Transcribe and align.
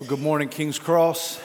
Well, 0.00 0.08
good 0.08 0.18
morning, 0.18 0.48
King's 0.48 0.80
Cross. 0.80 1.40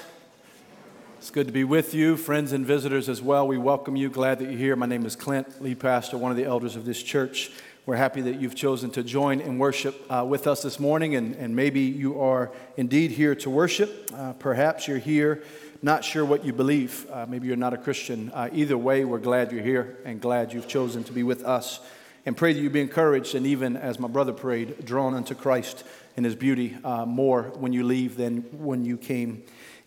It's 1.20 1.30
good 1.30 1.46
to 1.46 1.54
be 1.54 1.64
with 1.64 1.94
you, 1.94 2.18
friends 2.18 2.52
and 2.52 2.66
visitors 2.66 3.08
as 3.08 3.22
well. 3.22 3.48
We 3.48 3.60
welcome 3.60 3.96
you. 3.96 4.10
Glad 4.10 4.40
that 4.40 4.46
you're 4.46 4.58
here. 4.58 4.76
My 4.76 4.88
name 4.88 5.06
is 5.06 5.16
Clint, 5.16 5.62
lead 5.62 5.80
pastor, 5.80 6.18
one 6.18 6.32
of 6.32 6.38
the 6.38 6.46
elders 6.46 6.76
of 6.76 6.84
this 6.84 7.04
church. 7.04 7.52
We're 7.86 7.98
happy 7.98 8.22
that 8.22 8.42
you've 8.42 8.56
chosen 8.56 8.90
to 8.92 9.04
join 9.04 9.40
in 9.40 9.60
worship 9.60 10.04
uh, 10.10 10.26
with 10.28 10.48
us 10.48 10.64
this 10.64 10.80
morning, 10.80 11.14
and, 11.14 11.36
and 11.36 11.56
maybe 11.56 11.82
you 11.82 12.20
are 12.20 12.52
indeed 12.76 13.12
here 13.12 13.36
to 13.36 13.52
worship. 13.52 14.10
Uh, 14.12 14.34
perhaps 14.34 14.88
you're 14.88 14.98
here 14.98 15.44
not 15.84 16.04
sure 16.04 16.26
what 16.26 16.44
you 16.44 16.52
believe. 16.52 17.06
Uh, 17.12 17.28
maybe 17.30 17.46
you're 17.46 17.56
not 17.56 17.76
a 17.76 17.78
Christian. 17.78 18.32
Uh, 18.34 18.50
either 18.52 18.80
way, 18.80 19.06
we're 19.06 19.20
glad 19.20 19.52
you're 19.52 19.62
here 19.62 20.00
and 20.06 20.20
glad 20.20 20.54
you've 20.54 20.68
chosen 20.68 21.04
to 21.04 21.14
be 21.14 21.22
with 21.22 21.46
us. 21.46 21.82
And 22.26 22.36
pray 22.36 22.54
that 22.54 22.60
you 22.60 22.72
be 22.72 22.82
encouraged, 22.82 23.36
and 23.36 23.46
even 23.46 23.78
as 23.78 24.00
my 24.00 24.08
brother 24.08 24.34
prayed, 24.34 24.84
drawn 24.86 25.14
unto 25.14 25.36
Christ 25.36 25.84
in 26.20 26.26
his 26.26 26.36
beauty 26.36 26.78
uh, 26.84 27.06
more 27.06 27.44
when 27.60 27.72
you 27.72 27.82
leave 27.82 28.18
than 28.18 28.42
when 28.52 28.84
you 28.84 28.98
came 28.98 29.42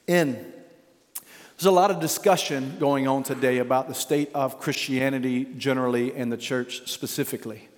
in. 0.06 0.32
There's 1.58 1.66
a 1.66 1.70
lot 1.70 1.90
of 1.90 2.00
discussion 2.00 2.78
going 2.80 3.06
on 3.06 3.22
today 3.22 3.58
about 3.58 3.86
the 3.86 3.94
state 3.94 4.30
of 4.32 4.58
Christianity 4.58 5.44
generally 5.44 6.14
and 6.14 6.32
the 6.32 6.38
church 6.38 6.90
specifically. 6.90 7.68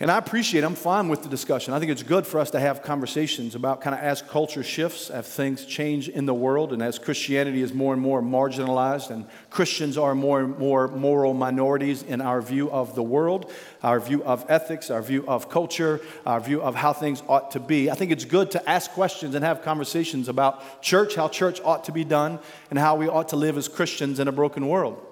And 0.00 0.10
I 0.10 0.18
appreciate, 0.18 0.64
I'm 0.64 0.74
fine 0.74 1.08
with 1.08 1.22
the 1.22 1.28
discussion. 1.28 1.74
I 1.74 1.78
think 1.78 1.92
it's 1.92 2.02
good 2.02 2.26
for 2.26 2.40
us 2.40 2.50
to 2.52 2.58
have 2.58 2.82
conversations 2.82 3.54
about 3.54 3.82
kind 3.82 3.94
of 3.94 4.00
as 4.00 4.20
culture 4.20 4.64
shifts, 4.64 5.10
as 5.10 5.28
things 5.28 5.64
change 5.64 6.08
in 6.08 6.26
the 6.26 6.34
world, 6.34 6.72
and 6.72 6.82
as 6.82 6.98
Christianity 6.98 7.62
is 7.62 7.72
more 7.72 7.92
and 7.92 8.02
more 8.02 8.20
marginalized, 8.20 9.10
and 9.10 9.26
Christians 9.50 9.96
are 9.96 10.14
more 10.16 10.40
and 10.40 10.58
more 10.58 10.88
moral 10.88 11.34
minorities 11.34 12.02
in 12.02 12.20
our 12.20 12.42
view 12.42 12.68
of 12.72 12.96
the 12.96 13.02
world, 13.02 13.52
our 13.84 14.00
view 14.00 14.24
of 14.24 14.44
ethics, 14.48 14.90
our 14.90 15.02
view 15.02 15.24
of 15.28 15.48
culture, 15.48 16.00
our 16.26 16.40
view 16.40 16.60
of 16.60 16.74
how 16.74 16.92
things 16.92 17.22
ought 17.28 17.52
to 17.52 17.60
be. 17.60 17.88
I 17.88 17.94
think 17.94 18.10
it's 18.10 18.24
good 18.24 18.50
to 18.52 18.68
ask 18.68 18.90
questions 18.90 19.36
and 19.36 19.44
have 19.44 19.62
conversations 19.62 20.28
about 20.28 20.82
church, 20.82 21.14
how 21.14 21.28
church 21.28 21.60
ought 21.62 21.84
to 21.84 21.92
be 21.92 22.02
done, 22.02 22.40
and 22.70 22.78
how 22.78 22.96
we 22.96 23.08
ought 23.08 23.28
to 23.28 23.36
live 23.36 23.56
as 23.56 23.68
Christians 23.68 24.18
in 24.18 24.26
a 24.26 24.32
broken 24.32 24.66
world. 24.66 25.11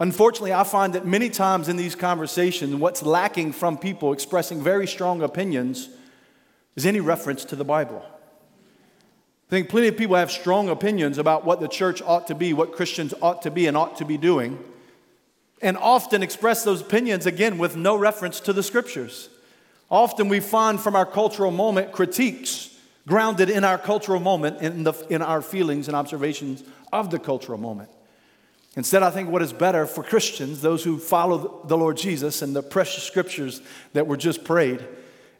Unfortunately, 0.00 0.52
I 0.52 0.62
find 0.62 0.94
that 0.94 1.06
many 1.06 1.28
times 1.28 1.68
in 1.68 1.76
these 1.76 1.96
conversations, 1.96 2.74
what's 2.76 3.02
lacking 3.02 3.52
from 3.52 3.76
people 3.76 4.12
expressing 4.12 4.62
very 4.62 4.86
strong 4.86 5.22
opinions 5.22 5.88
is 6.76 6.86
any 6.86 7.00
reference 7.00 7.44
to 7.46 7.56
the 7.56 7.64
Bible. 7.64 8.04
I 8.06 9.50
think 9.50 9.68
plenty 9.68 9.88
of 9.88 9.96
people 9.96 10.14
have 10.14 10.30
strong 10.30 10.68
opinions 10.68 11.18
about 11.18 11.44
what 11.44 11.60
the 11.60 11.68
church 11.68 12.00
ought 12.02 12.28
to 12.28 12.34
be, 12.34 12.52
what 12.52 12.72
Christians 12.72 13.12
ought 13.20 13.42
to 13.42 13.50
be 13.50 13.66
and 13.66 13.76
ought 13.76 13.96
to 13.96 14.04
be 14.04 14.16
doing, 14.18 14.62
and 15.60 15.76
often 15.78 16.22
express 16.22 16.62
those 16.62 16.82
opinions 16.82 17.26
again 17.26 17.58
with 17.58 17.74
no 17.74 17.96
reference 17.96 18.38
to 18.40 18.52
the 18.52 18.62
scriptures. 18.62 19.30
Often 19.90 20.28
we 20.28 20.38
find 20.38 20.78
from 20.78 20.94
our 20.94 21.06
cultural 21.06 21.50
moment 21.50 21.90
critiques 21.92 22.76
grounded 23.08 23.48
in 23.48 23.64
our 23.64 23.78
cultural 23.78 24.20
moment, 24.20 24.60
in, 24.60 24.84
the, 24.84 24.92
in 25.08 25.22
our 25.22 25.40
feelings 25.40 25.88
and 25.88 25.96
observations 25.96 26.62
of 26.92 27.10
the 27.10 27.18
cultural 27.18 27.58
moment. 27.58 27.88
Instead, 28.76 29.02
I 29.02 29.10
think 29.10 29.30
what 29.30 29.42
is 29.42 29.52
better 29.52 29.86
for 29.86 30.02
Christians, 30.02 30.60
those 30.60 30.84
who 30.84 30.98
follow 30.98 31.64
the 31.66 31.76
Lord 31.76 31.96
Jesus 31.96 32.42
and 32.42 32.54
the 32.54 32.62
precious 32.62 33.02
scriptures 33.02 33.60
that 33.92 34.06
were 34.06 34.16
just 34.16 34.44
prayed, 34.44 34.86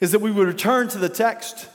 is 0.00 0.12
that 0.12 0.20
we 0.20 0.30
would 0.30 0.48
return 0.48 0.88
to 0.88 0.98
the 0.98 1.08
text. 1.08 1.68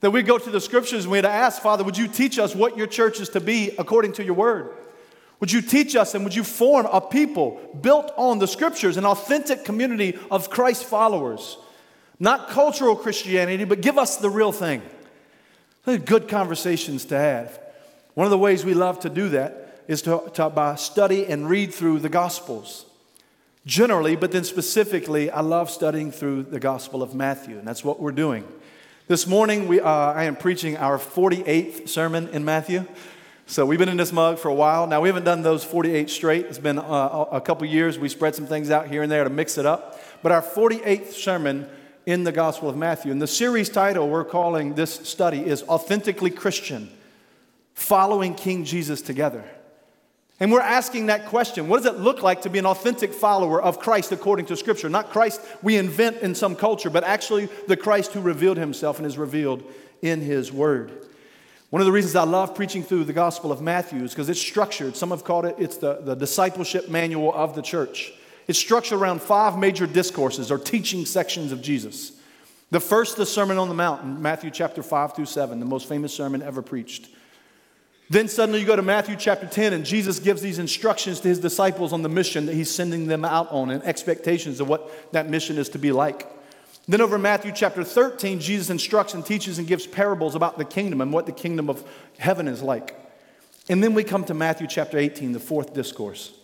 That 0.00 0.10
we 0.10 0.22
go 0.22 0.38
to 0.38 0.50
the 0.50 0.60
scriptures 0.60 1.04
and 1.04 1.12
we'd 1.12 1.24
ask, 1.24 1.62
Father, 1.62 1.82
would 1.82 1.96
you 1.96 2.06
teach 2.06 2.38
us 2.38 2.54
what 2.54 2.76
your 2.76 2.86
church 2.86 3.20
is 3.20 3.30
to 3.30 3.40
be 3.40 3.72
according 3.78 4.12
to 4.14 4.24
your 4.24 4.34
word? 4.34 4.70
Would 5.40 5.50
you 5.50 5.62
teach 5.62 5.96
us 5.96 6.14
and 6.14 6.24
would 6.24 6.34
you 6.34 6.44
form 6.44 6.86
a 6.86 7.00
people 7.00 7.60
built 7.80 8.12
on 8.16 8.38
the 8.38 8.46
scriptures, 8.46 8.96
an 8.96 9.06
authentic 9.06 9.64
community 9.64 10.18
of 10.30 10.50
Christ 10.50 10.84
followers? 10.84 11.56
Not 12.20 12.50
cultural 12.50 12.94
Christianity, 12.94 13.64
but 13.64 13.80
give 13.80 13.98
us 13.98 14.18
the 14.18 14.30
real 14.30 14.52
thing. 14.52 14.82
Good 15.84 16.28
conversations 16.28 17.04
to 17.06 17.18
have. 17.18 17.58
One 18.14 18.26
of 18.26 18.30
the 18.30 18.38
ways 18.38 18.64
we 18.64 18.74
love 18.74 19.00
to 19.00 19.10
do 19.10 19.30
that 19.30 19.63
is 19.88 20.02
to, 20.02 20.30
to 20.34 20.50
by 20.50 20.74
study 20.76 21.26
and 21.26 21.48
read 21.48 21.72
through 21.72 22.00
the 22.00 22.08
Gospels. 22.08 22.86
Generally, 23.66 24.16
but 24.16 24.32
then 24.32 24.44
specifically, 24.44 25.30
I 25.30 25.40
love 25.40 25.70
studying 25.70 26.12
through 26.12 26.44
the 26.44 26.60
Gospel 26.60 27.02
of 27.02 27.14
Matthew, 27.14 27.58
and 27.58 27.66
that's 27.66 27.82
what 27.82 27.98
we're 27.98 28.12
doing. 28.12 28.46
This 29.06 29.26
morning, 29.26 29.68
we, 29.68 29.80
uh, 29.80 29.88
I 29.88 30.24
am 30.24 30.36
preaching 30.36 30.76
our 30.76 30.98
48th 30.98 31.88
sermon 31.88 32.28
in 32.28 32.44
Matthew. 32.44 32.86
So 33.46 33.66
we've 33.66 33.78
been 33.78 33.90
in 33.90 33.98
this 33.98 34.12
mug 34.12 34.38
for 34.38 34.48
a 34.48 34.54
while. 34.54 34.86
Now, 34.86 35.02
we 35.02 35.08
haven't 35.08 35.24
done 35.24 35.42
those 35.42 35.62
48 35.62 36.08
straight. 36.08 36.46
It's 36.46 36.58
been 36.58 36.78
uh, 36.78 37.26
a 37.30 37.40
couple 37.40 37.66
years. 37.66 37.98
We 37.98 38.08
spread 38.08 38.34
some 38.34 38.46
things 38.46 38.70
out 38.70 38.88
here 38.88 39.02
and 39.02 39.12
there 39.12 39.24
to 39.24 39.30
mix 39.30 39.58
it 39.58 39.66
up. 39.66 40.00
But 40.22 40.32
our 40.32 40.40
48th 40.40 41.12
sermon 41.12 41.68
in 42.06 42.24
the 42.24 42.32
Gospel 42.32 42.70
of 42.70 42.76
Matthew. 42.76 43.12
And 43.12 43.20
the 43.20 43.26
series 43.26 43.68
title 43.68 44.08
we're 44.08 44.24
calling 44.24 44.74
this 44.74 44.94
study 44.94 45.44
is 45.44 45.62
Authentically 45.64 46.30
Christian 46.30 46.90
Following 47.74 48.34
King 48.34 48.64
Jesus 48.64 49.02
Together. 49.02 49.44
And 50.40 50.50
we're 50.50 50.60
asking 50.60 51.06
that 51.06 51.26
question 51.26 51.68
what 51.68 51.82
does 51.82 51.94
it 51.94 52.00
look 52.00 52.22
like 52.22 52.42
to 52.42 52.50
be 52.50 52.58
an 52.58 52.66
authentic 52.66 53.12
follower 53.12 53.62
of 53.62 53.78
Christ 53.78 54.12
according 54.12 54.46
to 54.46 54.56
Scripture? 54.56 54.88
Not 54.88 55.10
Christ 55.10 55.40
we 55.62 55.76
invent 55.76 56.18
in 56.18 56.34
some 56.34 56.56
culture, 56.56 56.90
but 56.90 57.04
actually 57.04 57.48
the 57.68 57.76
Christ 57.76 58.12
who 58.12 58.20
revealed 58.20 58.56
himself 58.56 58.98
and 58.98 59.06
is 59.06 59.16
revealed 59.16 59.62
in 60.02 60.20
his 60.20 60.52
word. 60.52 60.92
One 61.70 61.80
of 61.80 61.86
the 61.86 61.92
reasons 61.92 62.14
I 62.14 62.24
love 62.24 62.54
preaching 62.54 62.84
through 62.84 63.04
the 63.04 63.12
Gospel 63.12 63.50
of 63.50 63.60
Matthew 63.60 64.02
is 64.04 64.10
because 64.10 64.28
it's 64.28 64.40
structured. 64.40 64.96
Some 64.96 65.10
have 65.10 65.24
called 65.24 65.44
it 65.44 65.56
it's 65.58 65.76
the, 65.76 66.00
the 66.00 66.14
discipleship 66.14 66.88
manual 66.88 67.32
of 67.34 67.54
the 67.54 67.62
church. 67.62 68.12
It's 68.46 68.58
structured 68.58 68.98
around 68.98 69.22
five 69.22 69.58
major 69.58 69.86
discourses 69.86 70.50
or 70.50 70.58
teaching 70.58 71.06
sections 71.06 71.50
of 71.52 71.62
Jesus. 71.62 72.12
The 72.70 72.80
first, 72.80 73.16
the 73.16 73.26
Sermon 73.26 73.56
on 73.56 73.68
the 73.68 73.74
Mount, 73.74 74.20
Matthew 74.20 74.50
chapter 74.50 74.82
5 74.82 75.14
through 75.14 75.26
7, 75.26 75.60
the 75.60 75.66
most 75.66 75.88
famous 75.88 76.12
sermon 76.12 76.42
ever 76.42 76.60
preached. 76.60 77.08
Then 78.10 78.28
suddenly 78.28 78.60
you 78.60 78.66
go 78.66 78.76
to 78.76 78.82
Matthew 78.82 79.16
chapter 79.16 79.46
10, 79.46 79.72
and 79.72 79.84
Jesus 79.84 80.18
gives 80.18 80.42
these 80.42 80.58
instructions 80.58 81.20
to 81.20 81.28
his 81.28 81.38
disciples 81.38 81.92
on 81.92 82.02
the 82.02 82.08
mission 82.08 82.46
that 82.46 82.54
he's 82.54 82.70
sending 82.70 83.06
them 83.06 83.24
out 83.24 83.50
on 83.50 83.70
and 83.70 83.82
expectations 83.82 84.60
of 84.60 84.68
what 84.68 85.12
that 85.12 85.30
mission 85.30 85.56
is 85.56 85.70
to 85.70 85.78
be 85.78 85.90
like. 85.90 86.30
Then 86.86 87.00
over 87.00 87.18
Matthew 87.18 87.50
chapter 87.52 87.82
13, 87.82 88.40
Jesus 88.40 88.68
instructs 88.68 89.14
and 89.14 89.24
teaches 89.24 89.58
and 89.58 89.66
gives 89.66 89.86
parables 89.86 90.34
about 90.34 90.58
the 90.58 90.66
kingdom 90.66 91.00
and 91.00 91.12
what 91.12 91.24
the 91.24 91.32
kingdom 91.32 91.70
of 91.70 91.82
heaven 92.18 92.46
is 92.46 92.62
like. 92.62 92.94
And 93.70 93.82
then 93.82 93.94
we 93.94 94.04
come 94.04 94.24
to 94.24 94.34
Matthew 94.34 94.66
chapter 94.66 94.98
18, 94.98 95.32
the 95.32 95.40
fourth 95.40 95.72
discourse. 95.72 96.34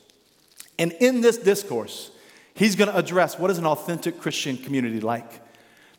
And 0.79 0.93
in 0.93 1.21
this 1.21 1.37
discourse, 1.37 2.11
he's 2.55 2.75
going 2.75 2.91
to 2.91 2.97
address 2.97 3.39
what 3.39 3.51
is 3.51 3.59
an 3.59 3.67
authentic 3.67 4.19
Christian 4.19 4.57
community 4.57 5.01
like 5.01 5.43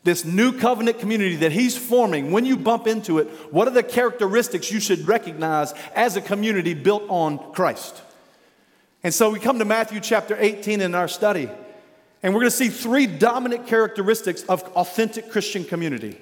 this 0.04 0.24
new 0.24 0.52
covenant 0.52 0.98
community 0.98 1.36
that 1.36 1.52
he's 1.52 1.76
forming, 1.76 2.32
when 2.32 2.44
you 2.44 2.56
bump 2.56 2.86
into 2.86 3.18
it, 3.18 3.28
what 3.52 3.68
are 3.68 3.72
the 3.72 3.82
characteristics 3.82 4.70
you 4.70 4.80
should 4.80 5.06
recognize 5.06 5.72
as 5.94 6.16
a 6.16 6.20
community 6.20 6.74
built 6.74 7.04
on 7.08 7.38
Christ? 7.52 8.02
And 9.04 9.14
so 9.14 9.30
we 9.30 9.38
come 9.38 9.58
to 9.58 9.64
Matthew 9.64 10.00
chapter 10.00 10.36
18 10.38 10.80
in 10.80 10.94
our 10.94 11.08
study, 11.08 11.48
and 12.22 12.34
we're 12.34 12.40
going 12.40 12.50
to 12.50 12.56
see 12.56 12.68
three 12.68 13.06
dominant 13.06 13.66
characteristics 13.66 14.42
of 14.44 14.62
authentic 14.74 15.30
Christian 15.30 15.64
community. 15.64 16.18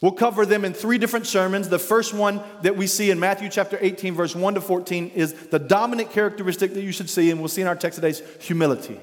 We'll 0.00 0.12
cover 0.12 0.46
them 0.46 0.64
in 0.64 0.74
three 0.74 0.98
different 0.98 1.26
sermons. 1.26 1.68
The 1.68 1.78
first 1.78 2.14
one 2.14 2.40
that 2.62 2.76
we 2.76 2.86
see 2.86 3.10
in 3.10 3.18
Matthew 3.18 3.48
chapter 3.48 3.76
18, 3.80 4.14
verse 4.14 4.34
1 4.34 4.54
to 4.54 4.60
14, 4.60 5.10
is 5.10 5.32
the 5.32 5.58
dominant 5.58 6.12
characteristic 6.12 6.74
that 6.74 6.82
you 6.82 6.92
should 6.92 7.10
see, 7.10 7.30
and 7.30 7.40
we'll 7.40 7.48
see 7.48 7.62
in 7.62 7.66
our 7.66 7.74
text 7.74 7.96
today's 7.96 8.22
humility. 8.40 9.00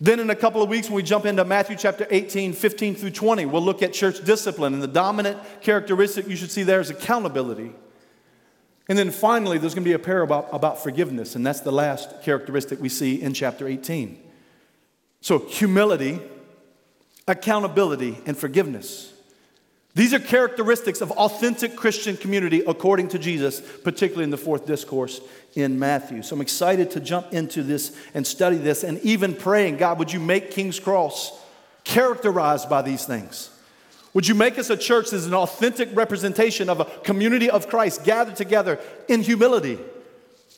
Then, 0.00 0.18
in 0.18 0.28
a 0.28 0.34
couple 0.34 0.62
of 0.62 0.68
weeks, 0.68 0.88
when 0.88 0.96
we 0.96 1.02
jump 1.02 1.24
into 1.24 1.44
Matthew 1.44 1.76
chapter 1.76 2.06
18, 2.10 2.52
15 2.52 2.94
through 2.96 3.10
20, 3.10 3.46
we'll 3.46 3.62
look 3.62 3.82
at 3.82 3.92
church 3.92 4.24
discipline. 4.24 4.74
And 4.74 4.82
the 4.82 4.88
dominant 4.88 5.38
characteristic 5.60 6.28
you 6.28 6.36
should 6.36 6.50
see 6.50 6.64
there 6.64 6.80
is 6.80 6.90
accountability. 6.90 7.72
And 8.88 8.98
then 8.98 9.10
finally, 9.10 9.56
there's 9.56 9.74
going 9.74 9.84
to 9.84 9.88
be 9.88 9.94
a 9.94 9.98
parable 9.98 10.36
about, 10.36 10.48
about 10.52 10.82
forgiveness. 10.82 11.36
And 11.36 11.46
that's 11.46 11.60
the 11.60 11.72
last 11.72 12.22
characteristic 12.22 12.80
we 12.80 12.88
see 12.88 13.22
in 13.22 13.32
chapter 13.32 13.66
18. 13.68 14.20
So, 15.20 15.38
humility, 15.38 16.20
accountability, 17.26 18.18
and 18.26 18.36
forgiveness. 18.36 19.13
These 19.94 20.12
are 20.12 20.18
characteristics 20.18 21.00
of 21.00 21.12
authentic 21.12 21.76
Christian 21.76 22.16
community 22.16 22.62
according 22.66 23.08
to 23.08 23.18
Jesus, 23.18 23.60
particularly 23.60 24.24
in 24.24 24.30
the 24.30 24.36
fourth 24.36 24.66
discourse 24.66 25.20
in 25.54 25.78
Matthew. 25.78 26.22
So 26.22 26.34
I'm 26.34 26.40
excited 26.40 26.90
to 26.92 27.00
jump 27.00 27.32
into 27.32 27.62
this 27.62 27.96
and 28.12 28.26
study 28.26 28.56
this 28.56 28.82
and 28.82 28.98
even 29.00 29.34
praying, 29.34 29.76
God, 29.76 30.00
would 30.00 30.12
you 30.12 30.18
make 30.18 30.50
King's 30.50 30.80
Cross 30.80 31.40
characterized 31.84 32.68
by 32.68 32.82
these 32.82 33.04
things? 33.04 33.50
Would 34.14 34.26
you 34.26 34.34
make 34.34 34.58
us 34.58 34.68
a 34.70 34.76
church 34.76 35.10
that 35.10 35.16
is 35.16 35.26
an 35.26 35.34
authentic 35.34 35.88
representation 35.94 36.68
of 36.68 36.80
a 36.80 36.84
community 36.84 37.48
of 37.48 37.68
Christ 37.68 38.04
gathered 38.04 38.36
together 38.36 38.80
in 39.08 39.22
humility 39.22 39.78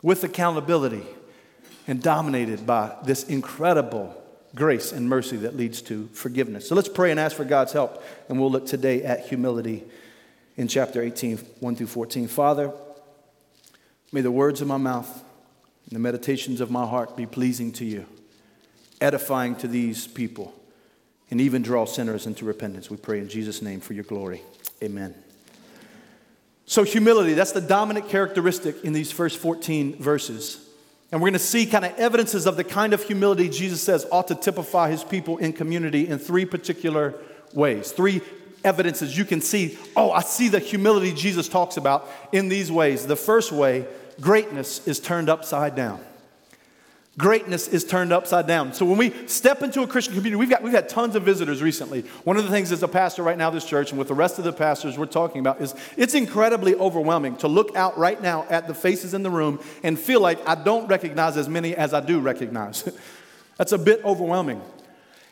with 0.03 0.25
accountability 0.25 1.05
and 1.87 2.03
dominated 2.03 2.67
by 2.67 2.97
this 3.05 3.25
incredible 3.25 4.15
grace 4.57 4.91
and 4.91 5.09
mercy 5.09 5.37
that 5.37 5.57
leads 5.57 5.83
to 5.83 6.09
forgiveness. 6.09 6.69
So 6.69 6.75
let's 6.75 6.89
pray 6.89 7.11
and 7.13 7.21
ask 7.21 7.37
for 7.37 7.45
God's 7.45 7.73
help, 7.73 8.03
and 8.29 8.41
we'll 8.41 8.51
look 8.51 8.67
today 8.67 9.05
at 9.05 9.27
humility 9.27 9.85
in 10.57 10.67
chapter 10.67 11.03
18, 11.03 11.37
1 11.37 11.77
through 11.77 11.87
14. 11.87 12.27
Father, 12.27 12.73
may 14.13 14.23
the 14.23 14.31
words 14.33 14.61
of 14.63 14.67
my 14.67 14.79
mouth 14.79 15.23
and 15.85 15.95
the 15.95 15.99
meditations 16.01 16.61
of 16.61 16.71
my 16.71 16.87
heart 16.87 17.17
be 17.17 17.27
pleasing 17.27 17.71
to 17.73 17.85
you, 17.85 18.07
edifying 19.01 19.55
to 19.57 19.69
these 19.69 20.07
people, 20.07 20.55
and 21.31 21.41
even 21.41 21.61
draw 21.61 21.85
sinners 21.85 22.27
into 22.27 22.45
repentance. 22.45 22.91
We 22.91 22.97
pray 22.97 23.19
in 23.19 23.29
Jesus' 23.29 23.61
name 23.61 23.81
for 23.81 23.93
your 23.93 24.05
glory. 24.05 24.43
Amen. 24.83 25.15
So, 26.65 26.83
humility, 26.83 27.35
that's 27.35 27.53
the 27.53 27.61
dominant 27.61 28.09
characteristic 28.09 28.85
in 28.85 28.93
these 28.93 29.13
first 29.13 29.39
14 29.39 30.03
verses. 30.03 30.66
And 31.13 31.21
we're 31.21 31.29
going 31.29 31.35
to 31.35 31.39
see 31.39 31.67
kind 31.67 31.85
of 31.85 31.97
evidences 31.99 32.47
of 32.47 32.57
the 32.57 32.65
kind 32.65 32.93
of 32.93 33.03
humility 33.03 33.49
Jesus 33.49 33.81
says 33.81 34.07
ought 34.11 34.29
to 34.29 34.35
typify 34.35 34.91
his 34.91 35.05
people 35.05 35.39
in 35.39 35.53
community 35.53 36.09
in 36.09 36.19
three 36.19 36.45
particular 36.45 37.15
ways. 37.53 37.93
Three 37.93 38.21
evidences 38.65 39.17
you 39.17 39.25
can 39.25 39.41
see, 39.41 39.79
oh, 39.95 40.11
I 40.11 40.23
see 40.23 40.49
the 40.49 40.59
humility 40.59 41.13
Jesus 41.13 41.49
talks 41.49 41.77
about 41.77 42.09
in 42.33 42.49
these 42.49 42.73
ways. 42.73 43.07
The 43.07 43.17
first 43.17 43.53
way, 43.53 43.87
greatness 44.21 44.87
is 44.89 44.99
turned 44.99 45.29
upside 45.29 45.77
down 45.77 46.01
greatness 47.19 47.69
is 47.69 47.85
turned 47.85 48.13
upside 48.13 48.47
down. 48.47 48.73
So 48.73 48.85
when 48.85 48.99
we 48.99 49.27
step 49.27 49.63
into 49.63 49.83
a 49.83 49.87
Christian 49.87 50.15
community, 50.15 50.37
we've 50.37 50.51
got 50.51 50.63
we've 50.63 50.73
had 50.73 50.89
tons 50.89 51.17
of 51.17 51.23
visitors 51.23 51.63
recently. 51.63 52.03
One 52.25 52.37
of 52.37 52.45
the 52.45 52.51
things 52.51 52.73
as 52.73 52.83
a 52.83 52.89
pastor 52.89 53.23
right 53.23 53.39
now, 53.39 53.51
this 53.51 53.65
church, 53.65 53.91
and 53.91 53.99
with 53.99 54.09
the 54.09 54.15
rest 54.15 54.39
of 54.39 54.45
the 54.45 54.53
pastors 54.53 54.99
we're 54.99 55.07
talking 55.07 55.41
about, 55.41 55.61
is 55.61 55.75
it's 55.97 56.15
incredibly 56.15 56.75
overwhelming 56.75 57.37
to 57.39 57.49
look 57.49 57.75
out 57.75 57.97
right 57.97 58.21
now 58.21 58.47
at 58.51 58.67
the 58.67 58.75
faces 58.75 59.15
in 59.15 59.23
the 59.23 59.31
room 59.31 59.61
and 59.83 59.99
feel 59.99 60.21
like 60.21 60.47
I 60.47 60.55
don't 60.55 60.89
recognize 60.89 61.37
as 61.37 61.49
many 61.49 61.75
as 61.75 61.95
I 61.95 62.01
do 62.01 62.21
recognize. 62.21 62.89
That's 63.57 63.73
a 63.73 63.79
bit 63.79 64.05
overwhelming. 64.05 64.61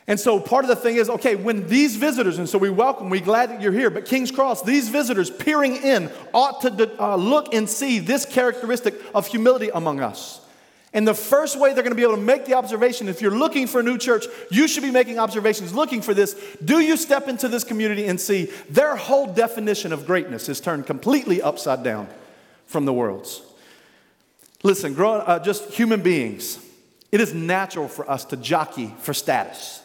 And 0.07 0.19
so 0.19 0.39
part 0.39 0.65
of 0.65 0.69
the 0.69 0.75
thing 0.75 0.97
is, 0.97 1.09
okay, 1.09 1.35
when 1.35 1.67
these 1.67 1.95
visitors, 1.95 2.37
and 2.37 2.47
so 2.47 2.59
we 2.59 2.69
welcome, 2.69 3.09
we're 3.09 3.21
glad 3.21 3.49
that 3.49 3.59
you're 3.59 3.71
here, 3.71 3.89
but 3.89 4.05
King's 4.05 4.31
Cross, 4.31 4.61
these 4.61 4.87
visitors 4.87 5.31
peering 5.31 5.75
in 5.77 6.11
ought 6.31 6.61
to 6.61 7.01
uh, 7.01 7.15
look 7.15 7.55
and 7.55 7.67
see 7.67 7.97
this 7.97 8.23
characteristic 8.23 8.93
of 9.15 9.25
humility 9.25 9.69
among 9.73 10.01
us. 10.01 10.44
And 10.95 11.05
the 11.05 11.13
first 11.13 11.59
way 11.59 11.73
they're 11.73 11.83
going 11.83 11.91
to 11.91 11.95
be 11.95 12.03
able 12.03 12.15
to 12.15 12.21
make 12.21 12.45
the 12.45 12.53
observation, 12.53 13.09
if 13.09 13.21
you're 13.21 13.37
looking 13.37 13.67
for 13.67 13.81
a 13.81 13.83
new 13.83 13.97
church, 13.97 14.27
you 14.49 14.65
should 14.65 14.81
be 14.81 14.91
making 14.91 15.19
observations 15.19 15.73
looking 15.73 16.01
for 16.01 16.13
this. 16.13 16.33
Do 16.63 16.79
you 16.79 16.95
step 16.95 17.27
into 17.27 17.49
this 17.49 17.65
community 17.65 18.07
and 18.07 18.19
see 18.19 18.45
their 18.69 18.95
whole 18.95 19.27
definition 19.27 19.91
of 19.91 20.05
greatness 20.05 20.47
is 20.47 20.61
turned 20.61 20.87
completely 20.87 21.41
upside 21.41 21.83
down 21.83 22.07
from 22.65 22.85
the 22.85 22.93
world's? 22.93 23.41
Listen, 24.63 24.93
grow, 24.93 25.15
uh, 25.15 25.37
just 25.37 25.69
human 25.73 26.01
beings, 26.01 26.59
it 27.11 27.19
is 27.19 27.33
natural 27.33 27.89
for 27.89 28.09
us 28.09 28.23
to 28.25 28.37
jockey 28.37 28.95
for 28.99 29.13
status, 29.13 29.81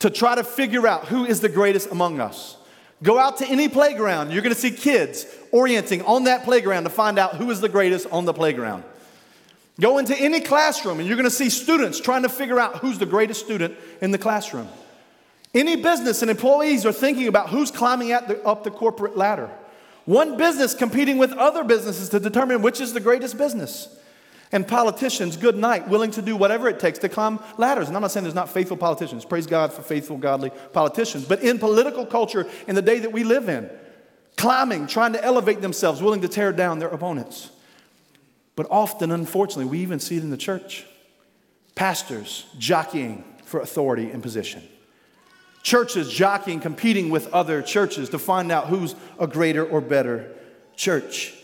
to 0.00 0.10
try 0.10 0.34
to 0.34 0.44
figure 0.44 0.86
out 0.86 1.06
who 1.06 1.24
is 1.24 1.40
the 1.40 1.48
greatest 1.48 1.90
among 1.90 2.20
us. 2.20 2.58
Go 3.02 3.18
out 3.18 3.38
to 3.38 3.46
any 3.46 3.70
playground, 3.70 4.30
you're 4.30 4.42
going 4.42 4.54
to 4.54 4.60
see 4.60 4.70
kids 4.70 5.24
orienting 5.52 6.02
on 6.02 6.24
that 6.24 6.44
playground 6.44 6.84
to 6.84 6.90
find 6.90 7.18
out 7.18 7.36
who 7.36 7.50
is 7.50 7.62
the 7.62 7.68
greatest 7.70 8.06
on 8.12 8.26
the 8.26 8.34
playground. 8.34 8.84
Go 9.80 9.98
into 9.98 10.18
any 10.18 10.40
classroom 10.40 10.98
and 11.00 11.06
you're 11.08 11.16
going 11.16 11.28
to 11.28 11.34
see 11.34 11.50
students 11.50 12.00
trying 12.00 12.22
to 12.22 12.28
figure 12.28 12.58
out 12.58 12.78
who's 12.78 12.98
the 12.98 13.06
greatest 13.06 13.44
student 13.44 13.76
in 14.00 14.10
the 14.10 14.18
classroom. 14.18 14.68
Any 15.54 15.76
business 15.76 16.22
and 16.22 16.30
employees 16.30 16.86
are 16.86 16.92
thinking 16.92 17.28
about 17.28 17.50
who's 17.50 17.70
climbing 17.70 18.08
the, 18.08 18.42
up 18.44 18.64
the 18.64 18.70
corporate 18.70 19.16
ladder. 19.16 19.50
One 20.06 20.36
business 20.36 20.74
competing 20.74 21.18
with 21.18 21.32
other 21.32 21.64
businesses 21.64 22.08
to 22.10 22.20
determine 22.20 22.62
which 22.62 22.80
is 22.80 22.92
the 22.92 23.00
greatest 23.00 23.36
business. 23.36 23.88
And 24.52 24.66
politicians, 24.66 25.36
good 25.36 25.56
night, 25.56 25.88
willing 25.88 26.12
to 26.12 26.22
do 26.22 26.36
whatever 26.36 26.68
it 26.68 26.78
takes 26.78 27.00
to 27.00 27.08
climb 27.08 27.40
ladders. 27.58 27.88
And 27.88 27.96
I'm 27.96 28.02
not 28.02 28.12
saying 28.12 28.24
there's 28.24 28.34
not 28.34 28.48
faithful 28.48 28.76
politicians. 28.76 29.24
Praise 29.24 29.46
God 29.46 29.72
for 29.72 29.82
faithful, 29.82 30.16
godly 30.16 30.50
politicians. 30.72 31.24
But 31.24 31.42
in 31.42 31.58
political 31.58 32.06
culture, 32.06 32.46
in 32.68 32.76
the 32.76 32.82
day 32.82 33.00
that 33.00 33.12
we 33.12 33.24
live 33.24 33.48
in, 33.48 33.68
climbing, 34.36 34.86
trying 34.86 35.14
to 35.14 35.24
elevate 35.24 35.60
themselves, 35.60 36.00
willing 36.00 36.20
to 36.20 36.28
tear 36.28 36.52
down 36.52 36.78
their 36.78 36.88
opponents. 36.88 37.50
But 38.56 38.66
often, 38.70 39.12
unfortunately, 39.12 39.66
we 39.66 39.78
even 39.80 40.00
see 40.00 40.16
it 40.16 40.22
in 40.22 40.30
the 40.30 40.36
church 40.36 40.86
pastors 41.74 42.46
jockeying 42.58 43.22
for 43.44 43.60
authority 43.60 44.10
and 44.10 44.22
position, 44.22 44.62
churches 45.62 46.10
jockeying, 46.10 46.58
competing 46.58 47.10
with 47.10 47.32
other 47.34 47.60
churches 47.60 48.08
to 48.08 48.18
find 48.18 48.50
out 48.50 48.68
who's 48.68 48.94
a 49.20 49.26
greater 49.26 49.64
or 49.64 49.82
better 49.82 50.32
church. 50.74 51.34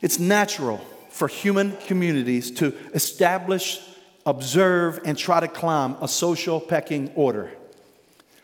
It's 0.00 0.18
natural 0.18 0.78
for 1.10 1.28
human 1.28 1.76
communities 1.86 2.50
to 2.52 2.74
establish, 2.92 3.80
observe, 4.26 4.98
and 5.04 5.16
try 5.16 5.38
to 5.38 5.48
climb 5.48 5.96
a 6.00 6.08
social 6.08 6.60
pecking 6.60 7.12
order. 7.14 7.52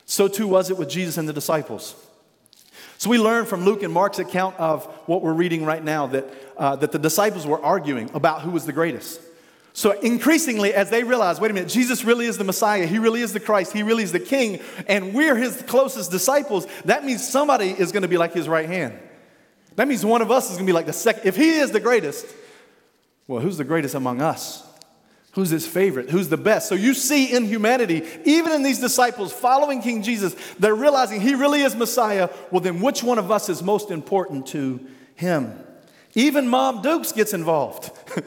So 0.06 0.28
too 0.28 0.46
was 0.46 0.70
it 0.70 0.78
with 0.78 0.88
Jesus 0.88 1.18
and 1.18 1.28
the 1.28 1.32
disciples. 1.32 1.96
So 2.98 3.10
we 3.10 3.18
learn 3.18 3.46
from 3.46 3.64
Luke 3.64 3.84
and 3.84 3.94
Mark's 3.94 4.18
account 4.18 4.56
of 4.58 4.84
what 5.06 5.22
we're 5.22 5.32
reading 5.32 5.64
right 5.64 5.82
now 5.82 6.08
that, 6.08 6.24
uh, 6.56 6.74
that 6.76 6.90
the 6.90 6.98
disciples 6.98 7.46
were 7.46 7.64
arguing 7.64 8.10
about 8.12 8.42
who 8.42 8.50
was 8.50 8.66
the 8.66 8.72
greatest. 8.72 9.20
So 9.72 9.92
increasingly, 10.00 10.74
as 10.74 10.90
they 10.90 11.04
realize, 11.04 11.40
wait 11.40 11.52
a 11.52 11.54
minute, 11.54 11.68
Jesus 11.68 12.02
really 12.02 12.26
is 12.26 12.38
the 12.38 12.44
Messiah, 12.44 12.86
He 12.86 12.98
really 12.98 13.20
is 13.20 13.32
the 13.32 13.38
Christ, 13.38 13.72
He 13.72 13.84
really 13.84 14.02
is 14.02 14.10
the 14.10 14.18
King, 14.18 14.60
and 14.88 15.14
we're 15.14 15.36
His 15.36 15.62
closest 15.68 16.10
disciples, 16.10 16.66
that 16.86 17.04
means 17.04 17.26
somebody 17.26 17.70
is 17.70 17.92
going 17.92 18.02
to 18.02 18.08
be 18.08 18.18
like 18.18 18.34
His 18.34 18.48
right 18.48 18.68
hand. 18.68 18.98
That 19.76 19.86
means 19.86 20.04
one 20.04 20.20
of 20.20 20.32
us 20.32 20.50
is 20.50 20.56
going 20.56 20.66
to 20.66 20.70
be 20.70 20.74
like 20.74 20.86
the 20.86 20.92
second. 20.92 21.22
If 21.24 21.36
He 21.36 21.58
is 21.58 21.70
the 21.70 21.78
greatest, 21.78 22.26
well, 23.28 23.40
who's 23.40 23.58
the 23.58 23.64
greatest 23.64 23.94
among 23.94 24.20
us? 24.20 24.67
Who's 25.38 25.50
his 25.50 25.68
favorite? 25.68 26.10
Who's 26.10 26.28
the 26.28 26.36
best? 26.36 26.68
So 26.68 26.74
you 26.74 26.94
see 26.94 27.32
in 27.32 27.44
humanity, 27.44 28.04
even 28.24 28.50
in 28.50 28.64
these 28.64 28.80
disciples 28.80 29.32
following 29.32 29.80
King 29.80 30.02
Jesus, 30.02 30.34
they're 30.58 30.74
realizing 30.74 31.20
he 31.20 31.36
really 31.36 31.62
is 31.62 31.76
Messiah. 31.76 32.28
Well, 32.50 32.60
then 32.60 32.80
which 32.80 33.04
one 33.04 33.18
of 33.20 33.30
us 33.30 33.48
is 33.48 33.62
most 33.62 33.92
important 33.92 34.48
to 34.48 34.84
him? 35.14 35.56
Even 36.16 36.48
Mom 36.48 36.82
Dukes 36.82 37.12
gets 37.12 37.34
involved. 37.34 37.92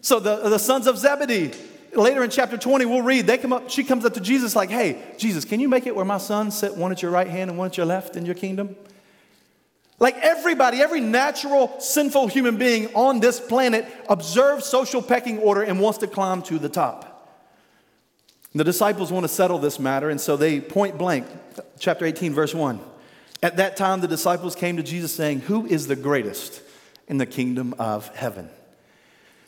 so 0.00 0.18
the, 0.18 0.48
the 0.48 0.58
sons 0.58 0.88
of 0.88 0.98
Zebedee, 0.98 1.52
later 1.94 2.24
in 2.24 2.30
chapter 2.30 2.58
20, 2.58 2.84
we'll 2.84 3.02
read, 3.02 3.28
they 3.28 3.38
come 3.38 3.52
up, 3.52 3.70
she 3.70 3.84
comes 3.84 4.04
up 4.04 4.14
to 4.14 4.20
Jesus 4.20 4.56
like, 4.56 4.70
hey, 4.70 5.00
Jesus, 5.16 5.44
can 5.44 5.60
you 5.60 5.68
make 5.68 5.86
it 5.86 5.94
where 5.94 6.04
my 6.04 6.18
sons 6.18 6.58
sit 6.58 6.76
one 6.76 6.90
at 6.90 7.00
your 7.00 7.12
right 7.12 7.28
hand 7.28 7.48
and 7.48 7.56
one 7.56 7.68
at 7.68 7.76
your 7.76 7.86
left 7.86 8.16
in 8.16 8.26
your 8.26 8.34
kingdom? 8.34 8.74
Like 10.00 10.16
everybody, 10.18 10.80
every 10.80 11.00
natural, 11.00 11.78
sinful 11.78 12.28
human 12.28 12.56
being 12.56 12.94
on 12.94 13.20
this 13.20 13.40
planet 13.40 13.86
observes 14.08 14.66
social 14.66 15.00
pecking 15.00 15.38
order 15.38 15.62
and 15.62 15.80
wants 15.80 15.98
to 15.98 16.06
climb 16.06 16.42
to 16.42 16.58
the 16.58 16.68
top. 16.68 17.10
The 18.54 18.64
disciples 18.64 19.10
want 19.10 19.24
to 19.24 19.28
settle 19.28 19.58
this 19.58 19.80
matter, 19.80 20.10
and 20.10 20.20
so 20.20 20.36
they 20.36 20.60
point 20.60 20.96
blank, 20.96 21.26
chapter 21.78 22.04
18, 22.04 22.32
verse 22.34 22.54
1. 22.54 22.80
At 23.42 23.56
that 23.56 23.76
time, 23.76 24.00
the 24.00 24.08
disciples 24.08 24.54
came 24.54 24.76
to 24.76 24.82
Jesus 24.82 25.14
saying, 25.14 25.40
Who 25.40 25.66
is 25.66 25.88
the 25.88 25.96
greatest 25.96 26.62
in 27.08 27.18
the 27.18 27.26
kingdom 27.26 27.74
of 27.78 28.14
heaven? 28.14 28.48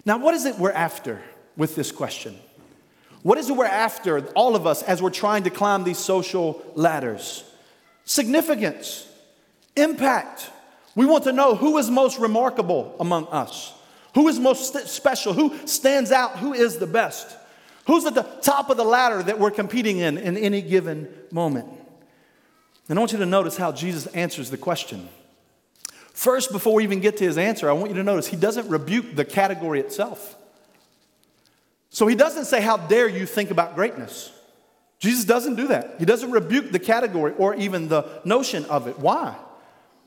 Now, 0.04 0.18
what 0.18 0.34
is 0.34 0.44
it 0.44 0.58
we're 0.58 0.72
after 0.72 1.22
with 1.56 1.76
this 1.76 1.92
question? 1.92 2.36
What 3.22 3.38
is 3.38 3.48
it 3.48 3.56
we're 3.56 3.64
after, 3.64 4.26
all 4.34 4.54
of 4.54 4.66
us, 4.66 4.82
as 4.82 5.00
we're 5.00 5.10
trying 5.10 5.44
to 5.44 5.50
climb 5.50 5.84
these 5.84 5.98
social 5.98 6.62
ladders? 6.74 7.42
Significance. 8.04 9.05
Impact. 9.76 10.50
We 10.94 11.06
want 11.06 11.24
to 11.24 11.32
know 11.32 11.54
who 11.54 11.78
is 11.78 11.90
most 11.90 12.18
remarkable 12.18 12.96
among 12.98 13.26
us, 13.28 13.74
who 14.14 14.28
is 14.28 14.38
most 14.38 14.88
special, 14.88 15.34
who 15.34 15.54
stands 15.66 16.10
out, 16.10 16.38
who 16.38 16.54
is 16.54 16.78
the 16.78 16.86
best, 16.86 17.36
who's 17.86 18.06
at 18.06 18.14
the 18.14 18.22
top 18.22 18.70
of 18.70 18.76
the 18.76 18.84
ladder 18.84 19.22
that 19.22 19.38
we're 19.38 19.50
competing 19.50 19.98
in 19.98 20.16
in 20.16 20.36
any 20.36 20.62
given 20.62 21.08
moment. 21.30 21.68
And 22.88 22.98
I 22.98 23.00
want 23.00 23.12
you 23.12 23.18
to 23.18 23.26
notice 23.26 23.56
how 23.56 23.72
Jesus 23.72 24.06
answers 24.08 24.50
the 24.50 24.56
question. 24.56 25.08
First, 26.12 26.50
before 26.50 26.74
we 26.74 26.84
even 26.84 27.00
get 27.00 27.18
to 27.18 27.24
his 27.24 27.36
answer, 27.36 27.68
I 27.68 27.74
want 27.74 27.90
you 27.90 27.96
to 27.96 28.02
notice 28.02 28.26
he 28.26 28.36
doesn't 28.36 28.68
rebuke 28.68 29.16
the 29.16 29.24
category 29.24 29.80
itself. 29.80 30.34
So 31.90 32.06
he 32.06 32.14
doesn't 32.14 32.46
say, 32.46 32.62
How 32.62 32.78
dare 32.78 33.08
you 33.08 33.26
think 33.26 33.50
about 33.50 33.74
greatness? 33.74 34.32
Jesus 34.98 35.26
doesn't 35.26 35.56
do 35.56 35.68
that. 35.68 35.96
He 35.98 36.06
doesn't 36.06 36.30
rebuke 36.30 36.72
the 36.72 36.78
category 36.78 37.34
or 37.36 37.54
even 37.54 37.88
the 37.88 38.06
notion 38.24 38.64
of 38.66 38.86
it. 38.86 38.98
Why? 38.98 39.36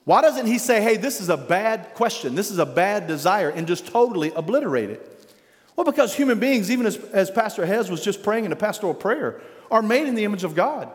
Why 0.09 0.21
doesn't 0.23 0.47
he 0.47 0.57
say, 0.57 0.81
hey, 0.81 0.97
this 0.97 1.21
is 1.21 1.29
a 1.29 1.37
bad 1.37 1.93
question, 1.93 2.33
this 2.33 2.49
is 2.49 2.57
a 2.57 2.65
bad 2.65 3.05
desire, 3.05 3.49
and 3.49 3.67
just 3.67 3.85
totally 3.85 4.31
obliterate 4.35 4.89
it? 4.89 5.27
Well, 5.75 5.85
because 5.85 6.15
human 6.15 6.39
beings, 6.39 6.71
even 6.71 6.87
as, 6.87 6.97
as 7.13 7.29
Pastor 7.29 7.63
Hez 7.63 7.91
was 7.91 8.03
just 8.03 8.23
praying 8.23 8.45
in 8.45 8.51
a 8.51 8.55
pastoral 8.55 8.95
prayer, 8.95 9.39
are 9.69 9.83
made 9.83 10.07
in 10.07 10.15
the 10.15 10.23
image 10.23 10.43
of 10.43 10.55
God. 10.55 10.89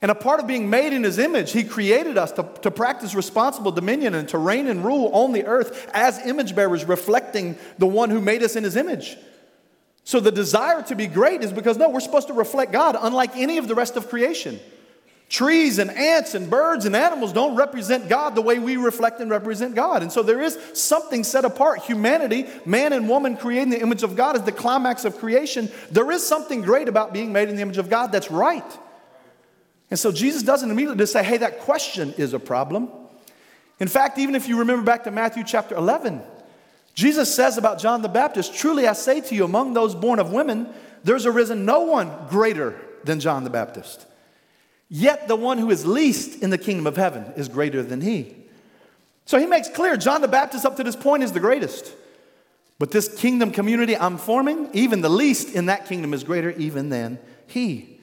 And 0.00 0.12
a 0.12 0.14
part 0.14 0.38
of 0.38 0.46
being 0.46 0.70
made 0.70 0.92
in 0.92 1.02
his 1.02 1.18
image, 1.18 1.50
he 1.50 1.64
created 1.64 2.16
us 2.16 2.30
to, 2.34 2.48
to 2.62 2.70
practice 2.70 3.16
responsible 3.16 3.72
dominion 3.72 4.14
and 4.14 4.28
to 4.28 4.38
reign 4.38 4.68
and 4.68 4.84
rule 4.84 5.10
on 5.12 5.32
the 5.32 5.44
earth 5.44 5.90
as 5.92 6.24
image 6.24 6.54
bearers, 6.54 6.84
reflecting 6.84 7.58
the 7.78 7.86
one 7.88 8.10
who 8.10 8.20
made 8.20 8.44
us 8.44 8.54
in 8.54 8.62
his 8.62 8.76
image. 8.76 9.16
So 10.04 10.20
the 10.20 10.30
desire 10.30 10.84
to 10.84 10.94
be 10.94 11.08
great 11.08 11.42
is 11.42 11.52
because, 11.52 11.78
no, 11.78 11.88
we're 11.88 11.98
supposed 11.98 12.28
to 12.28 12.32
reflect 12.32 12.70
God 12.70 12.96
unlike 13.00 13.36
any 13.36 13.58
of 13.58 13.66
the 13.66 13.74
rest 13.74 13.96
of 13.96 14.08
creation. 14.08 14.60
Trees 15.28 15.78
and 15.80 15.90
ants 15.90 16.34
and 16.34 16.48
birds 16.48 16.84
and 16.84 16.94
animals 16.94 17.32
don't 17.32 17.56
represent 17.56 18.08
God 18.08 18.36
the 18.36 18.42
way 18.42 18.60
we 18.60 18.76
reflect 18.76 19.20
and 19.20 19.28
represent 19.28 19.74
God. 19.74 20.02
And 20.02 20.12
so 20.12 20.22
there 20.22 20.40
is 20.40 20.56
something 20.72 21.24
set 21.24 21.44
apart. 21.44 21.80
Humanity, 21.80 22.46
man 22.64 22.92
and 22.92 23.08
woman 23.08 23.36
creating 23.36 23.70
the 23.70 23.80
image 23.80 24.04
of 24.04 24.14
God, 24.14 24.36
is 24.36 24.42
the 24.42 24.52
climax 24.52 25.04
of 25.04 25.18
creation. 25.18 25.68
There 25.90 26.12
is 26.12 26.24
something 26.24 26.60
great 26.60 26.88
about 26.88 27.12
being 27.12 27.32
made 27.32 27.48
in 27.48 27.56
the 27.56 27.62
image 27.62 27.78
of 27.78 27.90
God 27.90 28.12
that's 28.12 28.30
right. 28.30 28.78
And 29.90 29.98
so 29.98 30.12
Jesus 30.12 30.44
doesn't 30.44 30.70
immediately 30.70 30.98
just 30.98 31.12
say, 31.12 31.24
hey, 31.24 31.38
that 31.38 31.60
question 31.60 32.14
is 32.16 32.32
a 32.32 32.38
problem. 32.38 32.88
In 33.80 33.88
fact, 33.88 34.18
even 34.18 34.36
if 34.36 34.48
you 34.48 34.60
remember 34.60 34.84
back 34.84 35.04
to 35.04 35.10
Matthew 35.10 35.42
chapter 35.44 35.74
11, 35.74 36.22
Jesus 36.94 37.34
says 37.34 37.58
about 37.58 37.78
John 37.80 38.00
the 38.00 38.08
Baptist, 38.08 38.54
Truly 38.54 38.86
I 38.86 38.94
say 38.94 39.20
to 39.20 39.34
you, 39.34 39.44
among 39.44 39.74
those 39.74 39.94
born 39.94 40.18
of 40.18 40.32
women, 40.32 40.68
there's 41.04 41.26
arisen 41.26 41.64
no 41.64 41.82
one 41.82 42.10
greater 42.28 42.80
than 43.04 43.20
John 43.20 43.44
the 43.44 43.50
Baptist. 43.50 44.06
Yet 44.88 45.28
the 45.28 45.36
one 45.36 45.58
who 45.58 45.70
is 45.70 45.84
least 45.84 46.42
in 46.42 46.50
the 46.50 46.58
kingdom 46.58 46.86
of 46.86 46.96
heaven 46.96 47.32
is 47.36 47.48
greater 47.48 47.82
than 47.82 48.00
he. 48.00 48.34
So 49.24 49.38
he 49.38 49.46
makes 49.46 49.68
clear 49.68 49.96
John 49.96 50.20
the 50.20 50.28
Baptist, 50.28 50.64
up 50.64 50.76
to 50.76 50.84
this 50.84 50.94
point, 50.94 51.24
is 51.24 51.32
the 51.32 51.40
greatest. 51.40 51.92
But 52.78 52.92
this 52.92 53.12
kingdom 53.18 53.50
community 53.50 53.96
I'm 53.96 54.18
forming, 54.18 54.68
even 54.72 55.00
the 55.00 55.08
least 55.08 55.54
in 55.54 55.66
that 55.66 55.86
kingdom 55.86 56.14
is 56.14 56.22
greater 56.22 56.50
even 56.50 56.90
than 56.90 57.18
he. 57.46 57.98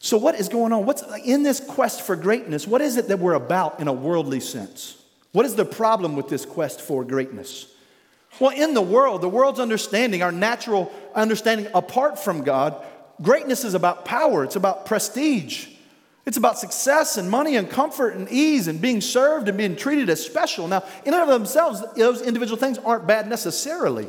So, 0.00 0.16
what 0.18 0.34
is 0.34 0.48
going 0.48 0.72
on? 0.72 0.84
What's 0.84 1.02
in 1.24 1.42
this 1.42 1.60
quest 1.60 2.02
for 2.02 2.14
greatness? 2.14 2.66
What 2.66 2.80
is 2.80 2.96
it 2.96 3.08
that 3.08 3.18
we're 3.18 3.34
about 3.34 3.80
in 3.80 3.88
a 3.88 3.92
worldly 3.92 4.40
sense? 4.40 5.02
What 5.32 5.46
is 5.46 5.54
the 5.54 5.64
problem 5.64 6.16
with 6.16 6.28
this 6.28 6.44
quest 6.44 6.80
for 6.80 7.04
greatness? 7.04 7.72
Well, 8.38 8.50
in 8.50 8.74
the 8.74 8.82
world, 8.82 9.22
the 9.22 9.28
world's 9.28 9.58
understanding, 9.58 10.22
our 10.22 10.30
natural 10.30 10.92
understanding 11.14 11.68
apart 11.74 12.18
from 12.18 12.42
God, 12.44 12.84
greatness 13.22 13.64
is 13.64 13.74
about 13.74 14.04
power, 14.04 14.44
it's 14.44 14.56
about 14.56 14.86
prestige. 14.86 15.68
It's 16.28 16.36
about 16.36 16.58
success 16.58 17.16
and 17.16 17.30
money 17.30 17.56
and 17.56 17.70
comfort 17.70 18.14
and 18.14 18.28
ease 18.28 18.68
and 18.68 18.82
being 18.82 19.00
served 19.00 19.48
and 19.48 19.56
being 19.56 19.74
treated 19.74 20.10
as 20.10 20.22
special. 20.22 20.68
Now, 20.68 20.84
in 21.06 21.14
and 21.14 21.22
of 21.22 21.28
themselves, 21.30 21.82
those 21.96 22.20
individual 22.20 22.58
things 22.58 22.76
aren't 22.76 23.06
bad 23.06 23.30
necessarily. 23.30 24.06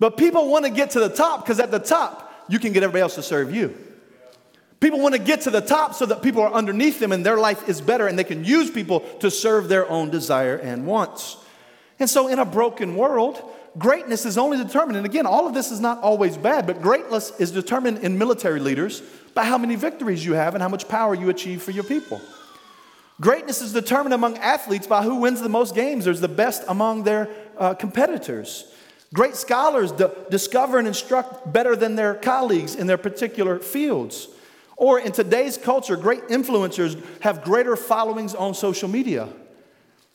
But 0.00 0.16
people 0.16 0.48
want 0.48 0.64
to 0.64 0.70
get 0.72 0.90
to 0.90 0.98
the 0.98 1.08
top 1.08 1.44
because 1.44 1.60
at 1.60 1.70
the 1.70 1.78
top, 1.78 2.44
you 2.48 2.58
can 2.58 2.72
get 2.72 2.82
everybody 2.82 3.02
else 3.02 3.14
to 3.14 3.22
serve 3.22 3.54
you. 3.54 3.72
People 4.80 4.98
want 4.98 5.14
to 5.14 5.20
get 5.20 5.42
to 5.42 5.50
the 5.50 5.60
top 5.60 5.94
so 5.94 6.06
that 6.06 6.22
people 6.22 6.42
are 6.42 6.52
underneath 6.52 6.98
them 6.98 7.12
and 7.12 7.24
their 7.24 7.38
life 7.38 7.68
is 7.68 7.80
better 7.80 8.08
and 8.08 8.18
they 8.18 8.24
can 8.24 8.44
use 8.44 8.68
people 8.68 8.98
to 9.20 9.30
serve 9.30 9.68
their 9.68 9.88
own 9.88 10.10
desire 10.10 10.56
and 10.56 10.88
wants. 10.88 11.36
And 12.00 12.10
so, 12.10 12.26
in 12.26 12.40
a 12.40 12.44
broken 12.44 12.96
world, 12.96 13.40
greatness 13.78 14.26
is 14.26 14.38
only 14.38 14.56
determined, 14.56 14.96
and 14.96 15.06
again, 15.06 15.24
all 15.24 15.46
of 15.46 15.54
this 15.54 15.70
is 15.70 15.78
not 15.78 16.00
always 16.00 16.36
bad, 16.36 16.66
but 16.66 16.82
greatness 16.82 17.30
is 17.38 17.52
determined 17.52 17.98
in 17.98 18.18
military 18.18 18.58
leaders 18.58 19.02
by 19.38 19.44
how 19.44 19.56
many 19.56 19.76
victories 19.76 20.26
you 20.26 20.32
have 20.32 20.56
and 20.56 20.62
how 20.62 20.68
much 20.68 20.88
power 20.88 21.14
you 21.14 21.28
achieve 21.28 21.62
for 21.62 21.70
your 21.70 21.84
people. 21.84 22.20
Greatness 23.20 23.62
is 23.62 23.72
determined 23.72 24.12
among 24.12 24.36
athletes 24.38 24.88
by 24.88 25.04
who 25.04 25.14
wins 25.14 25.40
the 25.40 25.48
most 25.48 25.76
games 25.76 26.08
or 26.08 26.10
is 26.10 26.20
the 26.20 26.26
best 26.26 26.64
among 26.66 27.04
their 27.04 27.30
uh, 27.56 27.72
competitors. 27.72 28.74
Great 29.14 29.36
scholars 29.36 29.92
d- 29.92 30.06
discover 30.28 30.76
and 30.76 30.88
instruct 30.88 31.52
better 31.52 31.76
than 31.76 31.94
their 31.94 32.14
colleagues 32.14 32.74
in 32.74 32.88
their 32.88 32.98
particular 32.98 33.60
fields. 33.60 34.26
Or 34.76 34.98
in 34.98 35.12
today's 35.12 35.56
culture, 35.56 35.96
great 35.96 36.26
influencers 36.26 37.00
have 37.20 37.44
greater 37.44 37.76
followings 37.76 38.34
on 38.34 38.54
social 38.54 38.88
media. 38.88 39.28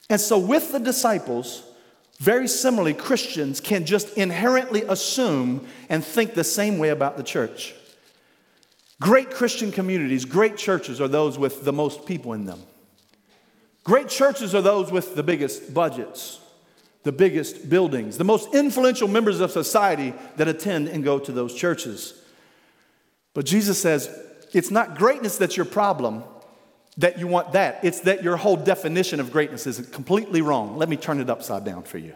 And 0.10 0.20
so, 0.20 0.38
with 0.38 0.74
the 0.74 0.82
disciples, 0.82 1.64
very 2.20 2.50
similarly, 2.50 2.94
Christians 2.94 3.62
can 3.62 3.86
just 3.86 4.18
inherently 4.18 4.82
assume 4.82 5.66
and 5.88 6.04
think 6.04 6.34
the 6.34 6.44
same 6.44 6.78
way 6.78 6.90
about 6.90 7.16
the 7.16 7.24
church. 7.24 7.74
Great 9.04 9.32
Christian 9.32 9.70
communities, 9.70 10.24
great 10.24 10.56
churches 10.56 11.02
are 11.02 11.10
those 11.10 11.38
with 11.38 11.66
the 11.66 11.74
most 11.74 12.06
people 12.06 12.32
in 12.32 12.46
them. 12.46 12.62
Great 13.84 14.08
churches 14.08 14.56
are 14.56 14.62
those 14.62 14.94
with 14.94 15.14
the 15.16 15.24
biggest 15.24 15.74
budgets, 15.74 16.40
the 17.04 17.12
biggest 17.12 17.70
buildings, 17.70 18.18
the 18.18 18.24
most 18.24 18.56
influential 18.56 19.10
members 19.10 19.42
of 19.42 19.52
society 19.52 20.14
that 20.38 20.48
attend 20.48 20.88
and 20.88 21.04
go 21.04 21.20
to 21.20 21.34
those 21.34 21.54
churches. 21.54 22.14
But 23.34 23.46
Jesus 23.46 23.82
says, 23.82 24.10
it's 24.54 24.72
not 24.72 24.96
greatness 24.98 25.38
that's 25.38 25.58
your 25.58 25.66
problem, 25.66 26.24
that 26.96 27.20
you 27.20 27.28
want 27.28 27.52
that. 27.52 27.84
It's 27.84 28.00
that 28.02 28.24
your 28.24 28.38
whole 28.38 28.56
definition 28.56 29.20
of 29.20 29.34
greatness 29.34 29.68
is 29.68 29.86
completely 29.90 30.42
wrong. 30.42 30.78
Let 30.78 30.88
me 30.88 30.96
turn 30.96 31.20
it 31.20 31.30
upside 31.30 31.66
down 31.66 31.84
for 31.84 31.98
you. 31.98 32.14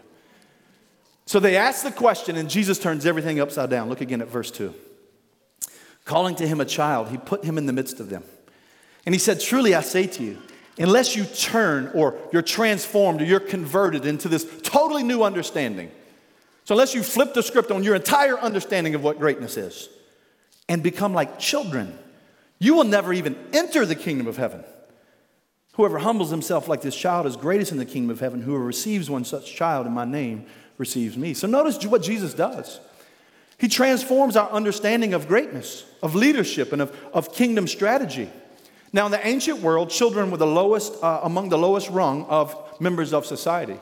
So 1.26 1.38
they 1.38 1.58
ask 1.58 1.84
the 1.84 1.92
question, 1.92 2.36
and 2.36 2.48
Jesus 2.48 2.78
turns 2.78 3.04
everything 3.04 3.40
upside 3.40 3.68
down. 3.68 3.90
Look 3.90 4.00
again 4.00 4.22
at 4.22 4.28
verse 4.28 4.50
2. 4.50 4.74
Calling 6.08 6.36
to 6.36 6.48
him 6.48 6.58
a 6.58 6.64
child, 6.64 7.08
he 7.08 7.18
put 7.18 7.44
him 7.44 7.58
in 7.58 7.66
the 7.66 7.72
midst 7.74 8.00
of 8.00 8.08
them. 8.08 8.24
And 9.04 9.14
he 9.14 9.18
said, 9.18 9.42
Truly 9.42 9.74
I 9.74 9.82
say 9.82 10.06
to 10.06 10.24
you, 10.24 10.38
unless 10.78 11.14
you 11.14 11.26
turn 11.26 11.90
or 11.92 12.16
you're 12.32 12.40
transformed 12.40 13.20
or 13.20 13.26
you're 13.26 13.40
converted 13.40 14.06
into 14.06 14.26
this 14.26 14.46
totally 14.62 15.02
new 15.02 15.22
understanding, 15.22 15.90
so 16.64 16.74
unless 16.74 16.94
you 16.94 17.02
flip 17.02 17.34
the 17.34 17.42
script 17.42 17.70
on 17.70 17.84
your 17.84 17.94
entire 17.94 18.38
understanding 18.38 18.94
of 18.94 19.02
what 19.02 19.18
greatness 19.18 19.58
is 19.58 19.90
and 20.66 20.82
become 20.82 21.12
like 21.12 21.38
children, 21.38 21.98
you 22.58 22.72
will 22.72 22.84
never 22.84 23.12
even 23.12 23.36
enter 23.52 23.84
the 23.84 23.94
kingdom 23.94 24.26
of 24.26 24.38
heaven. 24.38 24.64
Whoever 25.74 25.98
humbles 25.98 26.30
himself 26.30 26.68
like 26.68 26.80
this 26.80 26.96
child 26.96 27.26
is 27.26 27.36
greatest 27.36 27.70
in 27.70 27.76
the 27.76 27.84
kingdom 27.84 28.08
of 28.08 28.20
heaven. 28.20 28.40
Whoever 28.40 28.64
receives 28.64 29.10
one 29.10 29.26
such 29.26 29.54
child 29.54 29.86
in 29.86 29.92
my 29.92 30.06
name 30.06 30.46
receives 30.78 31.18
me. 31.18 31.34
So 31.34 31.46
notice 31.46 31.84
what 31.84 32.00
Jesus 32.02 32.32
does. 32.32 32.80
He 33.58 33.68
transforms 33.68 34.36
our 34.36 34.48
understanding 34.50 35.14
of 35.14 35.26
greatness, 35.26 35.84
of 36.02 36.14
leadership, 36.14 36.72
and 36.72 36.80
of, 36.80 36.96
of 37.12 37.34
kingdom 37.34 37.66
strategy. 37.66 38.30
Now, 38.92 39.06
in 39.06 39.12
the 39.12 39.26
ancient 39.26 39.60
world, 39.60 39.90
children 39.90 40.30
were 40.30 40.36
the 40.36 40.46
lowest, 40.46 40.94
uh, 41.02 41.20
among 41.24 41.48
the 41.48 41.58
lowest 41.58 41.90
rung 41.90 42.24
of 42.26 42.56
members 42.80 43.12
of 43.12 43.26
society. 43.26 43.78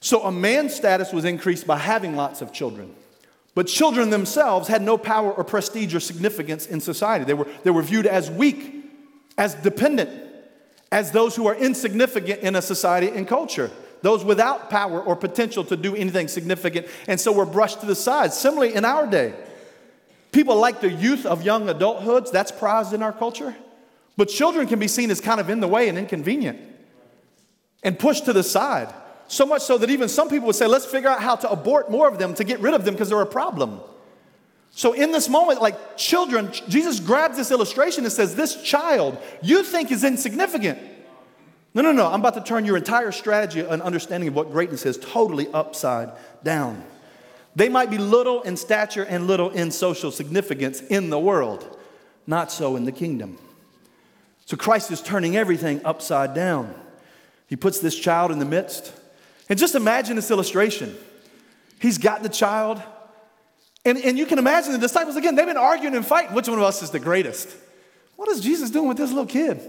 So 0.00 0.24
a 0.24 0.32
man's 0.32 0.74
status 0.74 1.12
was 1.12 1.24
increased 1.24 1.66
by 1.66 1.78
having 1.78 2.16
lots 2.16 2.42
of 2.42 2.52
children. 2.52 2.94
But 3.54 3.68
children 3.68 4.10
themselves 4.10 4.66
had 4.66 4.82
no 4.82 4.98
power 4.98 5.32
or 5.32 5.44
prestige 5.44 5.94
or 5.94 6.00
significance 6.00 6.66
in 6.66 6.80
society. 6.80 7.24
They 7.24 7.34
were, 7.34 7.46
they 7.62 7.70
were 7.70 7.82
viewed 7.82 8.06
as 8.06 8.30
weak, 8.30 8.84
as 9.38 9.54
dependent, 9.54 10.10
as 10.90 11.12
those 11.12 11.36
who 11.36 11.46
are 11.46 11.54
insignificant 11.54 12.40
in 12.40 12.56
a 12.56 12.62
society 12.62 13.08
and 13.08 13.28
culture, 13.28 13.70
those 14.02 14.24
without 14.24 14.68
power 14.68 15.00
or 15.00 15.16
potential 15.16 15.64
to 15.64 15.76
do 15.76 15.96
anything 15.96 16.28
significant, 16.28 16.86
and 17.08 17.20
so 17.20 17.32
we're 17.32 17.46
brushed 17.46 17.80
to 17.80 17.86
the 17.86 17.94
side. 17.94 18.32
Similarly, 18.32 18.74
in 18.74 18.84
our 18.84 19.06
day, 19.06 19.32
people 20.32 20.56
like 20.56 20.80
the 20.80 20.90
youth 20.90 21.24
of 21.24 21.42
young 21.42 21.66
adulthoods, 21.66 22.30
that's 22.30 22.52
prized 22.52 22.92
in 22.92 23.02
our 23.02 23.12
culture. 23.12 23.54
But 24.16 24.28
children 24.28 24.66
can 24.66 24.78
be 24.78 24.88
seen 24.88 25.10
as 25.10 25.20
kind 25.20 25.40
of 25.40 25.48
in 25.48 25.60
the 25.60 25.68
way 25.68 25.88
and 25.88 25.96
inconvenient 25.96 26.60
and 27.82 27.98
pushed 27.98 28.26
to 28.26 28.32
the 28.32 28.42
side. 28.42 28.92
So 29.28 29.46
much 29.46 29.62
so 29.62 29.78
that 29.78 29.88
even 29.88 30.08
some 30.08 30.28
people 30.28 30.46
would 30.48 30.56
say, 30.56 30.66
let's 30.66 30.84
figure 30.84 31.08
out 31.08 31.22
how 31.22 31.36
to 31.36 31.50
abort 31.50 31.90
more 31.90 32.06
of 32.06 32.18
them 32.18 32.34
to 32.34 32.44
get 32.44 32.60
rid 32.60 32.74
of 32.74 32.84
them 32.84 32.94
because 32.94 33.08
they're 33.08 33.22
a 33.22 33.26
problem. 33.26 33.80
So, 34.74 34.94
in 34.94 35.12
this 35.12 35.28
moment, 35.28 35.60
like 35.60 35.98
children, 35.98 36.50
Jesus 36.66 36.98
grabs 36.98 37.36
this 37.36 37.50
illustration 37.50 38.04
and 38.04 38.12
says, 38.12 38.34
This 38.34 38.62
child 38.62 39.18
you 39.42 39.62
think 39.62 39.92
is 39.92 40.02
insignificant. 40.02 40.78
No, 41.74 41.82
no, 41.82 41.92
no. 41.92 42.06
I'm 42.06 42.20
about 42.20 42.34
to 42.34 42.42
turn 42.42 42.64
your 42.64 42.76
entire 42.76 43.12
strategy 43.12 43.60
and 43.60 43.80
understanding 43.80 44.28
of 44.28 44.34
what 44.34 44.50
greatness 44.50 44.84
is 44.84 44.98
totally 44.98 45.48
upside 45.52 46.10
down. 46.44 46.84
They 47.54 47.68
might 47.68 47.90
be 47.90 47.98
little 47.98 48.42
in 48.42 48.56
stature 48.56 49.04
and 49.04 49.26
little 49.26 49.50
in 49.50 49.70
social 49.70 50.10
significance 50.10 50.80
in 50.80 51.10
the 51.10 51.18
world, 51.18 51.78
not 52.26 52.50
so 52.50 52.76
in 52.76 52.84
the 52.84 52.92
kingdom. 52.92 53.38
So, 54.46 54.56
Christ 54.56 54.90
is 54.90 55.00
turning 55.00 55.36
everything 55.36 55.80
upside 55.84 56.34
down. 56.34 56.74
He 57.46 57.56
puts 57.56 57.80
this 57.80 57.98
child 57.98 58.30
in 58.32 58.38
the 58.38 58.44
midst. 58.44 58.92
And 59.48 59.58
just 59.58 59.74
imagine 59.74 60.16
this 60.16 60.30
illustration. 60.30 60.96
He's 61.78 61.98
got 61.98 62.22
the 62.22 62.28
child, 62.28 62.82
and, 63.84 63.98
and 63.98 64.16
you 64.16 64.26
can 64.26 64.38
imagine 64.38 64.72
the 64.72 64.78
disciples 64.78 65.16
again, 65.16 65.34
they've 65.34 65.46
been 65.46 65.56
arguing 65.56 65.94
and 65.94 66.06
fighting. 66.06 66.34
Which 66.34 66.48
one 66.48 66.58
of 66.58 66.64
us 66.64 66.82
is 66.82 66.90
the 66.90 67.00
greatest? 67.00 67.48
What 68.16 68.28
is 68.28 68.40
Jesus 68.40 68.70
doing 68.70 68.88
with 68.88 68.96
this 68.96 69.10
little 69.10 69.26
kid? 69.26 69.60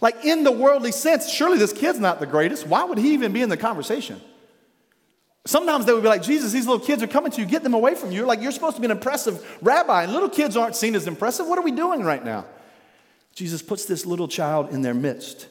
Like, 0.00 0.24
in 0.24 0.44
the 0.44 0.52
worldly 0.52 0.92
sense, 0.92 1.28
surely 1.28 1.58
this 1.58 1.72
kid's 1.72 1.98
not 1.98 2.20
the 2.20 2.26
greatest. 2.26 2.66
Why 2.66 2.84
would 2.84 2.98
he 2.98 3.14
even 3.14 3.32
be 3.32 3.42
in 3.42 3.48
the 3.48 3.56
conversation? 3.56 4.20
Sometimes 5.44 5.86
they 5.86 5.92
would 5.92 6.02
be 6.02 6.08
like, 6.08 6.22
Jesus, 6.22 6.52
these 6.52 6.66
little 6.66 6.84
kids 6.84 7.02
are 7.02 7.08
coming 7.08 7.32
to 7.32 7.40
you, 7.40 7.46
get 7.46 7.62
them 7.62 7.74
away 7.74 7.94
from 7.94 8.12
you. 8.12 8.24
Like, 8.24 8.40
you're 8.40 8.52
supposed 8.52 8.76
to 8.76 8.82
be 8.82 8.84
an 8.84 8.90
impressive 8.90 9.58
rabbi, 9.62 10.04
and 10.04 10.12
little 10.12 10.28
kids 10.28 10.56
aren't 10.56 10.76
seen 10.76 10.94
as 10.94 11.06
impressive. 11.06 11.46
What 11.46 11.58
are 11.58 11.62
we 11.62 11.72
doing 11.72 12.04
right 12.04 12.24
now? 12.24 12.44
Jesus 13.34 13.62
puts 13.62 13.84
this 13.86 14.04
little 14.04 14.28
child 14.28 14.70
in 14.70 14.82
their 14.82 14.94
midst 14.94 15.48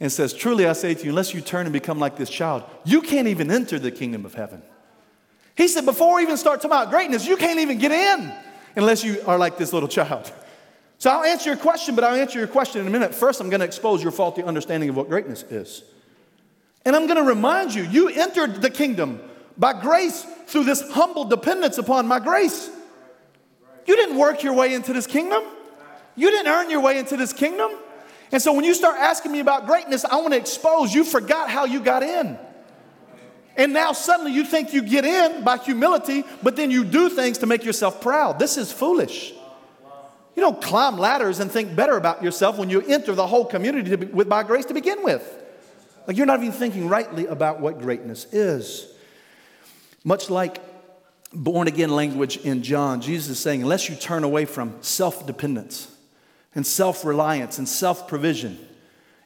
and 0.00 0.10
says, 0.10 0.32
Truly 0.32 0.66
I 0.66 0.72
say 0.72 0.94
to 0.94 1.04
you, 1.04 1.10
unless 1.10 1.34
you 1.34 1.40
turn 1.40 1.66
and 1.66 1.72
become 1.72 1.98
like 1.98 2.16
this 2.16 2.30
child, 2.30 2.64
you 2.84 3.02
can't 3.02 3.28
even 3.28 3.50
enter 3.50 3.78
the 3.78 3.90
kingdom 3.90 4.24
of 4.24 4.34
heaven. 4.34 4.62
He 5.56 5.68
said, 5.68 5.84
Before 5.84 6.16
we 6.16 6.22
even 6.22 6.36
start 6.36 6.60
talking 6.60 6.70
about 6.70 6.90
greatness, 6.90 7.26
you 7.26 7.36
can't 7.36 7.58
even 7.60 7.78
get 7.78 7.92
in 7.92 8.32
unless 8.76 9.02
you 9.02 9.20
are 9.26 9.36
like 9.36 9.58
this 9.58 9.72
little 9.72 9.88
child. 9.88 10.30
So 10.98 11.10
I'll 11.10 11.24
answer 11.24 11.50
your 11.50 11.56
question, 11.56 11.94
but 11.94 12.02
I'll 12.02 12.16
answer 12.16 12.38
your 12.38 12.48
question 12.48 12.80
in 12.80 12.86
a 12.88 12.90
minute. 12.90 13.14
First, 13.14 13.40
I'm 13.40 13.48
going 13.48 13.60
to 13.60 13.66
expose 13.66 14.02
your 14.02 14.10
faulty 14.10 14.42
understanding 14.42 14.88
of 14.88 14.96
what 14.96 15.08
greatness 15.08 15.44
is. 15.44 15.84
And 16.84 16.96
I'm 16.96 17.06
going 17.06 17.18
to 17.18 17.28
remind 17.28 17.72
you, 17.72 17.84
you 17.84 18.08
entered 18.08 18.60
the 18.62 18.70
kingdom 18.70 19.20
by 19.56 19.80
grace 19.80 20.26
through 20.46 20.64
this 20.64 20.90
humble 20.90 21.24
dependence 21.24 21.78
upon 21.78 22.08
my 22.08 22.18
grace. 22.18 22.68
You 23.86 23.94
didn't 23.94 24.16
work 24.16 24.42
your 24.42 24.54
way 24.54 24.74
into 24.74 24.92
this 24.92 25.06
kingdom. 25.06 25.42
You 26.16 26.30
didn't 26.30 26.50
earn 26.50 26.68
your 26.68 26.80
way 26.80 26.98
into 26.98 27.16
this 27.16 27.32
kingdom. 27.32 27.70
And 28.32 28.42
so 28.42 28.52
when 28.52 28.64
you 28.64 28.74
start 28.74 28.96
asking 28.98 29.32
me 29.32 29.40
about 29.40 29.66
greatness, 29.66 30.04
I 30.04 30.16
want 30.16 30.32
to 30.34 30.38
expose 30.38 30.92
you 30.92 31.04
forgot 31.04 31.48
how 31.48 31.64
you 31.64 31.80
got 31.80 32.02
in. 32.02 32.38
And 33.56 33.72
now 33.72 33.92
suddenly 33.92 34.32
you 34.32 34.44
think 34.44 34.72
you 34.72 34.82
get 34.82 35.04
in 35.04 35.44
by 35.44 35.58
humility, 35.58 36.24
but 36.42 36.56
then 36.56 36.70
you 36.70 36.84
do 36.84 37.08
things 37.08 37.38
to 37.38 37.46
make 37.46 37.64
yourself 37.64 38.00
proud. 38.00 38.38
This 38.38 38.56
is 38.56 38.72
foolish. 38.72 39.32
You 40.38 40.44
don't 40.44 40.62
climb 40.62 40.98
ladders 40.98 41.40
and 41.40 41.50
think 41.50 41.74
better 41.74 41.96
about 41.96 42.22
yourself 42.22 42.58
when 42.58 42.70
you 42.70 42.80
enter 42.80 43.12
the 43.12 43.26
whole 43.26 43.44
community 43.44 43.96
be, 43.96 44.06
with, 44.06 44.28
by 44.28 44.44
grace 44.44 44.66
to 44.66 44.72
begin 44.72 45.02
with. 45.02 45.34
Like 46.06 46.16
you're 46.16 46.26
not 46.26 46.38
even 46.38 46.52
thinking 46.52 46.88
rightly 46.88 47.26
about 47.26 47.58
what 47.58 47.80
greatness 47.80 48.24
is. 48.30 48.86
Much 50.04 50.30
like 50.30 50.60
born 51.32 51.66
again 51.66 51.90
language 51.90 52.36
in 52.36 52.62
John, 52.62 53.00
Jesus 53.00 53.30
is 53.30 53.40
saying, 53.40 53.62
unless 53.62 53.88
you 53.88 53.96
turn 53.96 54.22
away 54.22 54.44
from 54.44 54.80
self 54.80 55.26
dependence, 55.26 55.90
and 56.54 56.64
self 56.64 57.04
reliance 57.04 57.58
and 57.58 57.68
self 57.68 58.06
provision 58.06 58.64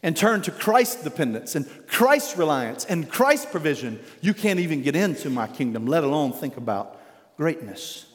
and 0.03 0.17
turn 0.17 0.41
to 0.41 0.51
Christ's 0.51 1.05
dependence 1.05 1.55
and 1.55 1.69
Christ's 1.89 2.39
reliance 2.39 2.87
and 2.87 3.07
Christ's 3.07 3.45
provision, 3.45 4.01
you 4.23 4.33
can't 4.33 4.61
even 4.61 4.81
get 4.81 4.97
into 4.97 5.29
my 5.29 5.47
kingdom, 5.47 5.85
let 5.87 6.05
alone 6.05 6.33
think 6.33 6.57
about 6.57 6.99
greatness. 7.37 8.07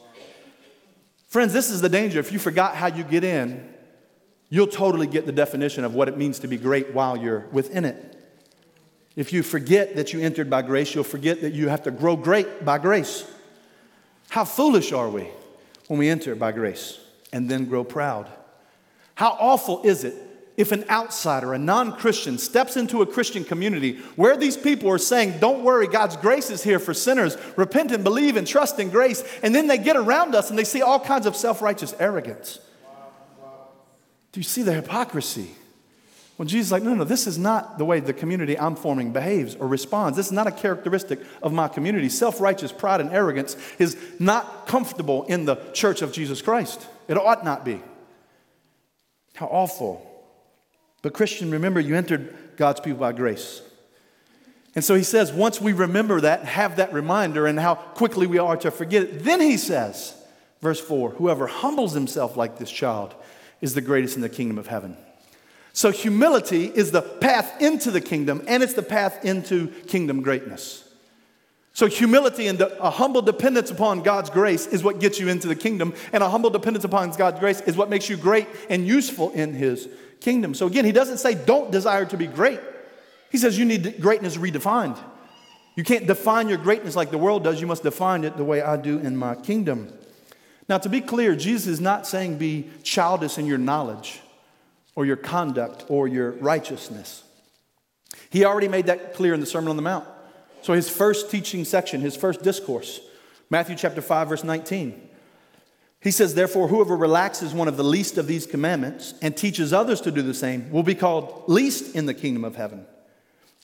Friends, 1.27 1.51
this 1.51 1.69
is 1.69 1.81
the 1.81 1.89
danger. 1.89 2.19
If 2.19 2.31
you 2.31 2.39
forgot 2.39 2.75
how 2.75 2.87
you 2.87 3.03
get 3.03 3.23
in, 3.23 3.67
you'll 4.49 4.67
totally 4.67 5.07
get 5.07 5.25
the 5.25 5.31
definition 5.31 5.83
of 5.83 5.93
what 5.93 6.07
it 6.07 6.17
means 6.17 6.39
to 6.39 6.47
be 6.47 6.57
great 6.57 6.93
while 6.93 7.17
you're 7.17 7.45
within 7.51 7.83
it. 7.85 8.15
If 9.17 9.33
you 9.33 9.43
forget 9.43 9.95
that 9.95 10.13
you 10.13 10.21
entered 10.21 10.49
by 10.49 10.61
grace, 10.61 10.95
you'll 10.95 11.03
forget 11.03 11.41
that 11.41 11.53
you 11.53 11.67
have 11.67 11.83
to 11.83 11.91
grow 11.91 12.15
great 12.15 12.63
by 12.63 12.77
grace. 12.77 13.29
How 14.29 14.45
foolish 14.45 14.93
are 14.93 15.09
we 15.09 15.27
when 15.87 15.99
we 15.99 16.07
enter 16.07 16.35
by 16.35 16.53
grace 16.53 16.99
and 17.33 17.49
then 17.49 17.65
grow 17.65 17.83
proud? 17.83 18.29
How 19.15 19.31
awful 19.39 19.81
is 19.83 20.03
it 20.03 20.15
if 20.57 20.71
an 20.71 20.83
outsider, 20.89 21.53
a 21.53 21.59
non 21.59 21.93
Christian, 21.93 22.39
steps 22.39 22.75
into 22.75 23.03
a 23.03 23.05
Christian 23.05 23.43
community 23.43 23.99
where 24.15 24.35
these 24.35 24.57
people 24.57 24.89
are 24.89 24.97
saying, 24.97 25.39
Don't 25.39 25.63
worry, 25.63 25.87
God's 25.87 26.17
grace 26.17 26.49
is 26.49 26.63
here 26.63 26.79
for 26.79 26.95
sinners, 26.95 27.37
repent 27.55 27.91
and 27.91 28.03
believe 28.03 28.35
and 28.35 28.47
trust 28.47 28.79
in 28.79 28.89
grace, 28.89 29.23
and 29.43 29.53
then 29.53 29.67
they 29.67 29.77
get 29.77 29.95
around 29.95 30.33
us 30.33 30.49
and 30.49 30.57
they 30.57 30.63
see 30.63 30.81
all 30.81 30.99
kinds 30.99 31.27
of 31.27 31.35
self 31.35 31.61
righteous 31.61 31.93
arrogance. 31.99 32.59
Do 34.31 34.39
you 34.39 34.43
see 34.43 34.63
the 34.63 34.73
hypocrisy? 34.73 35.51
When 36.37 36.47
Jesus 36.47 36.67
is 36.67 36.71
like, 36.71 36.83
no, 36.83 36.93
no, 36.93 37.03
this 37.03 37.25
is 37.25 37.39
not 37.39 37.79
the 37.79 37.85
way 37.85 37.99
the 37.99 38.13
community 38.13 38.59
I'm 38.59 38.75
forming 38.75 39.11
behaves 39.11 39.55
or 39.55 39.67
responds. 39.67 40.15
This 40.17 40.27
is 40.27 40.31
not 40.31 40.45
a 40.45 40.51
characteristic 40.51 41.19
of 41.41 41.51
my 41.51 41.67
community. 41.67 42.09
Self 42.09 42.39
righteous 42.39 42.71
pride 42.71 43.01
and 43.01 43.11
arrogance 43.11 43.57
is 43.79 43.97
not 44.19 44.67
comfortable 44.67 45.23
in 45.23 45.45
the 45.45 45.55
church 45.73 46.01
of 46.01 46.11
Jesus 46.11 46.41
Christ. 46.41 46.87
It 47.07 47.17
ought 47.17 47.43
not 47.43 47.65
be. 47.65 47.81
How 49.35 49.47
awful. 49.47 50.06
But, 51.07 51.13
Christian, 51.13 51.51
remember, 51.51 51.79
you 51.79 51.95
entered 51.95 52.35
God's 52.57 52.81
people 52.81 52.99
by 52.99 53.13
grace. 53.13 53.61
And 54.75 54.83
so 54.83 54.93
he 54.93 55.03
says, 55.03 55.31
once 55.31 55.61
we 55.61 55.71
remember 55.71 56.19
that, 56.19 56.43
have 56.43 56.75
that 56.75 56.91
reminder, 56.91 57.47
and 57.47 57.57
how 57.57 57.75
quickly 57.75 58.27
we 58.27 58.39
are 58.39 58.57
to 58.57 58.71
forget 58.71 59.03
it, 59.03 59.23
then 59.23 59.39
he 59.39 59.55
says, 59.55 60.13
verse 60.59 60.81
4 60.81 61.11
whoever 61.11 61.47
humbles 61.47 61.93
himself 61.93 62.35
like 62.35 62.57
this 62.57 62.69
child 62.69 63.15
is 63.61 63.73
the 63.73 63.79
greatest 63.79 64.17
in 64.17 64.21
the 64.21 64.27
kingdom 64.27 64.57
of 64.57 64.67
heaven. 64.67 64.97
So, 65.71 65.91
humility 65.91 66.65
is 66.65 66.91
the 66.91 67.03
path 67.03 67.61
into 67.61 67.89
the 67.89 68.01
kingdom, 68.01 68.43
and 68.45 68.61
it's 68.61 68.73
the 68.73 68.83
path 68.83 69.23
into 69.23 69.67
kingdom 69.87 70.21
greatness. 70.21 70.93
So, 71.71 71.85
humility 71.85 72.47
and 72.47 72.59
a 72.59 72.91
humble 72.91 73.21
dependence 73.21 73.71
upon 73.71 74.01
God's 74.01 74.29
grace 74.29 74.67
is 74.67 74.83
what 74.83 74.99
gets 74.99 75.21
you 75.21 75.29
into 75.29 75.47
the 75.47 75.55
kingdom, 75.55 75.93
and 76.11 76.21
a 76.21 76.29
humble 76.29 76.49
dependence 76.49 76.83
upon 76.83 77.11
God's 77.11 77.39
grace 77.39 77.61
is 77.61 77.77
what 77.77 77.89
makes 77.89 78.09
you 78.09 78.17
great 78.17 78.49
and 78.69 78.85
useful 78.85 79.31
in 79.31 79.53
His 79.53 79.87
kingdom. 80.19 80.53
So, 80.53 80.67
again, 80.67 80.85
He 80.85 80.91
doesn't 80.91 81.17
say 81.17 81.35
don't 81.35 81.71
desire 81.71 82.05
to 82.05 82.17
be 82.17 82.27
great, 82.27 82.59
He 83.31 83.37
says 83.37 83.57
you 83.57 83.65
need 83.65 84.01
greatness 84.01 84.37
redefined. 84.37 84.97
You 85.75 85.83
can't 85.83 86.07
define 86.07 86.49
your 86.49 86.57
greatness 86.57 86.95
like 86.95 87.11
the 87.11 87.19
world 87.19 87.43
does, 87.43 87.61
you 87.61 87.67
must 87.67 87.83
define 87.83 88.23
it 88.23 88.35
the 88.35 88.43
way 88.43 88.61
I 88.61 88.77
do 88.77 88.97
in 88.97 89.15
my 89.15 89.35
kingdom. 89.35 89.93
Now, 90.67 90.79
to 90.79 90.89
be 90.89 91.01
clear, 91.01 91.35
Jesus 91.35 91.67
is 91.67 91.79
not 91.79 92.07
saying 92.07 92.39
be 92.39 92.69
childish 92.83 93.37
in 93.37 93.45
your 93.45 93.59
knowledge 93.59 94.19
or 94.95 95.05
your 95.05 95.15
conduct 95.15 95.85
or 95.87 96.07
your 96.07 96.31
righteousness. 96.31 97.23
He 98.29 98.43
already 98.43 98.67
made 98.67 98.87
that 98.87 99.13
clear 99.13 99.33
in 99.33 99.39
the 99.39 99.45
Sermon 99.45 99.69
on 99.69 99.75
the 99.75 99.81
Mount. 99.81 100.05
So, 100.63 100.73
his 100.73 100.89
first 100.89 101.29
teaching 101.29 101.63
section, 101.63 102.01
his 102.01 102.15
first 102.15 102.41
discourse, 102.41 102.99
Matthew 103.49 103.75
chapter 103.75 104.01
5, 104.01 104.29
verse 104.29 104.43
19. 104.43 105.06
He 105.99 106.11
says, 106.11 106.35
Therefore, 106.35 106.67
whoever 106.67 106.95
relaxes 106.95 107.53
one 107.53 107.67
of 107.67 107.77
the 107.77 107.83
least 107.83 108.17
of 108.17 108.27
these 108.27 108.45
commandments 108.45 109.13
and 109.21 109.35
teaches 109.35 109.73
others 109.73 110.01
to 110.01 110.11
do 110.11 110.21
the 110.21 110.33
same 110.33 110.71
will 110.71 110.83
be 110.83 110.95
called 110.95 111.43
least 111.47 111.95
in 111.95 112.05
the 112.05 112.13
kingdom 112.13 112.43
of 112.43 112.55
heaven. 112.55 112.85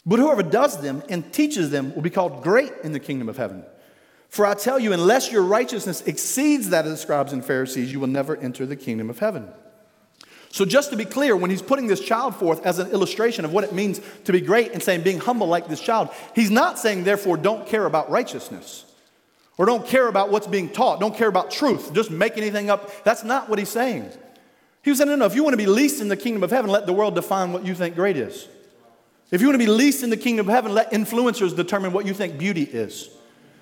But 0.05 0.19
whoever 0.19 0.43
does 0.43 0.81
them 0.81 1.03
and 1.09 1.31
teaches 1.31 1.69
them 1.69 1.93
will 1.95 2.01
be 2.01 2.09
called 2.09 2.43
great 2.43 2.73
in 2.83 2.91
the 2.91 2.99
kingdom 2.99 3.29
of 3.29 3.37
heaven. 3.37 3.63
For 4.29 4.45
I 4.45 4.55
tell 4.55 4.79
you, 4.79 4.93
unless 4.93 5.31
your 5.31 5.43
righteousness 5.43 6.01
exceeds 6.01 6.69
that 6.69 6.85
of 6.85 6.91
the 6.91 6.97
scribes 6.97 7.33
and 7.33 7.45
Pharisees, 7.45 7.91
you 7.91 7.99
will 7.99 8.07
never 8.07 8.35
enter 8.35 8.65
the 8.65 8.75
kingdom 8.75 9.09
of 9.09 9.19
heaven. 9.19 9.47
So, 10.49 10.65
just 10.65 10.89
to 10.89 10.97
be 10.97 11.05
clear, 11.05 11.35
when 11.35 11.49
he's 11.49 11.61
putting 11.61 11.87
this 11.87 11.99
child 11.99 12.35
forth 12.35 12.65
as 12.65 12.77
an 12.77 12.91
illustration 12.91 13.45
of 13.45 13.53
what 13.53 13.63
it 13.63 13.73
means 13.73 14.01
to 14.25 14.31
be 14.31 14.41
great 14.41 14.71
and 14.71 14.83
saying 14.83 15.01
being 15.01 15.19
humble 15.19 15.47
like 15.47 15.67
this 15.67 15.79
child, 15.79 16.09
he's 16.35 16.51
not 16.51 16.77
saying, 16.77 17.03
therefore, 17.03 17.37
don't 17.37 17.67
care 17.67 17.85
about 17.85 18.09
righteousness 18.09 18.85
or 19.57 19.65
don't 19.65 19.85
care 19.85 20.07
about 20.07 20.31
what's 20.31 20.47
being 20.47 20.69
taught, 20.69 20.99
don't 20.99 21.15
care 21.15 21.27
about 21.27 21.51
truth, 21.51 21.93
just 21.93 22.09
make 22.09 22.37
anything 22.37 22.69
up. 22.69 23.03
That's 23.03 23.23
not 23.23 23.49
what 23.49 23.59
he's 23.59 23.69
saying. 23.69 24.09
He 24.81 24.89
was 24.89 24.97
saying, 24.97 25.09
no, 25.09 25.15
no, 25.15 25.25
if 25.25 25.35
you 25.35 25.43
want 25.43 25.53
to 25.53 25.57
be 25.57 25.65
least 25.65 26.01
in 26.01 26.07
the 26.07 26.17
kingdom 26.17 26.43
of 26.43 26.51
heaven, 26.51 26.69
let 26.69 26.85
the 26.85 26.93
world 26.93 27.15
define 27.15 27.53
what 27.53 27.65
you 27.65 27.73
think 27.73 27.95
great 27.95 28.17
is. 28.17 28.47
If 29.31 29.41
you 29.41 29.47
want 29.47 29.59
to 29.59 29.65
be 29.65 29.71
least 29.71 30.03
in 30.03 30.09
the 30.09 30.17
kingdom 30.17 30.47
of 30.47 30.53
heaven, 30.53 30.73
let 30.73 30.91
influencers 30.91 31.55
determine 31.55 31.93
what 31.93 32.05
you 32.05 32.13
think 32.13 32.37
beauty 32.37 32.63
is. 32.63 33.09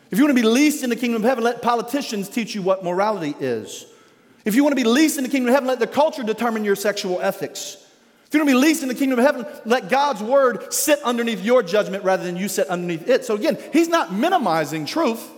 If 0.10 0.18
you 0.18 0.26
want 0.26 0.36
to 0.36 0.42
be 0.42 0.48
least 0.48 0.84
in 0.84 0.90
the 0.90 0.96
kingdom 0.96 1.22
of 1.24 1.30
heaven, 1.30 1.44
let 1.44 1.62
politicians 1.62 2.28
teach 2.28 2.56
you 2.56 2.62
what 2.62 2.84
morality 2.84 3.36
is. 3.40 3.86
If 4.44 4.56
you 4.56 4.64
want 4.64 4.76
to 4.76 4.84
be 4.84 4.90
least 4.90 5.18
in 5.18 5.24
the 5.24 5.30
kingdom 5.30 5.50
of 5.50 5.54
heaven, 5.54 5.68
let 5.68 5.80
the 5.80 5.88
culture 5.88 6.24
determine 6.24 6.66
your 6.66 6.76
sexual 6.76 7.22
ethics. 7.22 7.78
If 8.28 8.34
you 8.34 8.40
want 8.40 8.50
to 8.50 8.56
be 8.56 8.62
least 8.62 8.82
in 8.82 8.90
the 8.90 8.96
kingdom 8.96 9.20
of 9.20 9.26
heaven, 9.26 9.46
let 9.66 9.90
God's 9.90 10.24
word 10.24 10.74
sit 10.74 11.00
underneath 11.04 11.44
your 11.44 11.64
judgment 11.64 12.04
rather 12.04 12.24
than 12.24 12.38
you 12.38 12.48
sit 12.48 12.68
underneath 12.68 13.08
it. 13.08 13.24
So 13.24 13.36
again, 13.36 13.58
he's 13.72 13.88
not 13.88 14.12
minimizing 14.14 14.86
truth. 14.86 15.30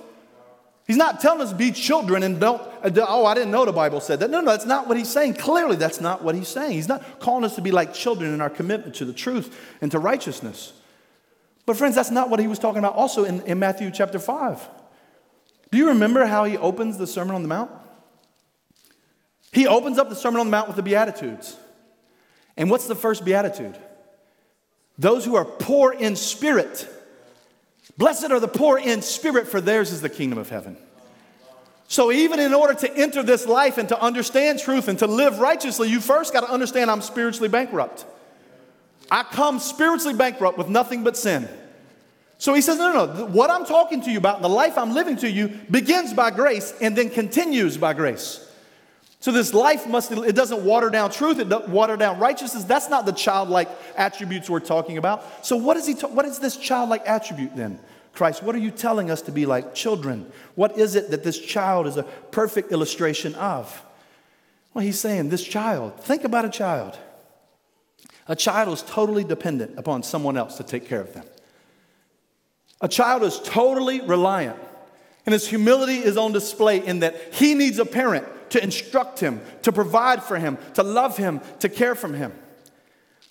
He's 0.86 0.98
not 0.98 1.22
telling 1.22 1.42
us 1.42 1.54
be 1.54 1.72
children 1.72 2.24
and 2.24 2.40
don't, 2.40 2.62
uh, 2.84 3.06
oh, 3.08 3.26
I 3.26 3.34
didn't 3.34 3.52
know 3.52 3.64
the 3.64 3.72
Bible 3.72 4.02
said 4.02 4.20
that. 4.20 4.30
No, 4.30 4.42
no, 4.42 4.52
that's 4.52 4.66
not 4.66 4.88
what 4.88 4.98
he's 4.98 5.10
saying. 5.10 5.36
Clearly, 5.36 5.78
that's 5.78 6.02
not 6.02 6.24
what 6.24 6.36
he's 6.36 6.50
saying. 6.50 6.74
He's 6.74 6.90
not 6.90 7.20
calling 7.20 7.46
us 7.46 7.56
to 7.56 7.62
be 7.62 7.72
like 7.72 7.94
children 7.94 8.34
in 8.34 8.42
our 8.42 8.50
commitment 8.50 8.96
to 8.96 9.06
the 9.06 9.14
truth 9.14 9.58
and 9.82 9.90
to 9.92 10.00
righteousness. 10.00 10.74
But, 11.66 11.78
friends, 11.78 11.96
that's 11.96 12.12
not 12.12 12.30
what 12.30 12.42
he 12.42 12.48
was 12.48 12.60
talking 12.60 12.80
about 12.80 12.96
also 12.96 13.24
in, 13.24 13.42
in 13.44 13.60
Matthew 13.60 13.92
chapter 13.92 14.20
5. 14.20 14.68
Do 15.72 15.78
you 15.78 15.88
remember 15.88 16.26
how 16.26 16.44
he 16.44 16.58
opens 16.58 16.98
the 16.98 17.08
Sermon 17.08 17.34
on 17.34 17.42
the 17.42 17.48
Mount? 17.48 17.72
He 19.54 19.68
opens 19.68 19.98
up 19.98 20.10
the 20.10 20.16
Sermon 20.16 20.42
on 20.42 20.48
the 20.48 20.52
Mount 20.52 20.68
with 20.68 20.76
the 20.76 20.84
Beatitudes. 20.84 21.56
And 22.58 22.70
what's 22.70 22.88
the 22.88 22.96
first 22.96 23.24
Beatitude? 23.24 23.78
Those 24.98 25.24
who 25.24 25.36
are 25.36 25.46
poor 25.46 25.94
in 25.94 26.16
spirit. 26.16 26.88
Blessed 27.98 28.32
are 28.32 28.40
the 28.40 28.48
poor 28.48 28.78
in 28.78 29.02
spirit, 29.02 29.48
for 29.48 29.62
theirs 29.62 29.92
is 29.92 30.02
the 30.02 30.10
kingdom 30.10 30.40
of 30.40 30.50
heaven. 30.50 30.78
So, 31.88 32.12
even 32.12 32.40
in 32.40 32.54
order 32.54 32.74
to 32.74 32.98
enter 32.98 33.22
this 33.22 33.46
life 33.46 33.78
and 33.78 33.88
to 33.90 34.02
understand 34.02 34.60
truth 34.60 34.88
and 34.88 34.98
to 35.00 35.08
live 35.08 35.40
righteously, 35.40 35.90
you 35.90 36.00
first 36.00 36.34
got 36.34 36.42
to 36.42 36.52
understand 36.52 36.90
I'm 36.90 37.02
spiritually 37.02 37.50
bankrupt. 37.50 38.06
I 39.12 39.24
come 39.24 39.60
spiritually 39.60 40.18
bankrupt 40.18 40.58
with 40.58 40.70
nothing 40.70 41.04
but 41.04 41.18
sin. 41.18 41.48
So 42.40 42.54
he 42.54 42.62
says, 42.62 42.78
no, 42.78 42.92
no, 42.92 43.14
no. 43.14 43.26
What 43.28 43.50
I'm 43.50 43.66
talking 43.66 44.02
to 44.02 44.12
you 44.12 44.18
about, 44.18 44.42
the 44.42 44.50
life 44.50 44.78
I'm 44.78 44.94
living 44.94 45.18
to 45.18 45.30
you, 45.30 45.50
begins 45.70 46.14
by 46.14 46.32
grace 46.32 46.74
and 46.82 46.96
then 46.96 47.10
continues 47.10 47.78
by 47.78 47.94
grace. 47.94 48.50
So 49.24 49.32
this 49.32 49.54
life 49.54 49.88
must, 49.88 50.12
it 50.12 50.36
doesn't 50.36 50.66
water 50.66 50.90
down 50.90 51.10
truth, 51.10 51.40
it 51.40 51.48
doesn't 51.48 51.70
water 51.70 51.96
down 51.96 52.20
righteousness. 52.20 52.66
That's 52.66 52.90
not 52.90 53.06
the 53.06 53.14
childlike 53.14 53.70
attributes 53.96 54.50
we're 54.50 54.60
talking 54.60 54.98
about. 54.98 55.46
So 55.46 55.56
what 55.56 55.78
is, 55.78 55.88
he 55.88 55.94
ta- 55.94 56.10
what 56.10 56.26
is 56.26 56.40
this 56.40 56.58
childlike 56.58 57.04
attribute 57.08 57.56
then? 57.56 57.80
Christ, 58.12 58.44
what 58.44 58.54
are 58.54 58.60
you 58.60 58.70
telling 58.70 59.10
us 59.10 59.22
to 59.22 59.32
be 59.32 59.46
like 59.46 59.74
children? 59.74 60.30
What 60.56 60.78
is 60.78 60.96
it 60.96 61.10
that 61.12 61.24
this 61.24 61.40
child 61.40 61.88
is 61.88 61.96
a 61.96 62.04
perfect 62.04 62.74
illustration 62.74 63.34
of? 63.36 63.86
Well, 64.74 64.84
he's 64.84 65.00
saying 65.00 65.30
this 65.30 65.46
child, 65.46 66.02
think 66.02 66.26
about 66.26 66.44
a 66.44 66.50
child. 66.50 67.00
A 68.28 68.36
child 68.36 68.74
is 68.74 68.82
totally 68.82 69.24
dependent 69.24 69.80
upon 69.80 70.04
someone 70.04 70.36
else 70.36 70.58
to 70.58 70.64
take 70.64 70.86
care 70.86 71.00
of 71.00 71.14
them. 71.14 71.24
A 72.82 72.90
child 72.90 73.24
is 73.24 73.40
totally 73.40 74.02
reliant, 74.02 74.60
and 75.26 75.32
his 75.32 75.48
humility 75.48 76.00
is 76.00 76.18
on 76.18 76.34
display 76.34 76.86
in 76.86 77.00
that 77.00 77.34
he 77.34 77.54
needs 77.54 77.80
a 77.80 77.86
parent 77.86 78.28
to 78.50 78.64
instruct 78.64 79.20
him, 79.20 79.42
to 79.64 79.72
provide 79.72 80.24
for 80.24 80.38
him, 80.38 80.58
to 80.76 80.84
love 80.84 81.18
him, 81.18 81.42
to 81.60 81.70
care 81.70 81.96
for 81.96 82.08
him. 82.10 82.32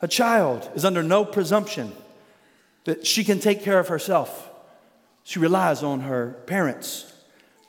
A 0.00 0.08
child 0.08 0.68
is 0.74 0.84
under 0.84 1.02
no 1.02 1.24
presumption 1.24 1.92
that 2.84 3.06
she 3.06 3.22
can 3.24 3.38
take 3.38 3.62
care 3.62 3.78
of 3.78 3.88
herself. 3.88 4.50
She 5.24 5.38
relies 5.38 5.82
on 5.82 6.00
her 6.00 6.36
parents. 6.46 7.12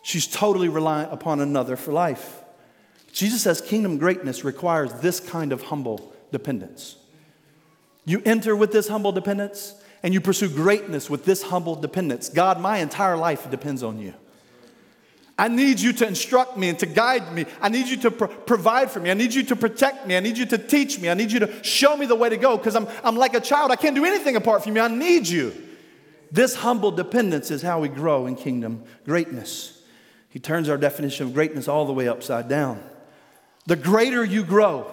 She's 0.02 0.28
totally 0.28 0.70
reliant 0.70 1.14
upon 1.14 1.40
another 1.40 1.76
for 1.76 1.92
life. 1.92 2.42
Jesus 3.12 3.44
says 3.44 3.62
kingdom 3.62 4.00
greatness 4.00 4.44
requires 4.44 4.92
this 4.94 5.20
kind 5.20 5.52
of 5.52 5.62
humble 5.64 6.14
dependence. 6.32 6.98
You 8.06 8.22
enter 8.26 8.56
with 8.56 8.72
this 8.72 8.88
humble 8.88 9.12
dependence 9.12 9.76
and 10.02 10.14
you 10.14 10.20
pursue 10.20 10.50
greatness 10.50 11.10
with 11.10 11.24
this 11.24 11.44
humble 11.44 11.76
dependence. 11.76 12.28
God, 12.28 12.60
my 12.60 12.80
entire 12.80 13.16
life 13.16 13.50
depends 13.50 13.84
on 13.84 14.00
you. 14.00 14.14
I 15.38 15.48
need 15.48 15.80
you 15.80 15.94
to 15.94 16.08
instruct 16.08 16.58
me 16.58 16.70
and 16.70 16.78
to 16.80 16.86
guide 16.86 17.34
me. 17.34 17.46
I 17.60 17.70
need 17.70 17.88
you 17.88 17.98
to 17.98 18.12
pro- 18.12 18.28
provide 18.28 18.92
for 18.92 19.00
me. 19.00 19.10
I 19.10 19.16
need 19.16 19.34
you 19.34 19.44
to 19.44 19.56
protect 19.56 20.06
me. 20.06 20.16
I 20.16 20.20
need 20.20 20.38
you 20.38 20.46
to 20.46 20.58
teach 20.58 21.00
me. 21.00 21.10
I 21.10 21.16
need 21.16 21.32
you 21.32 21.40
to 21.40 21.64
show 21.64 21.98
me 21.98 22.06
the 22.06 22.16
way 22.16 22.30
to 22.30 22.38
go 22.38 22.56
because 22.56 22.76
I'm, 22.76 22.88
I'm 23.04 23.16
like 23.16 23.34
a 23.34 23.40
child. 23.40 23.72
I 23.72 23.76
can't 23.76 23.96
do 23.96 24.06
anything 24.06 24.36
apart 24.36 24.64
from 24.64 24.76
you. 24.76 24.82
I 24.82 24.90
need 24.90 25.28
you. 25.28 25.54
This 26.32 26.56
humble 26.56 26.92
dependence 26.92 27.50
is 27.50 27.62
how 27.62 27.80
we 27.80 27.90
grow 27.90 28.28
in 28.28 28.36
kingdom 28.36 28.84
greatness. 29.06 29.82
He 30.30 30.40
turns 30.40 30.70
our 30.70 30.78
definition 30.78 31.28
of 31.28 31.34
greatness 31.34 31.68
all 31.68 31.86
the 31.86 31.94
way 31.94 32.08
upside 32.08 32.48
down. 32.48 32.84
The 33.66 33.76
greater 33.76 34.24
you 34.24 34.44
grow, 34.44 34.92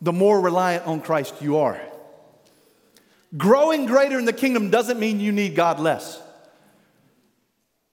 the 0.00 0.12
more 0.12 0.40
reliant 0.40 0.86
on 0.86 1.00
Christ 1.00 1.34
you 1.40 1.58
are. 1.58 1.80
Growing 3.36 3.86
greater 3.86 4.18
in 4.18 4.24
the 4.24 4.32
kingdom 4.32 4.70
doesn't 4.70 5.00
mean 5.00 5.20
you 5.20 5.32
need 5.32 5.54
God 5.54 5.80
less. 5.80 6.20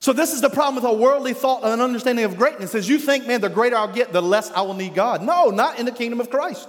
So 0.03 0.11
this 0.11 0.33
is 0.33 0.41
the 0.41 0.49
problem 0.49 0.75
with 0.75 0.83
a 0.83 0.93
worldly 0.93 1.33
thought 1.33 1.63
and 1.63 1.81
understanding 1.81 2.25
of 2.25 2.35
greatness 2.35 2.75
is 2.75 2.89
you 2.89 2.99
think, 2.99 3.25
man, 3.25 3.39
the 3.39 3.47
greater 3.47 3.77
I'll 3.77 3.87
get, 3.87 4.11
the 4.11 4.21
less 4.21 4.51
I 4.51 4.59
will 4.59 4.73
need 4.73 4.93
God. 4.93 5.21
No, 5.21 5.45
not 5.45 5.79
in 5.79 5.85
the 5.85 5.93
kingdom 5.93 6.19
of 6.19 6.29
Christ. 6.29 6.67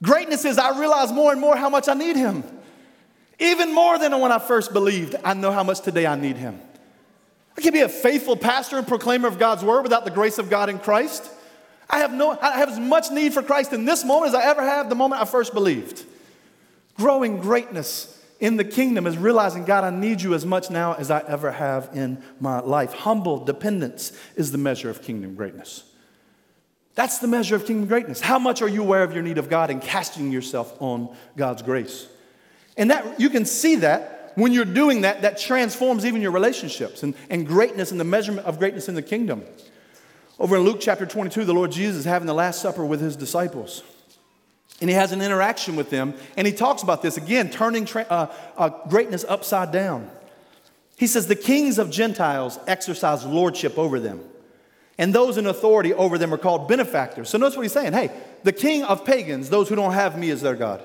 Greatness 0.00 0.44
is 0.44 0.56
I 0.56 0.78
realize 0.78 1.10
more 1.10 1.32
and 1.32 1.40
more 1.40 1.56
how 1.56 1.68
much 1.68 1.88
I 1.88 1.94
need 1.94 2.14
him. 2.14 2.44
Even 3.40 3.74
more 3.74 3.98
than 3.98 4.16
when 4.20 4.30
I 4.30 4.38
first 4.38 4.72
believed, 4.72 5.16
I 5.24 5.34
know 5.34 5.50
how 5.50 5.64
much 5.64 5.80
today 5.80 6.06
I 6.06 6.14
need 6.14 6.36
him. 6.36 6.60
I 7.58 7.62
can 7.62 7.72
be 7.72 7.80
a 7.80 7.88
faithful 7.88 8.36
pastor 8.36 8.78
and 8.78 8.86
proclaimer 8.86 9.26
of 9.26 9.40
God's 9.40 9.64
word 9.64 9.82
without 9.82 10.04
the 10.04 10.12
grace 10.12 10.38
of 10.38 10.48
God 10.48 10.68
in 10.68 10.78
Christ. 10.78 11.28
I 11.90 11.98
have, 11.98 12.14
no, 12.14 12.38
I 12.40 12.58
have 12.58 12.68
as 12.68 12.78
much 12.78 13.10
need 13.10 13.34
for 13.34 13.42
Christ 13.42 13.72
in 13.72 13.86
this 13.86 14.04
moment 14.04 14.28
as 14.28 14.34
I 14.36 14.44
ever 14.44 14.62
have 14.62 14.88
the 14.88 14.94
moment 14.94 15.20
I 15.20 15.24
first 15.24 15.52
believed. 15.52 16.04
Growing 16.96 17.38
greatness 17.38 18.15
in 18.38 18.56
the 18.56 18.64
kingdom 18.64 19.06
is 19.06 19.16
realizing, 19.16 19.64
God, 19.64 19.84
I 19.84 19.90
need 19.90 20.20
you 20.20 20.34
as 20.34 20.44
much 20.44 20.70
now 20.70 20.94
as 20.94 21.10
I 21.10 21.20
ever 21.26 21.52
have 21.52 21.90
in 21.94 22.22
my 22.38 22.60
life. 22.60 22.92
Humble 22.92 23.44
dependence 23.44 24.12
is 24.34 24.52
the 24.52 24.58
measure 24.58 24.90
of 24.90 25.02
kingdom 25.02 25.34
greatness. 25.34 25.84
That's 26.94 27.18
the 27.18 27.28
measure 27.28 27.56
of 27.56 27.66
kingdom 27.66 27.88
greatness. 27.88 28.20
How 28.20 28.38
much 28.38 28.62
are 28.62 28.68
you 28.68 28.82
aware 28.82 29.02
of 29.02 29.14
your 29.14 29.22
need 29.22 29.38
of 29.38 29.48
God 29.48 29.70
and 29.70 29.80
casting 29.80 30.32
yourself 30.32 30.80
on 30.80 31.14
God's 31.36 31.62
grace? 31.62 32.08
And 32.76 32.90
that 32.90 33.20
you 33.20 33.30
can 33.30 33.44
see 33.44 33.76
that 33.76 34.32
when 34.34 34.52
you're 34.52 34.66
doing 34.66 35.02
that, 35.02 35.22
that 35.22 35.38
transforms 35.38 36.04
even 36.04 36.20
your 36.20 36.30
relationships 36.30 37.02
and, 37.02 37.14
and 37.30 37.46
greatness 37.46 37.90
and 37.90 37.98
the 37.98 38.04
measurement 38.04 38.46
of 38.46 38.58
greatness 38.58 38.88
in 38.88 38.94
the 38.94 39.02
kingdom. 39.02 39.44
Over 40.38 40.56
in 40.56 40.62
Luke 40.62 40.78
chapter 40.80 41.06
22, 41.06 41.46
the 41.46 41.54
Lord 41.54 41.72
Jesus 41.72 42.00
is 42.00 42.04
having 42.04 42.26
the 42.26 42.34
Last 42.34 42.60
Supper 42.60 42.84
with 42.84 43.00
his 43.00 43.16
disciples. 43.16 43.82
And 44.80 44.90
he 44.90 44.96
has 44.96 45.12
an 45.12 45.22
interaction 45.22 45.74
with 45.74 45.88
them, 45.88 46.14
and 46.36 46.46
he 46.46 46.52
talks 46.52 46.82
about 46.82 47.00
this 47.00 47.16
again, 47.16 47.50
turning 47.50 47.86
tra- 47.86 48.06
uh, 48.10 48.32
uh, 48.58 48.68
greatness 48.88 49.24
upside 49.26 49.72
down. 49.72 50.10
He 50.98 51.06
says, 51.06 51.26
The 51.26 51.36
kings 51.36 51.78
of 51.78 51.90
Gentiles 51.90 52.58
exercise 52.66 53.24
lordship 53.24 53.78
over 53.78 53.98
them, 53.98 54.20
and 54.98 55.14
those 55.14 55.38
in 55.38 55.46
authority 55.46 55.94
over 55.94 56.18
them 56.18 56.32
are 56.32 56.38
called 56.38 56.68
benefactors. 56.68 57.30
So 57.30 57.38
notice 57.38 57.56
what 57.56 57.62
he's 57.62 57.72
saying. 57.72 57.94
Hey, 57.94 58.10
the 58.44 58.52
king 58.52 58.82
of 58.82 59.04
pagans, 59.04 59.48
those 59.48 59.68
who 59.68 59.76
don't 59.76 59.92
have 59.92 60.18
me 60.18 60.30
as 60.30 60.42
their 60.42 60.54
God, 60.54 60.82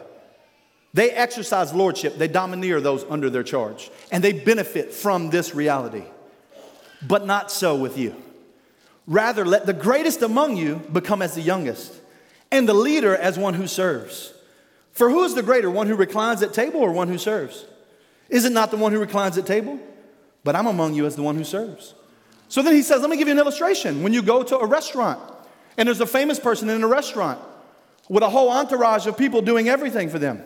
they 0.94 1.12
exercise 1.12 1.74
lordship, 1.74 2.18
they 2.18 2.28
domineer 2.28 2.82
those 2.82 3.06
under 3.10 3.30
their 3.30 3.44
charge, 3.44 3.92
and 4.12 4.24
they 4.24 4.34
benefit 4.34 4.94
from 4.94 5.30
this 5.30 5.54
reality. 5.54 6.04
But 7.06 7.26
not 7.26 7.52
so 7.52 7.76
with 7.76 7.98
you. 7.98 8.16
Rather, 9.08 9.46
let 9.46 9.66
the 9.66 9.74
greatest 9.74 10.22
among 10.22 10.56
you 10.56 10.76
become 10.92 11.22
as 11.22 11.36
the 11.36 11.42
youngest 11.42 12.01
and 12.52 12.68
the 12.68 12.74
leader 12.74 13.16
as 13.16 13.40
one 13.40 13.54
who 13.54 13.66
serves. 13.66 14.34
For 14.92 15.10
who 15.10 15.24
is 15.24 15.34
the 15.34 15.44
greater, 15.44 15.70
one 15.70 15.88
who 15.88 15.96
reclines 15.96 16.44
at 16.44 16.54
table 16.54 16.82
or 16.82 16.92
one 16.92 17.08
who 17.08 17.18
serves? 17.18 17.66
Is 18.30 18.46
it 18.46 18.52
not 18.52 18.72
the 18.72 18.78
one 18.78 18.92
who 18.92 19.00
reclines 19.00 19.38
at 19.38 19.46
table? 19.46 19.80
But 20.44 20.56
I'm 20.56 20.68
among 20.68 20.94
you 20.94 21.06
as 21.06 21.16
the 21.16 21.24
one 21.24 21.36
who 21.36 21.44
serves. 21.44 21.94
So 22.50 22.62
then 22.62 22.74
he 22.74 22.82
says, 22.82 23.02
Let 23.02 23.10
me 23.10 23.18
give 23.18 23.28
you 23.28 23.34
an 23.34 23.40
illustration. 23.40 24.04
When 24.04 24.14
you 24.14 24.22
go 24.22 24.44
to 24.44 24.58
a 24.58 24.66
restaurant 24.66 25.20
and 25.78 25.88
there's 25.88 26.02
a 26.02 26.06
famous 26.06 26.40
person 26.40 26.70
in 26.70 26.84
a 26.84 26.88
restaurant 26.88 27.40
with 28.10 28.24
a 28.24 28.30
whole 28.30 28.50
entourage 28.50 29.08
of 29.08 29.18
people 29.18 29.42
doing 29.42 29.70
everything 29.70 30.10
for 30.10 30.20
them, 30.20 30.44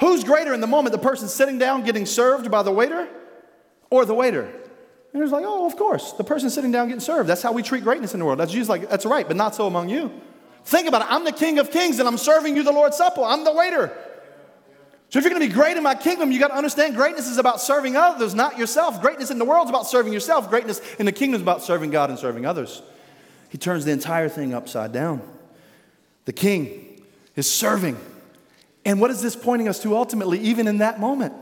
who's 0.00 0.24
greater 0.24 0.52
in 0.52 0.60
the 0.60 0.66
moment, 0.66 0.92
the 0.92 0.98
person 0.98 1.28
sitting 1.28 1.58
down 1.58 1.84
getting 1.84 2.06
served 2.06 2.50
by 2.50 2.62
the 2.62 2.72
waiter 2.72 3.08
or 3.90 4.04
the 4.04 4.14
waiter? 4.14 4.50
And 5.12 5.22
he's 5.22 5.32
like, 5.32 5.44
Oh, 5.46 5.66
of 5.66 5.76
course, 5.76 6.12
the 6.12 6.24
person 6.24 6.50
sitting 6.50 6.72
down 6.72 6.88
getting 6.88 7.00
served. 7.00 7.28
That's 7.28 7.42
how 7.42 7.52
we 7.52 7.62
treat 7.62 7.84
greatness 7.84 8.14
in 8.14 8.20
the 8.20 8.26
world. 8.26 8.40
That's 8.40 8.52
Jesus 8.52 8.68
like, 8.68 8.88
That's 8.88 9.06
right, 9.06 9.26
but 9.26 9.36
not 9.36 9.54
so 9.54 9.66
among 9.66 9.88
you. 9.88 10.10
Think 10.66 10.88
about 10.88 11.02
it. 11.02 11.06
I'm 11.10 11.24
the 11.24 11.32
King 11.32 11.60
of 11.60 11.70
Kings 11.70 12.00
and 12.00 12.08
I'm 12.08 12.18
serving 12.18 12.56
you 12.56 12.64
the 12.64 12.72
Lord's 12.72 12.96
Supper. 12.96 13.22
I'm 13.22 13.44
the 13.44 13.52
waiter. 13.52 13.96
So 15.10 15.20
if 15.20 15.24
you're 15.24 15.30
going 15.30 15.40
to 15.40 15.48
be 15.48 15.54
great 15.54 15.76
in 15.76 15.82
my 15.84 15.94
kingdom, 15.94 16.32
you 16.32 16.40
got 16.40 16.48
to 16.48 16.56
understand 16.56 16.96
greatness 16.96 17.28
is 17.28 17.38
about 17.38 17.60
serving 17.60 17.94
others, 17.94 18.34
not 18.34 18.58
yourself. 18.58 19.00
Greatness 19.00 19.30
in 19.30 19.38
the 19.38 19.44
world 19.44 19.66
is 19.66 19.70
about 19.70 19.86
serving 19.86 20.12
yourself. 20.12 20.50
Greatness 20.50 20.80
in 20.98 21.06
the 21.06 21.12
kingdom 21.12 21.36
is 21.36 21.42
about 21.42 21.62
serving 21.62 21.90
God 21.90 22.10
and 22.10 22.18
serving 22.18 22.46
others. 22.46 22.82
He 23.48 23.58
turns 23.58 23.84
the 23.84 23.92
entire 23.92 24.28
thing 24.28 24.54
upside 24.54 24.90
down. 24.90 25.22
The 26.24 26.32
king 26.32 27.00
is 27.36 27.48
serving. 27.48 27.96
And 28.84 29.00
what 29.00 29.12
is 29.12 29.22
this 29.22 29.36
pointing 29.36 29.68
us 29.68 29.80
to 29.82 29.96
ultimately, 29.96 30.40
even 30.40 30.66
in 30.66 30.78
that 30.78 30.98
moment? 30.98 31.34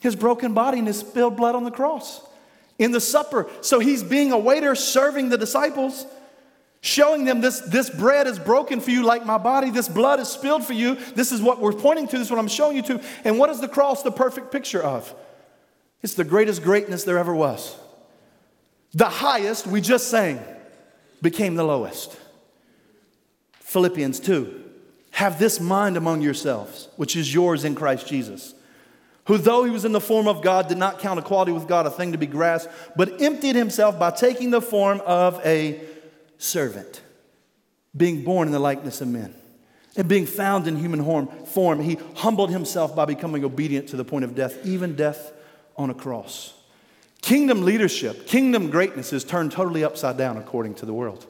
His 0.00 0.16
broken 0.16 0.52
body 0.52 0.78
and 0.78 0.86
his 0.88 0.98
spilled 0.98 1.36
blood 1.36 1.54
on 1.54 1.62
the 1.62 1.70
cross. 1.70 2.20
In 2.76 2.90
the 2.90 3.00
supper. 3.00 3.48
So 3.60 3.78
he's 3.78 4.02
being 4.02 4.32
a 4.32 4.38
waiter 4.38 4.74
serving 4.74 5.28
the 5.28 5.38
disciples 5.38 6.04
showing 6.80 7.24
them 7.24 7.40
this, 7.40 7.60
this 7.60 7.90
bread 7.90 8.26
is 8.26 8.38
broken 8.38 8.80
for 8.80 8.90
you 8.90 9.02
like 9.02 9.26
my 9.26 9.38
body, 9.38 9.70
this 9.70 9.88
blood 9.88 10.20
is 10.20 10.28
spilled 10.28 10.64
for 10.64 10.72
you. 10.72 10.94
This 11.14 11.32
is 11.32 11.42
what 11.42 11.60
we're 11.60 11.72
pointing 11.72 12.06
to, 12.08 12.18
this 12.18 12.26
is 12.26 12.30
what 12.30 12.38
I'm 12.38 12.48
showing 12.48 12.76
you 12.76 12.82
to. 12.82 13.00
And 13.24 13.38
what 13.38 13.50
is 13.50 13.60
the 13.60 13.68
cross 13.68 14.02
the 14.02 14.12
perfect 14.12 14.52
picture 14.52 14.82
of? 14.82 15.14
It's 16.02 16.14
the 16.14 16.24
greatest 16.24 16.62
greatness 16.62 17.04
there 17.04 17.18
ever 17.18 17.34
was. 17.34 17.76
The 18.92 19.08
highest, 19.08 19.66
we 19.66 19.80
just 19.80 20.08
sang, 20.08 20.40
became 21.20 21.56
the 21.56 21.64
lowest. 21.64 22.16
Philippians 23.60 24.20
2 24.20 24.64
Have 25.12 25.38
this 25.38 25.60
mind 25.60 25.96
among 25.96 26.22
yourselves, 26.22 26.88
which 26.96 27.16
is 27.16 27.34
yours 27.34 27.64
in 27.64 27.74
Christ 27.74 28.06
Jesus, 28.06 28.54
who, 29.26 29.36
though 29.36 29.64
he 29.64 29.70
was 29.70 29.84
in 29.84 29.92
the 29.92 30.00
form 30.00 30.26
of 30.26 30.40
God, 30.40 30.68
did 30.68 30.78
not 30.78 31.00
count 31.00 31.18
equality 31.18 31.52
with 31.52 31.66
God 31.66 31.86
a 31.86 31.90
thing 31.90 32.12
to 32.12 32.18
be 32.18 32.26
grasped, 32.26 32.72
but 32.96 33.20
emptied 33.20 33.56
himself 33.56 33.98
by 33.98 34.10
taking 34.10 34.50
the 34.50 34.62
form 34.62 35.02
of 35.04 35.44
a 35.44 35.80
servant, 36.38 37.02
being 37.96 38.24
born 38.24 38.48
in 38.48 38.52
the 38.52 38.58
likeness 38.58 39.00
of 39.00 39.08
men. 39.08 39.34
And 39.96 40.08
being 40.08 40.26
found 40.26 40.68
in 40.68 40.76
human 40.76 41.04
form, 41.46 41.80
he 41.80 41.98
humbled 42.14 42.50
himself 42.50 42.94
by 42.94 43.04
becoming 43.04 43.44
obedient 43.44 43.88
to 43.88 43.96
the 43.96 44.04
point 44.04 44.24
of 44.24 44.34
death, 44.34 44.64
even 44.64 44.94
death 44.94 45.32
on 45.76 45.90
a 45.90 45.94
cross. 45.94 46.54
Kingdom 47.20 47.62
leadership, 47.62 48.26
kingdom 48.28 48.70
greatness 48.70 49.12
is 49.12 49.24
turned 49.24 49.50
totally 49.50 49.82
upside 49.82 50.16
down 50.16 50.36
according 50.36 50.74
to 50.76 50.86
the 50.86 50.94
world. 50.94 51.26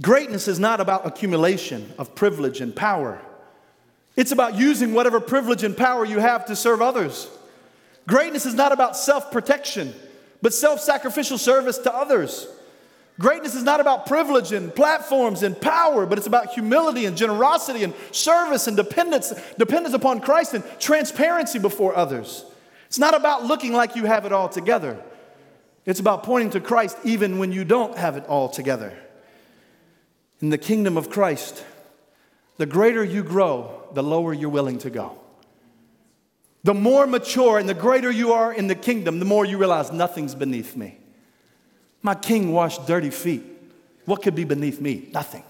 Greatness 0.00 0.46
is 0.46 0.58
not 0.58 0.80
about 0.80 1.06
accumulation 1.06 1.92
of 1.98 2.14
privilege 2.14 2.60
and 2.60 2.74
power. 2.74 3.20
It's 4.16 4.32
about 4.32 4.54
using 4.54 4.94
whatever 4.94 5.20
privilege 5.20 5.64
and 5.64 5.76
power 5.76 6.04
you 6.04 6.20
have 6.20 6.46
to 6.46 6.56
serve 6.56 6.80
others. 6.80 7.28
Greatness 8.06 8.46
is 8.46 8.54
not 8.54 8.72
about 8.72 8.96
self 8.96 9.30
protection, 9.30 9.92
but 10.40 10.54
self 10.54 10.80
sacrificial 10.80 11.38
service 11.38 11.78
to 11.78 11.94
others. 11.94 12.46
Greatness 13.22 13.54
is 13.54 13.62
not 13.62 13.78
about 13.78 14.06
privilege 14.06 14.50
and 14.50 14.74
platforms 14.74 15.44
and 15.44 15.58
power, 15.58 16.06
but 16.06 16.18
it's 16.18 16.26
about 16.26 16.54
humility 16.54 17.04
and 17.04 17.16
generosity 17.16 17.84
and 17.84 17.94
service 18.10 18.66
and 18.66 18.76
dependence, 18.76 19.32
dependence 19.56 19.94
upon 19.94 20.20
Christ 20.20 20.54
and 20.54 20.64
transparency 20.80 21.60
before 21.60 21.94
others. 21.94 22.44
It's 22.88 22.98
not 22.98 23.14
about 23.14 23.44
looking 23.44 23.74
like 23.74 23.94
you 23.94 24.06
have 24.06 24.26
it 24.26 24.32
all 24.32 24.48
together. 24.48 25.00
It's 25.86 26.00
about 26.00 26.24
pointing 26.24 26.50
to 26.50 26.60
Christ 26.60 26.98
even 27.04 27.38
when 27.38 27.52
you 27.52 27.64
don't 27.64 27.96
have 27.96 28.16
it 28.16 28.26
all 28.26 28.48
together. 28.48 28.92
In 30.40 30.50
the 30.50 30.58
kingdom 30.58 30.96
of 30.96 31.08
Christ, 31.08 31.64
the 32.56 32.66
greater 32.66 33.04
you 33.04 33.22
grow, 33.22 33.84
the 33.94 34.02
lower 34.02 34.32
you're 34.32 34.50
willing 34.50 34.78
to 34.78 34.90
go. 34.90 35.16
The 36.64 36.74
more 36.74 37.06
mature 37.06 37.60
and 37.60 37.68
the 37.68 37.74
greater 37.74 38.10
you 38.10 38.32
are 38.32 38.52
in 38.52 38.66
the 38.66 38.74
kingdom, 38.74 39.20
the 39.20 39.24
more 39.24 39.44
you 39.44 39.58
realize 39.58 39.92
nothing's 39.92 40.34
beneath 40.34 40.74
me. 40.74 40.98
My 42.02 42.14
king 42.14 42.52
washed 42.52 42.86
dirty 42.86 43.10
feet. 43.10 43.44
What 44.04 44.22
could 44.22 44.34
be 44.34 44.44
beneath 44.44 44.80
me? 44.80 45.08
Nothing. 45.12 45.44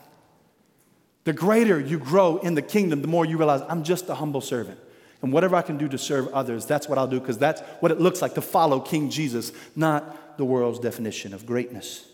The 1.25 1.33
greater 1.33 1.81
you 1.81 1.99
grow 1.99 2.39
in 2.39 2.55
the 2.55 2.63
kingdom, 2.63 3.01
the 3.01 3.09
more 3.09 3.25
you 3.25 3.39
realize 3.39 3.63
I'm 3.69 3.85
just 3.85 4.09
a 4.09 4.15
humble 4.15 4.41
servant. 4.41 4.79
And 5.23 5.33
whatever 5.33 5.55
I 5.55 5.63
can 5.63 5.79
do 5.79 5.89
to 5.89 5.99
serve 5.99 6.29
others, 6.29 6.67
that's 6.67 6.89
what 6.89 6.99
I'll 6.99 7.07
do 7.07 7.21
because 7.21 7.39
that's 7.39 7.61
what 7.81 7.93
it 7.93 8.01
looks 8.01 8.21
like 8.21 8.35
to 8.35 8.43
follow 8.43 8.81
King 8.81 9.09
Jesus, 9.09 9.53
not 9.77 10.37
the 10.37 10.45
world's 10.45 10.81
definition 10.81 11.33
of 11.33 11.47
greatness. 11.47 12.07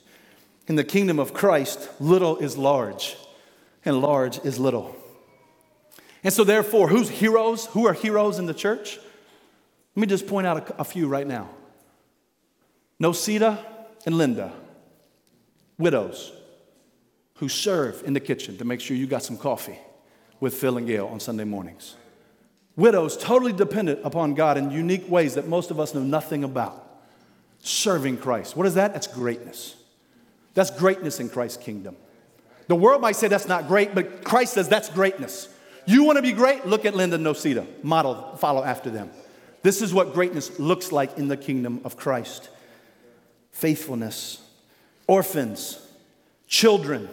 In 0.66 0.76
the 0.76 0.84
kingdom 0.84 1.18
of 1.18 1.32
Christ, 1.32 1.88
little 1.98 2.36
is 2.36 2.58
large, 2.58 3.16
and 3.84 4.02
large 4.02 4.38
is 4.44 4.58
little. 4.58 4.94
And 6.22 6.32
so, 6.32 6.44
therefore, 6.44 6.88
who's 6.88 7.08
heroes? 7.08 7.64
Who 7.66 7.86
are 7.86 7.94
heroes 7.94 8.38
in 8.38 8.44
the 8.44 8.52
church? 8.52 8.98
Let 9.96 10.00
me 10.00 10.06
just 10.06 10.26
point 10.26 10.46
out 10.46 10.68
a, 10.70 10.80
a 10.82 10.84
few 10.84 11.08
right 11.08 11.26
now. 11.26 11.48
Nosita 13.00 13.58
and 14.08 14.16
Linda, 14.16 14.54
widows 15.76 16.32
who 17.34 17.46
serve 17.46 18.02
in 18.06 18.14
the 18.14 18.20
kitchen 18.20 18.56
to 18.56 18.64
make 18.64 18.80
sure 18.80 18.96
you 18.96 19.06
got 19.06 19.22
some 19.22 19.36
coffee 19.36 19.78
with 20.40 20.54
Phil 20.54 20.78
and 20.78 20.86
Gail 20.86 21.08
on 21.08 21.20
Sunday 21.20 21.44
mornings. 21.44 21.94
Widows 22.74 23.18
totally 23.18 23.52
dependent 23.52 24.00
upon 24.04 24.32
God 24.32 24.56
in 24.56 24.70
unique 24.70 25.06
ways 25.10 25.34
that 25.34 25.46
most 25.46 25.70
of 25.70 25.78
us 25.78 25.92
know 25.92 26.00
nothing 26.00 26.42
about. 26.42 27.02
Serving 27.58 28.16
Christ. 28.16 28.56
What 28.56 28.66
is 28.66 28.76
that? 28.76 28.94
That's 28.94 29.06
greatness. 29.06 29.76
That's 30.54 30.70
greatness 30.70 31.20
in 31.20 31.28
Christ's 31.28 31.62
kingdom. 31.62 31.94
The 32.66 32.76
world 32.76 33.02
might 33.02 33.16
say 33.16 33.28
that's 33.28 33.46
not 33.46 33.68
great, 33.68 33.94
but 33.94 34.24
Christ 34.24 34.54
says 34.54 34.70
that's 34.70 34.88
greatness. 34.88 35.50
You 35.84 36.04
want 36.04 36.16
to 36.16 36.22
be 36.22 36.32
great? 36.32 36.64
Look 36.64 36.86
at 36.86 36.94
Linda 36.94 37.18
Nosita. 37.18 37.84
Model, 37.84 38.36
follow 38.36 38.64
after 38.64 38.88
them. 38.88 39.10
This 39.60 39.82
is 39.82 39.92
what 39.92 40.14
greatness 40.14 40.58
looks 40.58 40.92
like 40.92 41.18
in 41.18 41.28
the 41.28 41.36
kingdom 41.36 41.82
of 41.84 41.98
Christ 41.98 42.48
faithfulness, 43.58 44.40
orphans, 45.08 45.84
children. 46.46 47.08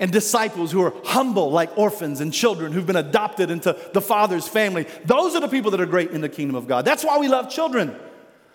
and 0.00 0.10
disciples 0.10 0.72
who 0.72 0.82
are 0.82 0.92
humble 1.04 1.52
like 1.52 1.78
orphans 1.78 2.20
and 2.20 2.32
children 2.32 2.72
who've 2.72 2.84
been 2.84 2.96
adopted 2.96 3.48
into 3.48 3.78
the 3.92 4.00
Father's 4.00 4.48
family. 4.48 4.86
Those 5.04 5.36
are 5.36 5.40
the 5.40 5.48
people 5.48 5.70
that 5.70 5.80
are 5.80 5.86
great 5.86 6.10
in 6.10 6.20
the 6.20 6.28
kingdom 6.28 6.56
of 6.56 6.66
God. 6.66 6.84
That's 6.84 7.04
why 7.04 7.16
we 7.18 7.28
love 7.28 7.48
children. 7.48 7.94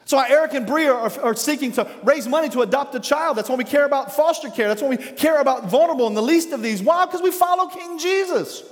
So 0.03 0.19
Eric 0.19 0.53
and 0.53 0.67
Bria 0.67 0.91
are, 0.91 1.21
are, 1.21 1.35
seeking 1.35 1.71
to 1.73 1.89
raise 2.03 2.27
money 2.27 2.49
to 2.49 2.61
adopt 2.61 2.93
a 2.95 2.99
child. 2.99 3.37
That's 3.37 3.47
why 3.47 3.55
we 3.55 3.63
care 3.63 3.85
about 3.85 4.13
foster 4.13 4.49
care. 4.49 4.67
That's 4.67 4.81
why 4.81 4.89
we 4.89 4.97
care 4.97 5.39
about 5.39 5.69
vulnerable 5.69 6.07
and 6.07 6.17
the 6.17 6.21
least 6.21 6.51
of 6.51 6.61
these. 6.61 6.83
Why? 6.83 7.05
Because 7.05 7.21
we 7.21 7.31
follow 7.31 7.67
King 7.67 7.97
Jesus. 7.97 8.63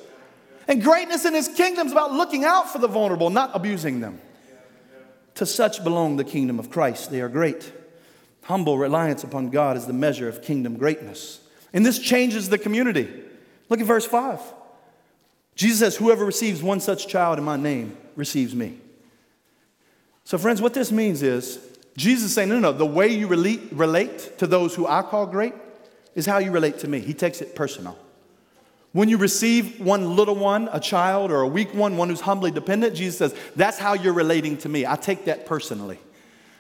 And 0.68 0.84
greatness 0.84 1.24
in 1.24 1.34
his 1.34 1.48
kingdom 1.48 1.88
is 1.88 1.94
about 1.94 2.12
looking 2.12 2.44
out 2.44 2.70
for 2.70 2.80
the 2.80 2.90
vulnerable, 2.90 3.30
not 3.30 3.52
abusing 3.54 4.02
them. 4.02 4.20
To 5.36 5.46
such 5.46 5.84
belong 5.84 6.18
the 6.18 6.26
kingdom 6.26 6.60
of 6.60 6.70
Christ. 6.70 7.12
They 7.12 7.22
are 7.22 7.30
great. 7.30 7.72
Humble 8.48 8.78
reliance 8.78 9.26
upon 9.26 9.50
God 9.50 9.76
is 9.76 9.88
the 9.88 9.94
measure 9.94 10.30
of 10.30 10.42
kingdom 10.42 10.78
greatness. 10.78 11.42
And 11.74 11.86
this 11.86 12.00
changes 12.00 12.48
the 12.48 12.58
community. 12.58 13.10
Look 13.68 13.82
at 13.82 13.86
verse 13.86 14.06
5. 14.06 14.40
Jesus 15.54 15.80
says, 15.80 15.98
Whoever 15.98 16.24
receives 16.24 16.64
one 16.64 16.80
such 16.80 17.10
child 17.10 17.40
in 17.40 17.44
my 17.44 17.58
name 17.58 17.98
receives 18.16 18.56
me. 18.56 18.78
So, 20.24 20.38
friends, 20.38 20.62
what 20.62 20.74
this 20.74 20.94
means 20.94 21.24
is 21.24 21.60
Jesus 21.98 22.28
is 22.28 22.36
saying, 22.36 22.48
No, 22.48 22.56
no, 22.58 22.72
no. 22.72 22.78
The 22.78 22.86
way 22.86 23.10
you 23.10 23.28
relate, 23.28 23.64
relate 23.74 24.38
to 24.38 24.48
those 24.48 24.74
who 24.74 24.88
I 24.88 25.02
call 25.02 25.26
great 25.26 25.54
is 26.16 26.26
how 26.26 26.38
you 26.38 26.52
relate 26.52 26.80
to 26.80 26.88
me. 26.88 27.02
He 27.02 27.14
takes 27.14 27.42
it 27.42 27.54
personal. 27.54 27.98
When 28.94 29.10
you 29.10 29.18
receive 29.18 29.82
one 29.82 30.16
little 30.16 30.36
one, 30.36 30.70
a 30.72 30.80
child, 30.80 31.32
or 31.32 31.42
a 31.42 31.48
weak 31.48 31.74
one, 31.74 31.98
one 31.98 32.08
who's 32.08 32.22
humbly 32.22 32.52
dependent, 32.52 32.96
Jesus 32.96 33.18
says, 33.18 33.36
That's 33.58 33.78
how 33.78 33.94
you're 33.94 34.14
relating 34.14 34.56
to 34.60 34.70
me. 34.70 34.86
I 34.86 34.96
take 34.96 35.26
that 35.26 35.46
personally. 35.46 36.00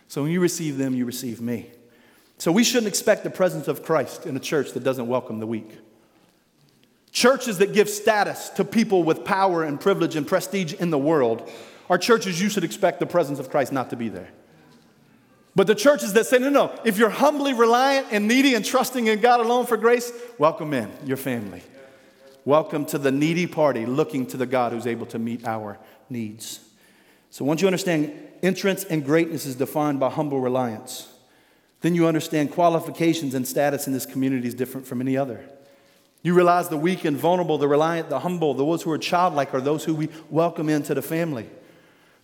So, 0.09 0.23
when 0.23 0.33
you 0.33 0.41
receive 0.41 0.77
them, 0.77 0.93
you 0.93 1.05
receive 1.05 1.39
me. 1.39 1.71
So 2.37 2.51
we 2.51 2.63
shouldn't 2.63 2.87
expect 2.87 3.23
the 3.23 3.29
presence 3.29 3.67
of 3.67 3.83
Christ 3.83 4.25
in 4.25 4.35
a 4.35 4.39
church 4.39 4.73
that 4.73 4.83
doesn't 4.83 5.07
welcome 5.07 5.39
the 5.39 5.47
weak. 5.47 5.79
Churches 7.11 7.57
that 7.57 7.73
give 7.73 7.89
status 7.89 8.49
to 8.49 8.63
people 8.63 9.03
with 9.03 9.25
power 9.25 9.63
and 9.63 9.79
privilege 9.79 10.15
and 10.15 10.27
prestige 10.27 10.73
in 10.73 10.91
the 10.91 10.99
world 10.99 11.49
are 11.89 11.97
churches 11.97 12.39
you 12.39 12.49
should 12.49 12.63
expect 12.63 12.99
the 12.99 13.07
presence 13.07 13.39
of 13.39 13.49
Christ 13.49 13.71
not 13.71 13.89
to 13.89 13.95
be 13.95 14.09
there. 14.09 14.29
But 15.55 15.65
the 15.65 15.73
churches 15.73 16.13
that 16.13 16.27
say, 16.27 16.37
no, 16.37 16.49
no, 16.49 16.79
if 16.85 16.99
you're 16.99 17.09
humbly 17.09 17.53
reliant 17.53 18.07
and 18.11 18.27
needy 18.27 18.53
and 18.53 18.63
trusting 18.63 19.07
in 19.07 19.19
God 19.19 19.39
alone 19.39 19.65
for 19.65 19.75
grace, 19.75 20.11
welcome 20.37 20.71
in 20.73 20.91
your 21.03 21.17
family. 21.17 21.63
Welcome 22.45 22.85
to 22.87 22.99
the 22.99 23.11
needy 23.11 23.47
party 23.47 23.87
looking 23.87 24.27
to 24.27 24.37
the 24.37 24.45
God 24.45 24.71
who's 24.71 24.85
able 24.85 25.07
to 25.07 25.17
meet 25.17 25.47
our 25.47 25.79
needs. 26.11 26.59
So 27.31 27.43
once 27.43 27.61
you 27.61 27.67
understand 27.67 28.13
entrance 28.43 28.83
and 28.83 29.03
greatness 29.03 29.47
is 29.47 29.55
defined 29.55 29.99
by 29.99 30.11
humble 30.11 30.39
reliance, 30.39 31.11
then 31.81 31.95
you 31.95 32.07
understand 32.07 32.51
qualifications 32.51 33.33
and 33.33 33.47
status 33.47 33.87
in 33.87 33.93
this 33.93 34.05
community 34.05 34.47
is 34.47 34.53
different 34.53 34.87
from 34.87 35.01
any 35.01 35.15
other. 35.15 35.43
You 36.23 36.33
realize 36.33 36.69
the 36.69 36.77
weak 36.77 37.05
and 37.05 37.15
vulnerable, 37.15 37.57
the 37.57 37.67
reliant, 37.67 38.09
the 38.09 38.19
humble, 38.19 38.53
those 38.53 38.81
who 38.81 38.91
are 38.91 38.97
childlike 38.97 39.53
are 39.53 39.61
those 39.61 39.83
who 39.83 39.93
we 39.93 40.09
welcome 40.29 40.69
into 40.69 40.93
the 40.93 41.01
family. 41.01 41.47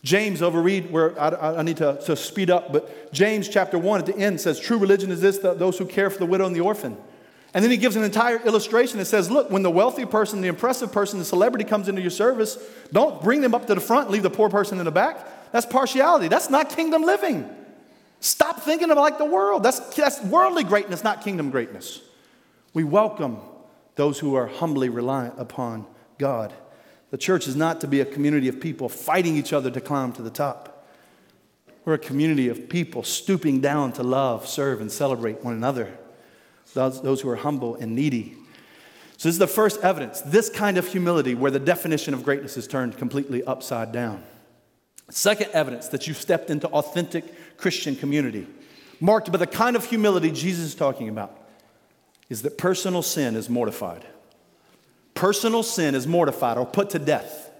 James, 0.03 0.41
overread 0.41 0.91
where 0.91 1.19
I, 1.19 1.59
I 1.59 1.61
need 1.61 1.77
to, 1.77 1.97
to, 2.05 2.15
speed 2.15 2.49
up, 2.49 2.73
but 2.73 3.13
James 3.13 3.47
chapter 3.47 3.77
1 3.77 4.01
at 4.01 4.05
the 4.05 4.17
end 4.17 4.41
says, 4.41 4.59
True 4.59 4.77
religion 4.77 5.11
is 5.11 5.21
this, 5.21 5.37
those 5.37 5.77
who 5.77 5.85
care 5.85 6.09
for 6.09 6.19
the 6.19 6.25
widow 6.25 6.45
and 6.45 6.53
the 6.53 6.59
orphan. 6.59 6.97
And 7.53 7.63
then 7.63 7.71
he 7.71 7.77
gives 7.77 7.95
an 7.95 8.03
entire 8.03 8.37
illustration 8.45 8.97
that 8.97 9.05
says, 9.05 9.31
Look, 9.31 9.49
when 9.49 9.61
the 9.61 9.71
wealthy 9.71 10.05
person, 10.05 10.41
the 10.41 10.49
impressive 10.49 10.91
person, 10.91 11.19
the 11.19 11.25
celebrity 11.25 11.63
comes 11.63 11.87
into 11.87 12.01
your 12.01 12.11
service, 12.11 12.57
don't 12.91 13.21
bring 13.23 13.39
them 13.39 13.55
up 13.55 13.67
to 13.67 13.75
the 13.75 13.81
front, 13.81 14.09
leave 14.09 14.23
the 14.23 14.29
poor 14.29 14.49
person 14.49 14.79
in 14.79 14.85
the 14.85 14.91
back. 14.91 15.51
That's 15.53 15.65
partiality. 15.65 16.27
That's 16.27 16.49
not 16.49 16.69
kingdom 16.69 17.03
living. 17.03 17.49
Stop 18.23 18.61
thinking 18.61 18.89
of 18.89 18.97
like 18.97 19.17
the 19.17 19.25
world. 19.25 19.63
That's, 19.63 19.79
that's 19.95 20.21
worldly 20.21 20.63
greatness, 20.63 21.03
not 21.03 21.25
kingdom 21.25 21.49
greatness. 21.49 21.99
We 22.73 22.85
welcome 22.85 23.37
those 23.95 24.17
who 24.17 24.33
are 24.35 24.47
humbly 24.47 24.87
reliant 24.87 25.33
upon 25.37 25.85
God. 26.17 26.53
The 27.11 27.17
church 27.17 27.49
is 27.49 27.57
not 27.57 27.81
to 27.81 27.87
be 27.87 27.99
a 27.99 28.05
community 28.05 28.47
of 28.47 28.61
people 28.61 28.87
fighting 28.87 29.35
each 29.35 29.51
other 29.51 29.69
to 29.71 29.81
climb 29.81 30.13
to 30.13 30.21
the 30.21 30.29
top. 30.29 30.87
We're 31.83 31.95
a 31.95 31.99
community 31.99 32.47
of 32.47 32.69
people 32.69 33.03
stooping 33.03 33.59
down 33.59 33.91
to 33.93 34.03
love, 34.03 34.47
serve, 34.47 34.79
and 34.79 34.89
celebrate 34.89 35.43
one 35.43 35.53
another, 35.53 35.91
those, 36.73 37.01
those 37.01 37.19
who 37.19 37.29
are 37.29 37.35
humble 37.35 37.75
and 37.75 37.93
needy. 37.93 38.37
So, 39.17 39.27
this 39.27 39.35
is 39.35 39.39
the 39.39 39.47
first 39.47 39.81
evidence 39.81 40.21
this 40.21 40.49
kind 40.49 40.77
of 40.77 40.87
humility 40.87 41.35
where 41.35 41.51
the 41.51 41.59
definition 41.59 42.13
of 42.13 42.23
greatness 42.23 42.55
is 42.55 42.67
turned 42.67 42.97
completely 42.97 43.43
upside 43.43 43.91
down. 43.91 44.23
Second 45.15 45.51
evidence 45.53 45.89
that 45.89 46.07
you've 46.07 46.17
stepped 46.17 46.49
into 46.49 46.67
authentic 46.69 47.55
Christian 47.57 47.95
community, 47.95 48.47
marked 48.99 49.31
by 49.31 49.37
the 49.37 49.45
kind 49.45 49.75
of 49.75 49.85
humility 49.85 50.31
Jesus 50.31 50.65
is 50.65 50.75
talking 50.75 51.07
about, 51.07 51.37
is 52.29 52.41
that 52.41 52.57
personal 52.57 53.03
sin 53.03 53.35
is 53.35 53.47
mortified. 53.47 54.03
Personal 55.13 55.61
sin 55.61 55.93
is 55.93 56.07
mortified 56.07 56.57
or 56.57 56.65
put 56.65 56.89
to 56.89 56.99
death. 56.99 57.51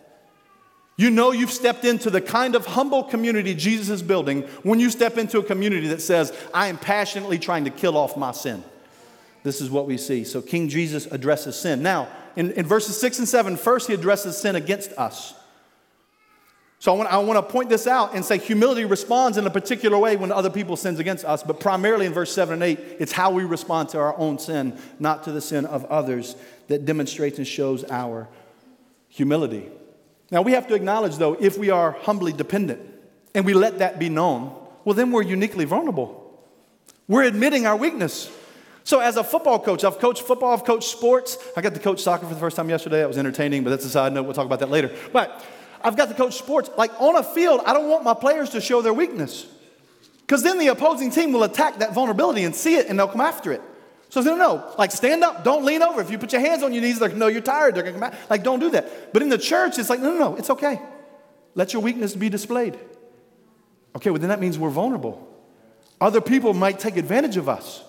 You 0.98 1.12
know 1.12 1.32
you've 1.32 1.52
stepped 1.52 1.86
into 1.86 2.10
the 2.10 2.22
kind 2.22 2.56
of 2.56 2.66
humble 2.66 3.04
community 3.04 3.54
Jesus 3.54 3.90
is 3.90 4.02
building 4.02 4.42
when 4.64 4.80
you 4.80 4.90
step 4.90 5.20
into 5.20 5.38
a 5.38 5.44
community 5.44 5.90
that 5.90 6.02
says, 6.02 6.36
I 6.56 6.70
am 6.70 6.80
passionately 6.80 7.38
trying 7.38 7.66
to 7.66 7.70
kill 7.70 7.98
off 7.98 8.18
my 8.18 8.32
sin. 8.32 8.64
This 9.44 9.62
is 9.62 9.70
what 9.70 9.86
we 9.86 10.00
see. 10.00 10.24
So 10.24 10.42
King 10.42 10.70
Jesus 10.70 11.06
addresses 11.06 11.56
sin. 11.56 11.84
Now, 11.84 12.08
in, 12.36 12.52
in 12.54 12.66
verses 12.66 13.00
6 13.00 13.20
and 13.20 13.30
7, 13.30 13.58
first 13.58 13.90
he 13.90 13.94
addresses 13.94 14.38
sin 14.38 14.56
against 14.56 14.92
us. 14.94 15.36
So 16.84 16.94
I 16.94 16.98
want, 16.98 17.10
I 17.14 17.18
want 17.20 17.38
to 17.38 17.50
point 17.50 17.70
this 17.70 17.88
out 17.88 18.14
and 18.14 18.26
say 18.26 18.38
humility 18.38 18.84
responds 18.84 19.38
in 19.38 19.48
a 19.48 19.50
particular 19.50 19.98
way 19.98 20.18
when 20.18 20.34
other 20.34 20.50
people 20.50 20.76
sins 20.76 21.00
against 21.00 21.24
us, 21.24 21.42
but 21.42 21.62
primarily 21.62 22.06
in 22.06 22.12
verse 22.12 22.34
7 22.34 22.56
and 22.56 22.62
8, 22.62 22.78
it's 23.00 23.14
how 23.14 23.32
we 23.32 23.46
respond 23.46 23.88
to 23.90 24.00
our 24.00 24.20
own 24.20 24.38
sin, 24.38 24.78
not 25.00 25.24
to 25.24 25.32
the 25.32 25.40
sin 25.40 25.66
of 25.66 25.86
others, 25.86 26.36
that 26.68 26.84
demonstrates 26.84 27.38
and 27.38 27.48
shows 27.48 27.86
our 27.86 28.28
humility. 29.08 29.70
Now 30.30 30.42
we 30.42 30.52
have 30.52 30.68
to 30.68 30.74
acknowledge, 30.74 31.16
though, 31.16 31.38
if 31.40 31.58
we 31.58 31.70
are 31.70 31.92
humbly 32.02 32.34
dependent 32.34 32.82
and 33.34 33.46
we 33.46 33.54
let 33.54 33.80
that 33.80 33.98
be 33.98 34.10
known, 34.10 34.54
well, 34.84 34.94
then 34.94 35.14
we're 35.14 35.22
uniquely 35.22 35.64
vulnerable. 35.64 36.38
We're 37.08 37.24
admitting 37.24 37.66
our 37.66 37.78
weakness. 37.78 38.30
So, 38.84 39.00
as 39.00 39.16
a 39.16 39.24
football 39.24 39.60
coach, 39.60 39.86
I've 39.86 40.00
coached 40.00 40.24
football, 40.24 40.52
I've 40.52 40.66
coached 40.66 40.90
sports. 40.90 41.38
I 41.56 41.62
got 41.62 41.76
to 41.76 41.80
coach 41.80 42.02
soccer 42.02 42.28
for 42.28 42.34
the 42.34 42.42
first 42.42 42.58
time 42.58 42.70
yesterday. 42.70 43.00
That 43.00 43.08
was 43.08 43.18
entertaining, 43.18 43.64
but 43.64 43.70
that's 43.70 43.86
a 43.86 43.90
side 43.90 44.12
note. 44.12 44.24
We'll 44.24 44.34
talk 44.34 44.48
about 44.48 44.60
that 44.60 44.70
later. 44.70 44.94
But 45.14 45.42
I've 45.84 45.98
got 45.98 46.10
to 46.10 46.16
coach 46.16 46.38
sports. 46.38 46.70
Like 46.78 46.92
on 47.00 47.16
a 47.16 47.24
field, 47.24 47.62
I 47.66 47.74
don't 47.74 47.90
want 47.90 48.04
my 48.04 48.14
players 48.14 48.52
to 48.52 48.62
show 48.62 48.82
their 48.82 48.94
weakness. 48.94 49.48
Because 50.22 50.44
then 50.44 50.58
the 50.58 50.68
opposing 50.68 51.12
team 51.12 51.34
will 51.34 51.44
attack 51.44 51.80
that 51.80 51.94
vulnerability 51.94 52.44
and 52.44 52.56
see 52.56 52.76
it 52.76 52.88
and 52.88 52.98
they'll 52.98 53.08
come 53.08 53.22
after 53.22 53.52
it. 53.52 53.62
So 54.10 54.22
I 54.22 54.26
no, 54.26 54.36
no, 54.36 54.74
like 54.78 54.92
stand 54.92 55.24
up, 55.24 55.44
don't 55.44 55.66
lean 55.66 55.82
over. 55.82 56.00
If 56.00 56.12
you 56.12 56.20
put 56.20 56.32
your 56.32 56.42
hands 56.42 56.62
on 56.62 56.72
your 56.72 56.84
knees, 56.84 57.00
they're 57.00 57.10
like, 57.10 57.18
no, 57.18 57.28
you're 57.28 57.42
tired. 57.42 57.74
They're 57.74 57.84
gonna 57.84 58.00
come 58.00 58.04
out. 58.04 58.14
Like, 58.30 58.44
don't 58.44 58.60
do 58.60 58.70
that. 58.70 59.12
But 59.12 59.24
in 59.24 59.30
the 59.30 59.40
church, 59.40 59.80
it's 59.80 59.90
like, 59.90 60.00
no, 60.00 60.14
no, 60.14 60.20
no, 60.20 60.36
it's 60.36 60.52
okay. 60.52 60.80
Let 61.56 61.74
your 61.74 61.82
weakness 61.82 62.16
be 62.16 62.30
displayed. 62.30 62.78
Okay, 63.96 64.12
well, 64.12 64.20
then 64.20 64.30
that 64.30 64.40
means 64.40 64.58
we're 64.58 64.70
vulnerable. 64.70 65.28
Other 66.00 66.22
people 66.22 66.54
might 66.54 66.80
take 66.80 66.98
advantage 66.98 67.38
of 67.38 67.50
us. 67.50 67.84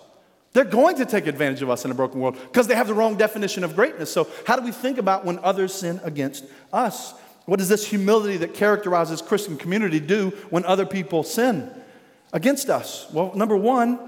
They're 0.52 0.64
going 0.64 0.96
to 0.96 1.04
take 1.04 1.26
advantage 1.26 1.62
of 1.62 1.68
us 1.68 1.84
in 1.84 1.90
a 1.90 1.94
broken 1.94 2.20
world 2.20 2.38
because 2.40 2.68
they 2.68 2.74
have 2.74 2.86
the 2.86 2.94
wrong 2.94 3.16
definition 3.16 3.64
of 3.64 3.74
greatness. 3.74 4.10
So, 4.10 4.28
how 4.46 4.56
do 4.56 4.62
we 4.62 4.70
think 4.70 4.98
about 4.98 5.24
when 5.24 5.38
others 5.40 5.74
sin 5.74 6.00
against 6.04 6.44
us? 6.72 7.12
What 7.46 7.58
does 7.58 7.68
this 7.68 7.86
humility 7.86 8.38
that 8.38 8.54
characterizes 8.54 9.20
Christian 9.20 9.56
community 9.56 10.00
do 10.00 10.30
when 10.50 10.64
other 10.64 10.86
people 10.86 11.22
sin 11.22 11.70
against 12.32 12.70
us? 12.70 13.06
Well, 13.12 13.34
number 13.34 13.56
one, 13.56 13.98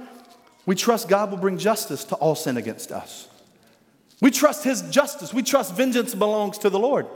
we 0.65 0.75
trust 0.75 1.09
God 1.09 1.31
will 1.31 1.39
bring 1.39 1.59
justice 1.59 2.05
to 2.05 2.15
all 2.17 2.35
sin 2.35 2.57
against 2.57 2.91
us. 2.91 3.29
We 4.21 4.31
trust 4.31 4.65
His 4.65 4.83
justice. 4.91 5.35
We 5.35 5.43
trust 5.43 5.75
vengeance 5.75 6.15
belongs 6.15 6.59
to 6.59 6.71
the 6.71 6.79
Lord. 6.79 7.07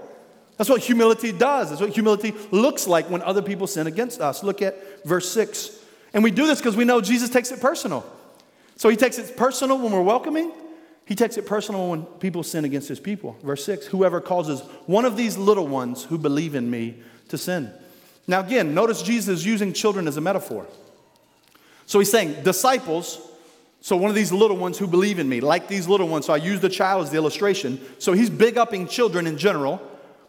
That's 0.59 0.69
what 0.69 0.83
humility 0.83 1.33
does. 1.33 1.71
That's 1.71 1.81
what 1.81 1.91
humility 1.91 2.35
looks 2.51 2.87
like 2.87 3.09
when 3.09 3.23
other 3.23 3.41
people 3.41 3.67
sin 3.67 3.87
against 3.87 4.21
us. 4.21 4.43
Look 4.43 4.61
at 4.61 5.07
verse 5.07 5.31
6. 5.31 5.79
And 6.13 6.23
we 6.23 6.31
do 6.31 6.47
this 6.47 6.59
because 6.59 6.77
we 6.77 6.85
know 6.85 7.01
Jesus 7.01 7.31
takes 7.31 7.51
it 7.51 7.61
personal. 7.61 8.05
So 8.77 8.91
He 8.91 8.97
takes 8.97 9.19
it 9.19 9.39
personal 9.39 9.79
when 9.79 9.93
we're 9.93 10.03
welcoming, 10.03 10.53
he 11.11 11.17
takes 11.17 11.37
it 11.37 11.45
personal 11.45 11.91
when 11.91 12.05
people 12.05 12.45
sin 12.45 12.65
against 12.65 12.89
his 12.89 13.01
people. 13.01 13.37
Verse 13.43 13.65
6 13.65 13.87
Whoever 13.87 14.21
causes 14.21 14.61
one 14.87 15.05
of 15.05 15.17
these 15.17 15.37
little 15.37 15.67
ones 15.67 16.05
who 16.05 16.17
believe 16.17 16.55
in 16.55 16.71
me 16.71 17.03
to 17.31 17.37
sin. 17.37 17.73
Now, 18.29 18.39
again, 18.39 18.75
notice 18.75 19.03
Jesus 19.03 19.41
is 19.41 19.45
using 19.45 19.73
children 19.73 20.07
as 20.07 20.17
a 20.17 20.21
metaphor. 20.21 20.69
So 21.87 21.99
he's 21.99 22.13
saying, 22.13 22.45
disciples, 22.45 23.21
so 23.81 23.97
one 23.97 24.09
of 24.09 24.15
these 24.15 24.31
little 24.31 24.57
ones 24.57 24.79
who 24.79 24.87
believe 24.87 25.19
in 25.19 25.29
me, 25.29 25.41
like 25.41 25.67
these 25.67 25.89
little 25.89 26.07
ones. 26.07 26.27
So 26.27 26.33
I 26.33 26.37
use 26.37 26.61
the 26.61 26.69
child 26.69 27.03
as 27.03 27.11
the 27.11 27.17
illustration. 27.17 27.81
So 27.99 28.13
he's 28.13 28.31
big 28.31 28.57
upping 28.57 28.87
children 28.87 29.27
in 29.27 29.37
general, 29.37 29.83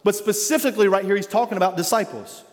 but 0.04 0.16
specifically 0.16 0.88
right 0.88 1.06
here, 1.06 1.16
he's 1.16 1.28
talking 1.28 1.58
about 1.58 1.78
disciples. 1.78 2.44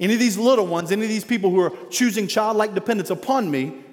Any 0.00 0.14
of 0.14 0.18
these 0.18 0.36
little 0.36 0.66
ones, 0.66 0.90
any 0.90 1.04
of 1.04 1.08
these 1.08 1.24
people 1.24 1.50
who 1.50 1.60
are 1.60 1.72
choosing 1.88 2.26
childlike 2.26 2.74
dependence 2.74 3.10
upon 3.10 3.48
me, 3.48 3.84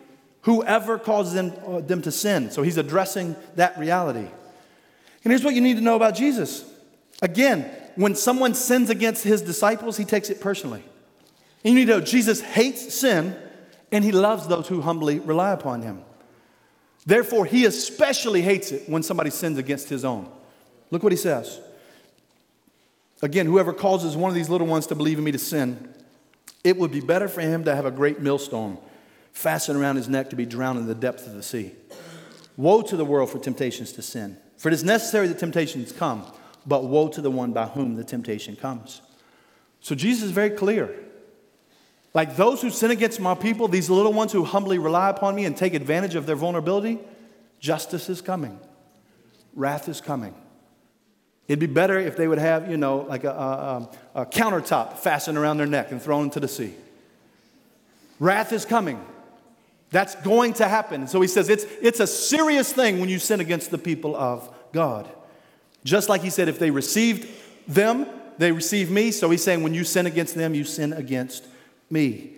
whoever 0.43 0.97
causes 0.97 1.33
them, 1.33 1.53
uh, 1.65 1.79
them 1.81 2.01
to 2.01 2.11
sin. 2.11 2.51
So 2.51 2.61
he's 2.61 2.77
addressing 2.77 3.35
that 3.55 3.77
reality. 3.77 4.27
And 5.23 5.31
here's 5.31 5.43
what 5.43 5.55
you 5.55 5.61
need 5.61 5.77
to 5.77 5.81
know 5.81 5.95
about 5.95 6.15
Jesus. 6.15 6.65
Again, 7.21 7.69
when 7.95 8.15
someone 8.15 8.53
sins 8.53 8.89
against 8.89 9.23
his 9.23 9.41
disciples, 9.41 9.97
he 9.97 10.05
takes 10.05 10.29
it 10.29 10.41
personally. 10.41 10.83
And 11.63 11.73
you 11.73 11.79
need 11.79 11.85
to 11.87 11.99
know 11.99 12.01
Jesus 12.01 12.41
hates 12.41 12.93
sin 12.93 13.35
and 13.91 14.03
he 14.03 14.11
loves 14.11 14.47
those 14.47 14.67
who 14.67 14.81
humbly 14.81 15.19
rely 15.19 15.51
upon 15.51 15.81
him. 15.81 16.01
Therefore, 17.05 17.45
he 17.45 17.65
especially 17.65 18.41
hates 18.41 18.71
it 18.71 18.89
when 18.89 19.03
somebody 19.03 19.29
sins 19.29 19.57
against 19.57 19.89
his 19.89 20.03
own. 20.03 20.29
Look 20.89 21.03
what 21.03 21.11
he 21.11 21.17
says. 21.17 21.59
Again, 23.21 23.45
whoever 23.45 23.71
causes 23.71 24.17
one 24.17 24.29
of 24.29 24.35
these 24.35 24.49
little 24.49 24.67
ones 24.67 24.87
to 24.87 24.95
believe 24.95 25.17
in 25.17 25.23
me 25.23 25.31
to 25.31 25.39
sin, 25.39 25.93
it 26.63 26.75
would 26.77 26.91
be 26.91 26.99
better 26.99 27.27
for 27.27 27.41
him 27.41 27.63
to 27.65 27.75
have 27.75 27.85
a 27.85 27.91
great 27.91 28.19
millstone 28.19 28.77
fastened 29.33 29.77
around 29.77 29.97
his 29.97 30.07
neck 30.07 30.29
to 30.29 30.35
be 30.35 30.45
drowned 30.45 30.79
in 30.79 30.87
the 30.87 30.95
depth 30.95 31.27
of 31.27 31.33
the 31.33 31.43
sea. 31.43 31.73
Woe 32.55 32.81
to 32.83 32.95
the 32.95 33.03
world 33.03 33.29
for 33.29 33.39
temptations 33.39 33.91
to 33.93 34.01
sin. 34.01 34.37
For 34.57 34.69
it 34.69 34.73
is 34.73 34.83
necessary 34.83 35.27
that 35.27 35.39
temptations 35.39 35.91
come, 35.91 36.25
but 36.65 36.85
woe 36.85 37.09
to 37.09 37.21
the 37.21 37.31
one 37.31 37.51
by 37.51 37.65
whom 37.65 37.95
the 37.95 38.03
temptation 38.03 38.55
comes. 38.55 39.01
So 39.81 39.95
Jesus 39.95 40.23
is 40.23 40.31
very 40.31 40.51
clear. 40.51 40.95
Like 42.13 42.35
those 42.35 42.61
who 42.61 42.69
sin 42.69 42.91
against 42.91 43.19
my 43.19 43.33
people, 43.33 43.67
these 43.67 43.89
little 43.89 44.13
ones 44.13 44.31
who 44.31 44.43
humbly 44.43 44.77
rely 44.77 45.09
upon 45.09 45.35
me 45.35 45.45
and 45.45 45.57
take 45.57 45.73
advantage 45.73 46.15
of 46.15 46.27
their 46.27 46.35
vulnerability, 46.35 46.99
justice 47.59 48.07
is 48.07 48.21
coming, 48.21 48.59
wrath 49.55 49.89
is 49.89 49.99
coming. 49.99 50.35
It'd 51.47 51.59
be 51.59 51.65
better 51.65 51.99
if 51.99 52.15
they 52.15 52.27
would 52.27 52.37
have, 52.37 52.69
you 52.71 52.77
know, 52.77 52.99
like 52.99 53.25
a, 53.25 53.31
a, 53.31 53.89
a 54.21 54.25
countertop 54.25 54.99
fastened 54.99 55.37
around 55.37 55.57
their 55.57 55.67
neck 55.67 55.91
and 55.91 56.01
thrown 56.01 56.25
into 56.25 56.39
the 56.39 56.47
sea. 56.47 56.73
Wrath 58.19 58.53
is 58.53 58.63
coming. 58.63 59.03
That's 59.93 60.15
going 60.15 60.53
to 60.53 60.67
happen. 60.67 61.05
So 61.05 61.21
he 61.21 61.27
says 61.27 61.49
it's, 61.49 61.65
it's 61.79 61.99
a 61.99 62.07
serious 62.07 62.73
thing 62.73 62.99
when 62.99 63.09
you 63.09 63.19
sin 63.19 63.39
against 63.39 63.69
the 63.69 63.77
people 63.77 64.15
of 64.15 64.49
God. 64.71 65.07
Just 65.83 66.09
like 66.09 66.23
he 66.23 66.31
said, 66.31 66.47
if 66.47 66.57
they 66.57 66.71
received 66.71 67.29
them, 67.67 68.07
they 68.39 68.51
receive 68.51 68.89
me. 68.89 69.11
So 69.11 69.29
he's 69.29 69.43
saying 69.43 69.61
when 69.61 69.75
you 69.75 69.83
sin 69.83 70.07
against 70.07 70.33
them, 70.33 70.55
you 70.55 70.63
sin 70.63 70.93
against 70.93 71.45
me. 71.91 72.31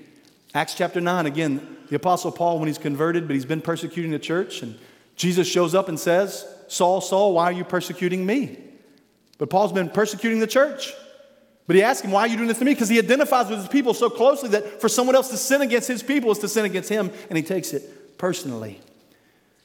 Acts 0.54 0.74
chapter 0.74 1.00
9, 1.00 1.26
again, 1.26 1.78
the 1.88 1.96
Apostle 1.96 2.34
Paul, 2.34 2.60
when 2.60 2.68
he's 2.68 2.78
converted, 2.78 3.26
but 3.26 3.36
he's 3.36 3.46
been 3.46 3.62
persecuting 3.62 4.12
the 4.12 4.20
church, 4.20 4.62
and 4.62 4.78
Jesus 5.16 5.48
shows 5.48 5.74
up 5.74 5.88
and 5.88 5.98
says, 5.98 6.46
Saul, 6.68 7.00
Saul, 7.00 7.34
why 7.36 7.46
are 7.46 7.54
you 7.54 7.64
persecuting 7.64 8.26
me? 8.26 8.58
But 9.38 9.50
Paul's 9.50 9.72
been 9.72 9.90
persecuting 9.90 10.40
the 10.40 10.48
church. 10.48 10.92
But 11.68 11.76
he 11.76 11.82
asks 11.82 12.06
him, 12.06 12.12
Why 12.12 12.22
are 12.22 12.28
you 12.28 12.36
doing 12.38 12.48
this 12.48 12.60
to 12.60 12.66
me? 12.66 12.74
Because 12.74 12.90
he 12.90 13.00
identifies 13.00 13.50
with 13.50 13.60
his 13.60 13.68
people 13.68 13.94
so 13.94 14.10
closely 14.10 14.50
that 14.50 14.82
for 14.82 14.90
someone 14.90 15.16
else 15.16 15.30
to 15.30 15.38
sin 15.38 15.62
against 15.62 15.88
his 15.88 16.04
people 16.04 16.32
is 16.32 16.40
to 16.40 16.48
sin 16.48 16.66
against 16.66 16.90
him, 16.90 17.12
and 17.30 17.38
he 17.38 17.44
takes 17.44 17.74
it 17.74 18.18
personally. 18.18 18.82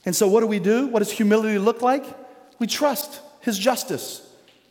And 0.04 0.16
so, 0.16 0.26
what 0.26 0.40
do 0.40 0.46
we 0.46 0.58
do? 0.58 0.86
What 0.86 1.00
does 1.00 1.10
humility 1.10 1.58
look 1.58 1.82
like? 1.82 2.04
We 2.58 2.66
trust 2.66 3.20
his 3.40 3.58
justice. 3.58 4.26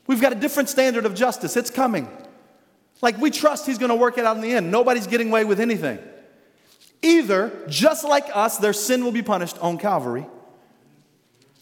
We've 0.08 0.22
got 0.22 0.32
a 0.32 0.36
different 0.36 0.70
standard 0.70 1.06
of 1.06 1.13
justice, 1.13 1.56
it's 1.56 1.70
coming. 1.70 2.08
Like 3.02 3.18
we 3.18 3.32
trust 3.32 3.65
he's 3.65 3.78
going 3.78 3.89
to 3.89 3.96
work 3.96 4.18
it 4.18 4.26
out 4.26 4.36
in 4.36 4.42
the 4.42 4.52
end. 4.52 4.72
Nobody's 4.72 5.08
getting 5.08 5.30
away 5.30 5.46
with 5.46 5.60
anything. 5.60 6.00
Either, 7.02 7.52
just 7.70 8.04
like 8.04 8.26
us, 8.34 8.58
their 8.58 8.74
sin 8.74 9.06
will 9.06 9.13
be 9.13 9.22
punished 9.22 9.58
on 9.60 9.78
Calvary, 9.78 10.26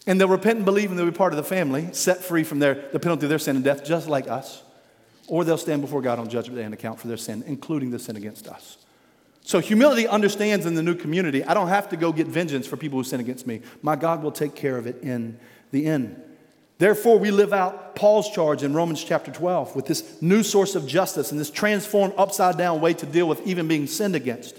and 0.06 0.20
they'll 0.20 0.28
repent 0.28 0.56
and 0.56 0.64
believe 0.64 0.90
and 0.90 0.98
they'll 0.98 1.06
be 1.06 1.16
part 1.16 1.32
of 1.32 1.36
the 1.36 1.44
family, 1.44 1.90
set 1.92 2.24
free 2.24 2.42
from 2.42 2.58
their, 2.58 2.88
the 2.92 2.98
penalty 2.98 3.26
of 3.26 3.30
their 3.30 3.38
sin 3.38 3.54
and 3.54 3.64
death, 3.64 3.84
just 3.84 4.08
like 4.08 4.26
us. 4.26 4.62
Or 5.28 5.44
they'll 5.44 5.58
stand 5.58 5.82
before 5.82 6.02
God 6.02 6.18
on 6.18 6.28
judgment 6.28 6.58
day 6.58 6.64
and 6.64 6.74
account 6.74 6.98
for 6.98 7.06
their 7.06 7.16
sin, 7.16 7.44
including 7.46 7.90
the 7.90 7.98
sin 7.98 8.16
against 8.16 8.48
us. 8.48 8.78
So 9.42 9.60
humility 9.60 10.06
understands 10.06 10.66
in 10.66 10.74
the 10.74 10.82
new 10.82 10.94
community, 10.94 11.44
I 11.44 11.54
don't 11.54 11.68
have 11.68 11.88
to 11.90 11.96
go 11.96 12.12
get 12.12 12.26
vengeance 12.26 12.66
for 12.66 12.76
people 12.76 12.98
who 12.98 13.04
sin 13.04 13.20
against 13.20 13.46
me. 13.46 13.62
My 13.80 13.96
God 13.96 14.22
will 14.22 14.32
take 14.32 14.54
care 14.54 14.76
of 14.76 14.86
it 14.86 15.02
in 15.02 15.38
the 15.70 15.86
end. 15.86 16.22
Therefore, 16.78 17.18
we 17.18 17.30
live 17.30 17.52
out 17.52 17.96
Paul's 17.96 18.30
charge 18.30 18.62
in 18.62 18.72
Romans 18.72 19.02
chapter 19.02 19.32
12 19.32 19.74
with 19.74 19.86
this 19.86 20.20
new 20.22 20.42
source 20.42 20.74
of 20.74 20.86
justice 20.86 21.30
and 21.32 21.40
this 21.40 21.50
transformed, 21.50 22.14
upside 22.16 22.56
down 22.56 22.80
way 22.80 22.94
to 22.94 23.06
deal 23.06 23.28
with 23.28 23.44
even 23.46 23.66
being 23.68 23.86
sinned 23.86 24.14
against. 24.14 24.58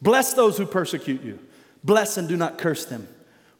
Bless 0.00 0.34
those 0.34 0.58
who 0.58 0.66
persecute 0.66 1.22
you, 1.22 1.38
bless 1.84 2.16
and 2.16 2.28
do 2.28 2.36
not 2.36 2.58
curse 2.58 2.84
them. 2.84 3.06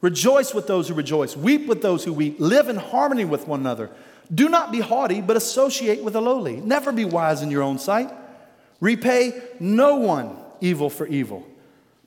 Rejoice 0.00 0.52
with 0.52 0.66
those 0.66 0.88
who 0.88 0.94
rejoice, 0.94 1.36
weep 1.36 1.68
with 1.68 1.80
those 1.80 2.02
who 2.04 2.12
weep, 2.12 2.36
live 2.40 2.68
in 2.68 2.76
harmony 2.76 3.24
with 3.24 3.46
one 3.46 3.60
another. 3.60 3.90
Do 4.32 4.48
not 4.48 4.72
be 4.72 4.80
haughty, 4.80 5.20
but 5.20 5.36
associate 5.36 6.02
with 6.02 6.14
the 6.14 6.22
lowly. 6.22 6.56
Never 6.56 6.92
be 6.92 7.04
wise 7.04 7.42
in 7.42 7.50
your 7.50 7.62
own 7.62 7.78
sight. 7.78 8.10
Repay 8.80 9.40
no 9.60 9.96
one 9.96 10.36
evil 10.60 10.90
for 10.90 11.06
evil, 11.06 11.46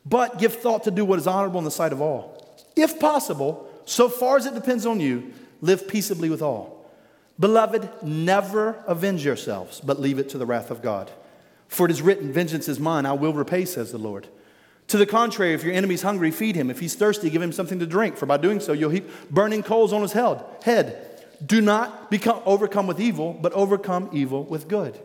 but 0.05 0.39
give 0.39 0.55
thought 0.55 0.83
to 0.85 0.91
do 0.91 1.05
what 1.05 1.19
is 1.19 1.27
honorable 1.27 1.59
in 1.59 1.65
the 1.65 1.71
sight 1.71 1.93
of 1.93 2.01
all. 2.01 2.57
If 2.75 2.99
possible, 2.99 3.69
so 3.85 4.09
far 4.09 4.38
as 4.38 4.45
it 4.45 4.55
depends 4.55 4.85
on 4.85 4.99
you, 4.99 5.33
Live 5.61 5.88
peaceably 5.88 6.29
with 6.29 6.41
all. 6.43 6.85
Beloved, 7.39 7.89
never 8.03 8.83
avenge 8.88 9.25
yourselves, 9.25 9.81
but 9.81 9.99
leave 9.99 10.19
it 10.19 10.29
to 10.29 10.38
the 10.38 10.45
wrath 10.45 10.71
of 10.71 10.81
God. 10.81 11.11
For 11.67 11.85
it 11.85 11.91
is 11.91 12.03
written, 12.03 12.31
Vengeance 12.31 12.67
is 12.67 12.79
mine, 12.79 13.05
I 13.05 13.13
will 13.13 13.33
repay, 13.33 13.65
says 13.65 13.91
the 13.91 13.97
Lord. 13.97 14.27
To 14.89 14.97
the 14.97 15.07
contrary, 15.07 15.53
if 15.53 15.63
your 15.63 15.73
enemy's 15.73 16.03
hungry, 16.03 16.29
feed 16.29 16.55
him. 16.55 16.69
If 16.69 16.79
he's 16.79 16.93
thirsty, 16.93 17.31
give 17.31 17.41
him 17.41 17.51
something 17.51 17.79
to 17.79 17.88
drink, 17.88 18.15
for 18.15 18.27
by 18.27 18.38
doing 18.38 18.59
so, 18.59 18.73
you'll 18.73 18.91
heap 18.91 19.09
burning 19.31 19.63
coals 19.63 19.91
on 19.91 20.03
his 20.03 20.11
head, 20.11 20.45
head. 20.63 21.14
Do 21.43 21.61
not 21.61 22.11
become 22.11 22.41
overcome 22.45 22.87
with 22.87 22.99
evil, 22.99 23.33
but 23.33 23.53
overcome 23.53 24.09
evil 24.13 24.43
with 24.43 24.67
good. 24.67 24.99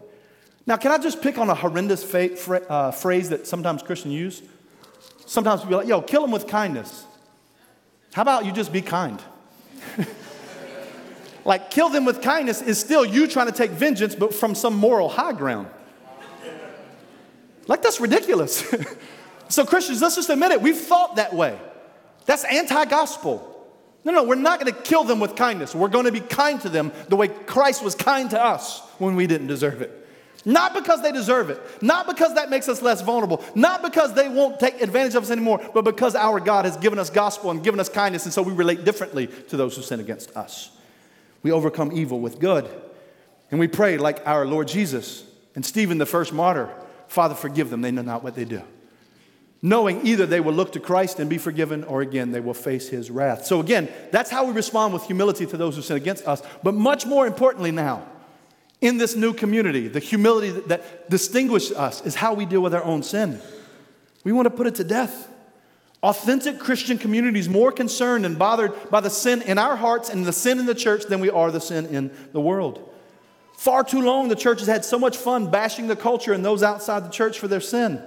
Now, 0.66 0.76
can 0.76 0.92
I 0.92 0.98
just 0.98 1.22
pick 1.22 1.38
on 1.38 1.48
a 1.48 1.54
horrendous 1.54 2.04
fa- 2.04 2.70
uh, 2.70 2.90
phrase 2.90 3.30
that 3.30 3.46
sometimes 3.46 3.82
Christians 3.82 4.14
use? 4.14 4.42
Sometimes 5.26 5.62
people 5.62 5.76
are 5.76 5.78
like, 5.78 5.88
yo, 5.88 6.02
kill 6.02 6.22
them 6.22 6.30
with 6.30 6.46
kindness. 6.46 7.04
How 8.12 8.22
about 8.22 8.44
you 8.44 8.52
just 8.52 8.72
be 8.72 8.82
kind? 8.82 9.22
Like, 11.44 11.70
kill 11.70 11.88
them 11.88 12.04
with 12.04 12.20
kindness 12.20 12.60
is 12.60 12.78
still 12.78 13.04
you 13.04 13.26
trying 13.26 13.46
to 13.46 13.52
take 13.52 13.70
vengeance, 13.70 14.14
but 14.14 14.34
from 14.34 14.54
some 14.54 14.76
moral 14.76 15.08
high 15.08 15.32
ground. 15.32 15.68
Like, 17.66 17.82
that's 17.82 18.00
ridiculous. 18.00 18.64
so, 19.48 19.64
Christians, 19.64 20.02
let's 20.02 20.16
just 20.16 20.28
admit 20.28 20.52
it. 20.52 20.60
We've 20.60 20.76
thought 20.76 21.16
that 21.16 21.32
way. 21.32 21.58
That's 22.26 22.44
anti 22.44 22.84
gospel. 22.86 23.46
No, 24.04 24.12
no, 24.12 24.22
we're 24.22 24.34
not 24.34 24.60
going 24.60 24.72
to 24.72 24.80
kill 24.80 25.04
them 25.04 25.20
with 25.20 25.36
kindness. 25.36 25.74
We're 25.74 25.88
going 25.88 26.06
to 26.06 26.12
be 26.12 26.20
kind 26.20 26.60
to 26.62 26.68
them 26.68 26.92
the 27.08 27.16
way 27.16 27.28
Christ 27.28 27.82
was 27.82 27.94
kind 27.94 28.30
to 28.30 28.42
us 28.42 28.80
when 28.98 29.14
we 29.14 29.26
didn't 29.26 29.48
deserve 29.48 29.82
it. 29.82 29.96
Not 30.46 30.72
because 30.72 31.02
they 31.02 31.12
deserve 31.12 31.50
it, 31.50 31.60
not 31.82 32.06
because 32.06 32.34
that 32.36 32.48
makes 32.48 32.66
us 32.66 32.80
less 32.80 33.02
vulnerable, 33.02 33.44
not 33.54 33.82
because 33.82 34.14
they 34.14 34.26
won't 34.26 34.58
take 34.58 34.80
advantage 34.80 35.14
of 35.14 35.24
us 35.24 35.30
anymore, 35.30 35.60
but 35.74 35.84
because 35.84 36.14
our 36.14 36.40
God 36.40 36.64
has 36.64 36.78
given 36.78 36.98
us 36.98 37.10
gospel 37.10 37.50
and 37.50 37.62
given 37.62 37.78
us 37.78 37.90
kindness, 37.90 38.24
and 38.24 38.32
so 38.32 38.40
we 38.40 38.54
relate 38.54 38.84
differently 38.84 39.26
to 39.26 39.58
those 39.58 39.76
who 39.76 39.82
sin 39.82 40.00
against 40.00 40.34
us. 40.36 40.70
We 41.42 41.52
overcome 41.52 41.92
evil 41.92 42.20
with 42.20 42.38
good. 42.38 42.68
And 43.50 43.60
we 43.60 43.68
pray 43.68 43.98
like 43.98 44.26
our 44.26 44.46
Lord 44.46 44.68
Jesus 44.68 45.24
and 45.54 45.66
Stephen, 45.66 45.98
the 45.98 46.06
first 46.06 46.32
martyr 46.32 46.70
Father, 47.08 47.34
forgive 47.34 47.70
them. 47.70 47.80
They 47.82 47.90
know 47.90 48.02
not 48.02 48.22
what 48.22 48.36
they 48.36 48.44
do. 48.44 48.62
Knowing 49.62 50.06
either 50.06 50.24
they 50.24 50.40
will 50.40 50.54
look 50.54 50.72
to 50.72 50.80
Christ 50.80 51.20
and 51.20 51.28
be 51.28 51.36
forgiven, 51.36 51.84
or 51.84 52.00
again, 52.00 52.32
they 52.32 52.40
will 52.40 52.54
face 52.54 52.88
his 52.88 53.10
wrath. 53.10 53.44
So, 53.44 53.60
again, 53.60 53.88
that's 54.10 54.30
how 54.30 54.44
we 54.44 54.52
respond 54.52 54.94
with 54.94 55.04
humility 55.04 55.44
to 55.44 55.56
those 55.56 55.76
who 55.76 55.82
sin 55.82 55.96
against 55.96 56.26
us. 56.26 56.42
But 56.62 56.74
much 56.74 57.04
more 57.04 57.26
importantly, 57.26 57.70
now, 57.70 58.06
in 58.80 58.96
this 58.96 59.14
new 59.14 59.34
community, 59.34 59.88
the 59.88 60.00
humility 60.00 60.50
that 60.68 61.10
distinguishes 61.10 61.76
us 61.76 62.04
is 62.06 62.14
how 62.14 62.32
we 62.32 62.46
deal 62.46 62.62
with 62.62 62.74
our 62.74 62.82
own 62.82 63.02
sin. 63.02 63.38
We 64.24 64.32
want 64.32 64.46
to 64.46 64.50
put 64.50 64.66
it 64.66 64.76
to 64.76 64.84
death. 64.84 65.28
Authentic 66.02 66.58
Christian 66.58 66.96
communities 66.96 67.46
more 67.46 67.70
concerned 67.70 68.24
and 68.24 68.38
bothered 68.38 68.72
by 68.90 69.00
the 69.00 69.10
sin 69.10 69.42
in 69.42 69.58
our 69.58 69.76
hearts 69.76 70.08
and 70.08 70.24
the 70.24 70.32
sin 70.32 70.58
in 70.58 70.64
the 70.64 70.74
church 70.74 71.04
than 71.04 71.20
we 71.20 71.28
are 71.28 71.50
the 71.50 71.60
sin 71.60 71.84
in 71.86 72.10
the 72.32 72.40
world. 72.40 72.90
Far 73.58 73.84
too 73.84 74.00
long, 74.00 74.28
the 74.28 74.36
church 74.36 74.60
has 74.60 74.68
had 74.68 74.86
so 74.86 74.98
much 74.98 75.18
fun 75.18 75.50
bashing 75.50 75.86
the 75.86 75.96
culture 75.96 76.32
and 76.32 76.42
those 76.42 76.62
outside 76.62 77.04
the 77.04 77.10
church 77.10 77.38
for 77.38 77.48
their 77.48 77.60
sin. 77.60 78.02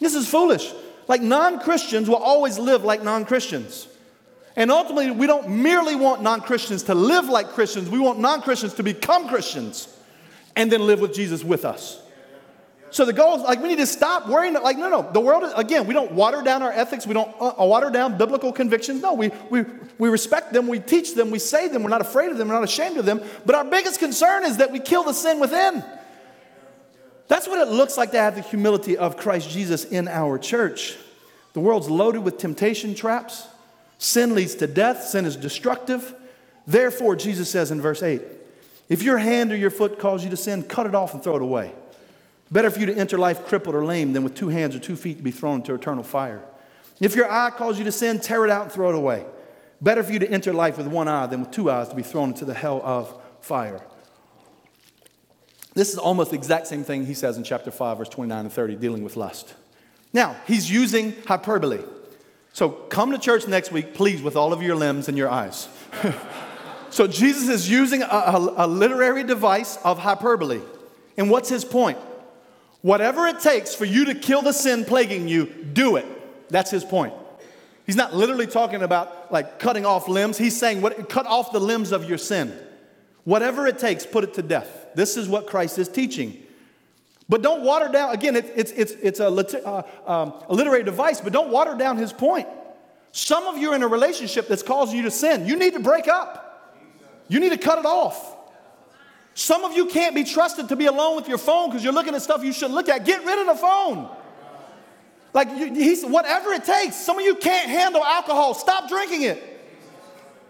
This 0.00 0.14
is 0.14 0.26
foolish. 0.26 0.72
Like 1.08 1.22
non 1.22 1.60
Christians 1.60 2.08
will 2.08 2.16
always 2.16 2.58
live 2.58 2.84
like 2.84 3.02
non 3.02 3.24
Christians. 3.24 3.88
And 4.56 4.70
ultimately, 4.70 5.10
we 5.10 5.26
don't 5.26 5.48
merely 5.48 5.96
want 5.96 6.22
non 6.22 6.40
Christians 6.40 6.84
to 6.84 6.94
live 6.94 7.26
like 7.26 7.48
Christians, 7.48 7.90
we 7.90 7.98
want 7.98 8.18
non 8.18 8.42
Christians 8.42 8.74
to 8.74 8.82
become 8.82 9.28
Christians 9.28 9.88
and 10.56 10.70
then 10.70 10.86
live 10.86 11.00
with 11.00 11.14
Jesus 11.14 11.42
with 11.42 11.64
us. 11.64 12.00
So 12.94 13.04
the 13.04 13.12
goal 13.12 13.34
is 13.34 13.42
like 13.42 13.60
we 13.60 13.70
need 13.70 13.78
to 13.78 13.88
stop 13.88 14.28
worrying. 14.28 14.54
Like, 14.54 14.78
no, 14.78 14.88
no. 14.88 15.10
The 15.10 15.18
world, 15.18 15.42
is, 15.42 15.52
again, 15.56 15.88
we 15.88 15.94
don't 15.94 16.12
water 16.12 16.42
down 16.42 16.62
our 16.62 16.70
ethics. 16.70 17.08
We 17.08 17.14
don't 17.14 17.34
uh, 17.40 17.54
uh, 17.60 17.64
water 17.64 17.90
down 17.90 18.16
biblical 18.16 18.52
convictions. 18.52 19.02
No, 19.02 19.14
we, 19.14 19.32
we, 19.50 19.64
we 19.98 20.08
respect 20.08 20.52
them. 20.52 20.68
We 20.68 20.78
teach 20.78 21.16
them. 21.16 21.32
We 21.32 21.40
say 21.40 21.66
them. 21.66 21.82
We're 21.82 21.90
not 21.90 22.02
afraid 22.02 22.30
of 22.30 22.38
them. 22.38 22.46
We're 22.46 22.54
not 22.54 22.62
ashamed 22.62 22.96
of 22.96 23.04
them. 23.04 23.20
But 23.44 23.56
our 23.56 23.64
biggest 23.64 23.98
concern 23.98 24.44
is 24.44 24.58
that 24.58 24.70
we 24.70 24.78
kill 24.78 25.02
the 25.02 25.12
sin 25.12 25.40
within. 25.40 25.82
That's 27.28 27.48
what 27.48 27.66
it 27.66 27.72
looks 27.72 27.96
like 27.96 28.10
to 28.12 28.18
have 28.18 28.34
the 28.34 28.42
humility 28.42 28.96
of 28.96 29.16
Christ 29.16 29.50
Jesus 29.50 29.84
in 29.84 30.08
our 30.08 30.38
church. 30.38 30.96
The 31.54 31.60
world's 31.60 31.88
loaded 31.88 32.22
with 32.22 32.38
temptation 32.38 32.94
traps. 32.94 33.46
Sin 33.98 34.34
leads 34.34 34.54
to 34.56 34.66
death. 34.66 35.04
Sin 35.04 35.24
is 35.24 35.36
destructive. 35.36 36.14
Therefore, 36.66 37.16
Jesus 37.16 37.50
says 37.50 37.70
in 37.70 37.80
verse 37.80 38.02
8, 38.02 38.22
if 38.88 39.02
your 39.02 39.18
hand 39.18 39.52
or 39.52 39.56
your 39.56 39.70
foot 39.70 39.98
calls 39.98 40.24
you 40.24 40.30
to 40.30 40.36
sin, 40.36 40.62
cut 40.62 40.86
it 40.86 40.94
off 40.94 41.14
and 41.14 41.22
throw 41.22 41.36
it 41.36 41.42
away. 41.42 41.72
Better 42.50 42.70
for 42.70 42.80
you 42.80 42.86
to 42.86 42.94
enter 42.94 43.16
life 43.16 43.46
crippled 43.46 43.74
or 43.74 43.84
lame 43.84 44.12
than 44.12 44.22
with 44.24 44.34
two 44.34 44.48
hands 44.48 44.76
or 44.76 44.78
two 44.78 44.96
feet 44.96 45.16
to 45.16 45.22
be 45.22 45.30
thrown 45.30 45.60
into 45.60 45.74
eternal 45.74 46.04
fire. 46.04 46.42
If 47.00 47.16
your 47.16 47.30
eye 47.30 47.50
calls 47.50 47.78
you 47.78 47.84
to 47.84 47.92
sin, 47.92 48.20
tear 48.20 48.44
it 48.44 48.50
out 48.50 48.62
and 48.62 48.72
throw 48.72 48.90
it 48.90 48.94
away. 48.94 49.24
Better 49.80 50.02
for 50.02 50.12
you 50.12 50.18
to 50.20 50.30
enter 50.30 50.52
life 50.52 50.78
with 50.78 50.86
one 50.86 51.08
eye 51.08 51.26
than 51.26 51.40
with 51.40 51.50
two 51.50 51.70
eyes 51.70 51.88
to 51.88 51.94
be 51.94 52.02
thrown 52.02 52.30
into 52.30 52.44
the 52.44 52.54
hell 52.54 52.80
of 52.84 53.18
fire. 53.40 53.80
This 55.74 55.92
is 55.92 55.98
almost 55.98 56.30
the 56.30 56.36
exact 56.36 56.68
same 56.68 56.84
thing 56.84 57.04
he 57.04 57.14
says 57.14 57.36
in 57.36 57.42
chapter 57.44 57.70
5, 57.70 57.98
verse 57.98 58.08
29 58.08 58.38
and 58.38 58.52
30, 58.52 58.76
dealing 58.76 59.02
with 59.02 59.16
lust. 59.16 59.54
Now, 60.12 60.36
he's 60.46 60.70
using 60.70 61.14
hyperbole. 61.26 61.80
So 62.52 62.68
come 62.68 63.10
to 63.10 63.18
church 63.18 63.48
next 63.48 63.72
week, 63.72 63.94
please, 63.94 64.22
with 64.22 64.36
all 64.36 64.52
of 64.52 64.62
your 64.62 64.76
limbs 64.76 65.08
and 65.08 65.18
your 65.18 65.28
eyes. 65.28 65.68
so 66.90 67.08
Jesus 67.08 67.48
is 67.48 67.68
using 67.68 68.02
a, 68.02 68.06
a, 68.06 68.54
a 68.58 68.66
literary 68.68 69.24
device 69.24 69.76
of 69.78 69.98
hyperbole. 69.98 70.60
And 71.16 71.28
what's 71.28 71.48
his 71.48 71.64
point? 71.64 71.98
Whatever 72.82 73.26
it 73.26 73.40
takes 73.40 73.74
for 73.74 73.84
you 73.84 74.04
to 74.04 74.14
kill 74.14 74.42
the 74.42 74.52
sin 74.52 74.84
plaguing 74.84 75.26
you, 75.26 75.46
do 75.46 75.96
it. 75.96 76.06
That's 76.50 76.70
his 76.70 76.84
point. 76.84 77.14
He's 77.86 77.96
not 77.96 78.14
literally 78.14 78.46
talking 78.46 78.82
about 78.82 79.32
like 79.32 79.58
cutting 79.58 79.84
off 79.84 80.06
limbs. 80.06 80.38
He's 80.38 80.56
saying, 80.56 80.80
what, 80.80 81.08
cut 81.08 81.26
off 81.26 81.50
the 81.50 81.60
limbs 81.60 81.90
of 81.90 82.08
your 82.08 82.18
sin. 82.18 82.56
Whatever 83.24 83.66
it 83.66 83.78
takes, 83.78 84.06
put 84.06 84.22
it 84.22 84.34
to 84.34 84.42
death. 84.42 84.83
This 84.94 85.16
is 85.16 85.28
what 85.28 85.46
Christ 85.46 85.78
is 85.78 85.88
teaching. 85.88 86.40
But 87.28 87.42
don't 87.42 87.62
water 87.62 87.88
down, 87.88 88.12
again, 88.12 88.36
it, 88.36 88.52
it's, 88.54 88.70
it's, 88.72 88.92
it's 88.92 89.20
a, 89.20 89.28
uh, 89.28 89.82
um, 90.06 90.84
device, 90.84 91.20
but 91.20 91.32
don't 91.32 91.50
water 91.50 91.74
down 91.74 91.96
his 91.96 92.12
point. 92.12 92.46
Some 93.12 93.46
of 93.46 93.56
you 93.56 93.72
are 93.72 93.74
in 93.74 93.82
a 93.82 93.88
relationship 93.88 94.48
that's 94.48 94.62
causing 94.62 94.96
you 94.96 95.04
to 95.04 95.10
sin. 95.10 95.46
You 95.46 95.56
need 95.56 95.72
to 95.74 95.80
break 95.80 96.08
up, 96.08 96.84
you 97.28 97.40
need 97.40 97.52
to 97.52 97.58
cut 97.58 97.78
it 97.78 97.86
off. 97.86 98.32
Some 99.36 99.64
of 99.64 99.72
you 99.76 99.86
can't 99.86 100.14
be 100.14 100.22
trusted 100.22 100.68
to 100.68 100.76
be 100.76 100.86
alone 100.86 101.16
with 101.16 101.28
your 101.28 101.38
phone 101.38 101.70
because 101.70 101.82
you're 101.82 101.92
looking 101.92 102.14
at 102.14 102.22
stuff 102.22 102.44
you 102.44 102.52
shouldn't 102.52 102.74
look 102.74 102.88
at. 102.88 103.04
Get 103.04 103.24
rid 103.24 103.38
of 103.40 103.46
the 103.46 103.60
phone. 103.60 104.08
Like, 105.32 105.48
you, 105.50 105.74
he's, 105.74 106.04
whatever 106.04 106.52
it 106.52 106.64
takes. 106.64 106.94
Some 106.94 107.18
of 107.18 107.24
you 107.24 107.34
can't 107.34 107.68
handle 107.68 108.04
alcohol. 108.04 108.54
Stop 108.54 108.88
drinking 108.88 109.22
it. 109.22 109.53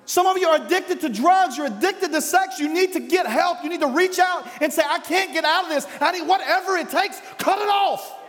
Some 0.06 0.26
of 0.26 0.36
you 0.36 0.46
are 0.48 0.62
addicted 0.62 1.00
to 1.00 1.08
drugs, 1.08 1.56
you're 1.56 1.66
addicted 1.66 2.12
to 2.12 2.20
sex, 2.20 2.60
you 2.60 2.72
need 2.72 2.92
to 2.92 3.00
get 3.00 3.26
help. 3.26 3.64
You 3.64 3.70
need 3.70 3.80
to 3.80 3.88
reach 3.88 4.18
out 4.18 4.46
and 4.60 4.72
say, 4.72 4.82
I 4.86 4.98
can't 4.98 5.32
get 5.32 5.44
out 5.44 5.64
of 5.64 5.70
this. 5.70 5.86
I 6.00 6.12
need 6.12 6.28
whatever 6.28 6.76
it 6.76 6.90
takes, 6.90 7.20
cut 7.38 7.58
it 7.58 7.68
off. 7.68 8.20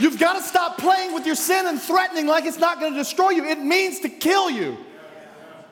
You've 0.00 0.18
got 0.18 0.34
to 0.34 0.42
stop 0.42 0.76
playing 0.76 1.14
with 1.14 1.24
your 1.24 1.36
sin 1.36 1.66
and 1.66 1.80
threatening 1.80 2.26
like 2.26 2.44
it's 2.44 2.58
not 2.58 2.80
going 2.80 2.92
to 2.92 2.98
destroy 2.98 3.30
you. 3.30 3.44
It 3.44 3.60
means 3.60 4.00
to 4.00 4.08
kill 4.08 4.50
you. 4.50 4.76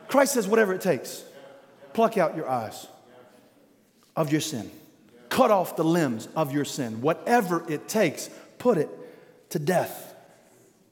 Christ 0.09 0.35
says, 0.35 0.47
whatever 0.47 0.73
it 0.73 0.81
takes, 0.81 1.25
pluck 1.93 2.17
out 2.17 2.37
your 2.37 2.49
eyes 2.49 2.87
of 4.15 4.31
your 4.31 4.41
sin, 4.41 4.71
cut 5.29 5.51
off 5.51 5.77
the 5.77 5.85
limbs 5.85 6.29
of 6.37 6.53
your 6.53 6.65
sin. 6.65 7.01
Whatever 7.01 7.65
it 7.71 7.89
takes, 7.89 8.31
put 8.59 8.79
it 8.79 8.89
to 9.51 9.59
death. 9.59 10.15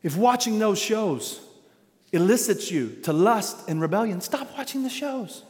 If 0.03 0.16
watching 0.16 0.59
those 0.59 0.78
shows, 0.78 1.41
elicits 2.12 2.70
you 2.70 2.90
to 3.04 3.12
lust 3.12 3.68
and 3.68 3.80
rebellion, 3.80 4.20
stop 4.20 4.48
watching 4.56 4.82
the 4.82 4.90
shows. 4.90 5.44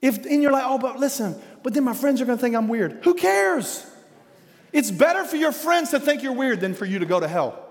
If 0.00 0.24
in 0.24 0.40
your 0.40 0.52
life, 0.52 0.64
oh, 0.66 0.78
but 0.78 0.98
listen, 0.98 1.40
but 1.62 1.74
then 1.74 1.84
my 1.84 1.92
friends 1.92 2.20
are 2.20 2.24
gonna 2.24 2.38
think 2.38 2.54
I'm 2.54 2.68
weird. 2.68 3.00
Who 3.04 3.14
cares? 3.14 3.86
It's 4.72 4.90
better 4.90 5.24
for 5.24 5.36
your 5.36 5.52
friends 5.52 5.90
to 5.90 6.00
think 6.00 6.22
you're 6.22 6.32
weird 6.32 6.60
than 6.60 6.74
for 6.74 6.84
you 6.84 7.00
to 7.00 7.06
go 7.06 7.20
to 7.20 7.28
hell. 7.28 7.66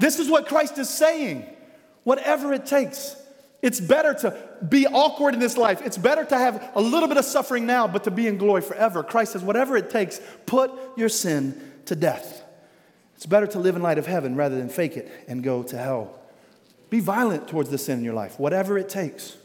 This 0.00 0.18
is 0.18 0.28
what 0.28 0.48
Christ 0.48 0.78
is 0.78 0.88
saying. 0.88 1.46
Whatever 2.04 2.52
it 2.52 2.66
takes, 2.66 3.14
it's 3.60 3.78
better 3.78 4.12
to 4.14 4.36
be 4.68 4.88
awkward 4.88 5.34
in 5.34 5.40
this 5.40 5.56
life. 5.56 5.82
It's 5.84 5.98
better 5.98 6.24
to 6.24 6.36
have 6.36 6.72
a 6.74 6.80
little 6.80 7.06
bit 7.06 7.16
of 7.16 7.24
suffering 7.24 7.64
now, 7.64 7.86
but 7.86 8.04
to 8.04 8.10
be 8.10 8.26
in 8.26 8.38
glory 8.38 8.62
forever. 8.62 9.04
Christ 9.04 9.32
says, 9.32 9.42
whatever 9.42 9.76
it 9.76 9.88
takes, 9.88 10.20
put 10.46 10.72
your 10.96 11.08
sin 11.08 11.60
to 11.86 11.94
death. 11.94 12.42
It's 13.14 13.26
better 13.26 13.46
to 13.46 13.60
live 13.60 13.76
in 13.76 13.82
light 13.82 13.98
of 13.98 14.06
heaven 14.06 14.34
rather 14.34 14.56
than 14.56 14.68
fake 14.68 14.96
it 14.96 15.08
and 15.28 15.44
go 15.44 15.62
to 15.62 15.78
hell. 15.78 16.18
Be 16.92 17.00
violent 17.00 17.48
towards 17.48 17.70
the 17.70 17.78
sin 17.78 18.00
in 18.00 18.04
your 18.04 18.12
life, 18.12 18.38
whatever 18.38 18.76
it 18.76 18.90
takes. 18.90 19.38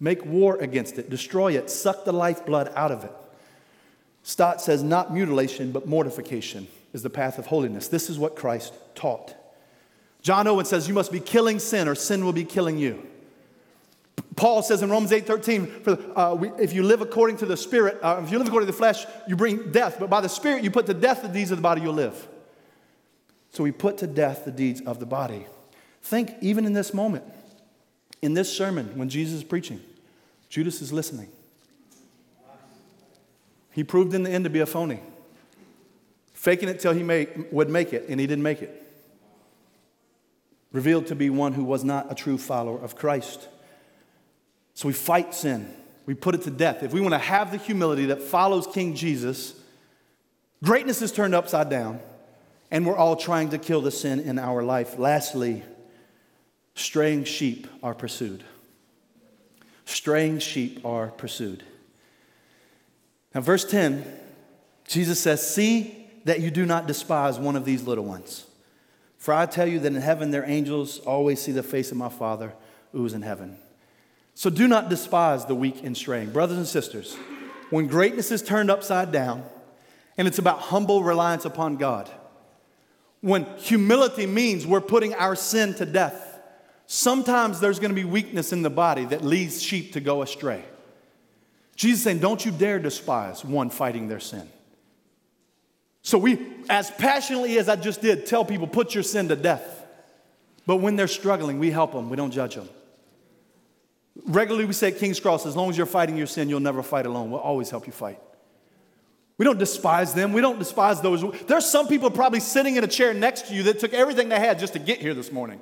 Make 0.00 0.24
war 0.24 0.56
against 0.56 0.96
it, 0.96 1.10
destroy 1.10 1.52
it, 1.52 1.68
suck 1.68 2.06
the 2.06 2.12
lifeblood 2.12 2.72
out 2.74 2.90
of 2.90 3.04
it. 3.04 3.12
Stott 4.22 4.62
says, 4.62 4.82
not 4.82 5.12
mutilation, 5.12 5.72
but 5.72 5.86
mortification 5.86 6.68
is 6.94 7.02
the 7.02 7.10
path 7.10 7.38
of 7.38 7.48
holiness. 7.48 7.88
This 7.88 8.08
is 8.08 8.18
what 8.18 8.34
Christ 8.34 8.72
taught. 8.94 9.34
John 10.22 10.46
Owen 10.46 10.64
says, 10.64 10.88
You 10.88 10.94
must 10.94 11.12
be 11.12 11.20
killing 11.20 11.58
sin, 11.58 11.86
or 11.86 11.94
sin 11.94 12.24
will 12.24 12.32
be 12.32 12.46
killing 12.46 12.78
you. 12.78 13.06
Paul 14.34 14.62
says 14.62 14.80
in 14.80 14.88
Romans 14.88 15.12
8 15.12 15.26
13, 15.26 15.66
for, 15.66 16.18
uh, 16.18 16.34
we, 16.34 16.48
if 16.58 16.72
you 16.72 16.82
live 16.82 17.02
according 17.02 17.36
to 17.36 17.46
the 17.46 17.58
Spirit, 17.58 17.98
uh, 18.02 18.22
if 18.24 18.32
you 18.32 18.38
live 18.38 18.46
according 18.46 18.68
to 18.68 18.72
the 18.72 18.78
flesh, 18.78 19.04
you 19.28 19.36
bring 19.36 19.70
death, 19.70 19.98
but 20.00 20.08
by 20.08 20.22
the 20.22 20.30
Spirit, 20.30 20.64
you 20.64 20.70
put 20.70 20.86
to 20.86 20.94
death 20.94 21.20
the 21.20 21.28
deeds 21.28 21.50
of 21.50 21.58
the 21.58 21.62
body, 21.62 21.82
you'll 21.82 21.92
live. 21.92 22.26
So 23.50 23.62
we 23.62 23.70
put 23.70 23.98
to 23.98 24.06
death 24.06 24.46
the 24.46 24.50
deeds 24.50 24.80
of 24.80 24.98
the 24.98 25.06
body. 25.06 25.44
Think, 26.06 26.36
even 26.40 26.66
in 26.66 26.72
this 26.72 26.94
moment, 26.94 27.24
in 28.22 28.34
this 28.34 28.56
sermon, 28.56 28.96
when 28.96 29.08
Jesus 29.08 29.38
is 29.38 29.44
preaching, 29.44 29.80
Judas 30.48 30.80
is 30.80 30.92
listening. 30.92 31.28
He 33.72 33.82
proved 33.82 34.14
in 34.14 34.22
the 34.22 34.30
end 34.30 34.44
to 34.44 34.50
be 34.50 34.60
a 34.60 34.66
phony, 34.66 35.00
faking 36.32 36.68
it 36.68 36.78
till 36.78 36.92
he 36.92 37.02
make, 37.02 37.50
would 37.50 37.68
make 37.68 37.92
it, 37.92 38.06
and 38.08 38.20
he 38.20 38.26
didn't 38.28 38.44
make 38.44 38.62
it. 38.62 38.84
Revealed 40.70 41.08
to 41.08 41.16
be 41.16 41.28
one 41.28 41.54
who 41.54 41.64
was 41.64 41.82
not 41.82 42.06
a 42.08 42.14
true 42.14 42.38
follower 42.38 42.78
of 42.78 42.94
Christ. 42.94 43.48
So 44.74 44.86
we 44.86 44.94
fight 44.94 45.34
sin, 45.34 45.74
we 46.06 46.14
put 46.14 46.36
it 46.36 46.42
to 46.42 46.52
death. 46.52 46.84
If 46.84 46.92
we 46.92 47.00
want 47.00 47.14
to 47.14 47.18
have 47.18 47.50
the 47.50 47.58
humility 47.58 48.06
that 48.06 48.22
follows 48.22 48.68
King 48.68 48.94
Jesus, 48.94 49.60
greatness 50.62 51.02
is 51.02 51.10
turned 51.10 51.34
upside 51.34 51.68
down, 51.68 51.98
and 52.70 52.86
we're 52.86 52.96
all 52.96 53.16
trying 53.16 53.48
to 53.50 53.58
kill 53.58 53.80
the 53.80 53.90
sin 53.90 54.20
in 54.20 54.38
our 54.38 54.62
life. 54.62 55.00
Lastly, 55.00 55.64
Straying 56.76 57.24
sheep 57.24 57.66
are 57.82 57.94
pursued. 57.94 58.44
Straying 59.86 60.38
sheep 60.38 60.84
are 60.84 61.08
pursued. 61.08 61.64
Now, 63.34 63.40
verse 63.40 63.64
10, 63.64 64.04
Jesus 64.86 65.18
says, 65.18 65.54
See 65.54 66.06
that 66.24 66.40
you 66.40 66.50
do 66.50 66.66
not 66.66 66.86
despise 66.86 67.38
one 67.38 67.56
of 67.56 67.64
these 67.64 67.84
little 67.84 68.04
ones. 68.04 68.44
For 69.16 69.32
I 69.32 69.46
tell 69.46 69.66
you 69.66 69.78
that 69.80 69.92
in 69.92 70.00
heaven 70.00 70.30
their 70.30 70.44
angels 70.48 70.98
always 71.00 71.40
see 71.40 71.52
the 71.52 71.62
face 71.62 71.90
of 71.90 71.96
my 71.96 72.10
Father 72.10 72.52
who 72.92 73.04
is 73.06 73.14
in 73.14 73.22
heaven. 73.22 73.56
So 74.34 74.50
do 74.50 74.68
not 74.68 74.90
despise 74.90 75.46
the 75.46 75.54
weak 75.54 75.82
and 75.82 75.96
straying. 75.96 76.30
Brothers 76.30 76.58
and 76.58 76.66
sisters, 76.66 77.14
when 77.70 77.86
greatness 77.86 78.30
is 78.30 78.42
turned 78.42 78.70
upside 78.70 79.12
down 79.12 79.44
and 80.18 80.28
it's 80.28 80.38
about 80.38 80.58
humble 80.58 81.02
reliance 81.02 81.46
upon 81.46 81.76
God, 81.76 82.10
when 83.22 83.46
humility 83.56 84.26
means 84.26 84.66
we're 84.66 84.80
putting 84.80 85.14
our 85.14 85.34
sin 85.34 85.74
to 85.74 85.86
death, 85.86 86.25
Sometimes 86.86 87.60
there's 87.60 87.78
going 87.78 87.90
to 87.90 87.94
be 87.94 88.04
weakness 88.04 88.52
in 88.52 88.62
the 88.62 88.70
body 88.70 89.04
that 89.06 89.24
leads 89.24 89.62
sheep 89.62 89.92
to 89.94 90.00
go 90.00 90.22
astray. 90.22 90.64
Jesus 91.74 92.04
saying, 92.04 92.20
Don't 92.20 92.44
you 92.44 92.52
dare 92.52 92.78
despise 92.78 93.44
one 93.44 93.70
fighting 93.70 94.08
their 94.08 94.20
sin. 94.20 94.48
So 96.02 96.18
we, 96.18 96.38
as 96.70 96.90
passionately 96.92 97.58
as 97.58 97.68
I 97.68 97.74
just 97.74 98.00
did, 98.00 98.26
tell 98.26 98.44
people, 98.44 98.68
put 98.68 98.94
your 98.94 99.02
sin 99.02 99.28
to 99.28 99.36
death. 99.36 99.84
But 100.64 100.76
when 100.76 100.94
they're 100.94 101.08
struggling, 101.08 101.58
we 101.58 101.70
help 101.70 101.92
them, 101.92 102.08
we 102.10 102.16
don't 102.16 102.30
judge 102.30 102.54
them. 102.54 102.68
Regularly, 104.24 104.64
we 104.64 104.72
say 104.72 104.88
at 104.88 104.98
King's 104.98 105.20
Cross, 105.20 105.46
as 105.46 105.56
long 105.56 105.68
as 105.68 105.76
you're 105.76 105.84
fighting 105.84 106.16
your 106.16 106.26
sin, 106.26 106.48
you'll 106.48 106.60
never 106.60 106.82
fight 106.82 107.06
alone. 107.06 107.30
We'll 107.30 107.40
always 107.40 107.70
help 107.70 107.86
you 107.86 107.92
fight. 107.92 108.20
We 109.36 109.44
don't 109.44 109.58
despise 109.58 110.14
them. 110.14 110.32
We 110.32 110.40
don't 110.40 110.58
despise 110.58 111.00
those. 111.02 111.22
There's 111.46 111.66
some 111.66 111.88
people 111.88 112.10
probably 112.10 112.40
sitting 112.40 112.76
in 112.76 112.84
a 112.84 112.88
chair 112.88 113.12
next 113.12 113.48
to 113.48 113.54
you 113.54 113.64
that 113.64 113.80
took 113.80 113.92
everything 113.92 114.28
they 114.28 114.38
had 114.38 114.58
just 114.58 114.72
to 114.72 114.78
get 114.78 115.00
here 115.00 115.12
this 115.12 115.30
morning. 115.30 115.60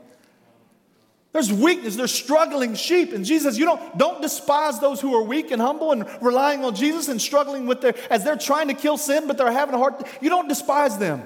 There's 1.35 1.53
weakness, 1.53 1.97
there's 1.97 2.14
struggling 2.14 2.76
sheep. 2.76 3.12
And 3.12 3.24
Jesus, 3.24 3.59
you 3.59 3.64
don't, 3.64 3.99
don't 3.99 4.22
despise 4.22 4.78
those 4.78 5.01
who 5.01 5.16
are 5.16 5.22
weak 5.22 5.51
and 5.51 5.61
humble 5.61 5.91
and 5.91 6.07
relying 6.22 6.64
on 6.64 6.76
Jesus 6.76 7.09
and 7.09 7.20
struggling 7.20 7.66
with 7.66 7.80
their, 7.80 7.97
as 8.09 8.22
they're 8.22 8.37
trying 8.37 8.68
to 8.68 8.74
kill 8.74 8.97
sin, 8.97 9.26
but 9.26 9.37
they're 9.37 9.51
having 9.51 9.74
a 9.74 9.78
hard, 9.78 9.95
you 10.20 10.30
don't 10.30 10.49
despise 10.49 10.97
them. 10.97 11.24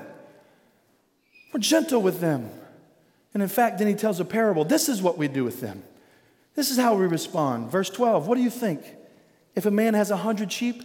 We're 1.52 1.60
gentle 1.60 2.00
with 2.00 2.20
them. 2.20 2.50
And 3.34 3.42
in 3.42 3.50
fact, 3.50 3.76
then 3.76 3.86
he 3.86 3.92
tells 3.92 4.18
a 4.18 4.24
parable. 4.24 4.64
This 4.64 4.88
is 4.88 5.02
what 5.02 5.18
we 5.18 5.28
do 5.28 5.44
with 5.44 5.60
them. 5.60 5.82
This 6.54 6.70
is 6.70 6.78
how 6.78 6.94
we 6.94 7.06
respond. 7.06 7.70
Verse 7.70 7.90
12, 7.90 8.26
what 8.26 8.36
do 8.36 8.42
you 8.42 8.48
think? 8.48 8.80
If 9.54 9.66
a 9.66 9.70
man 9.70 9.92
has 9.92 10.10
a 10.10 10.16
hundred 10.16 10.50
sheep 10.50 10.82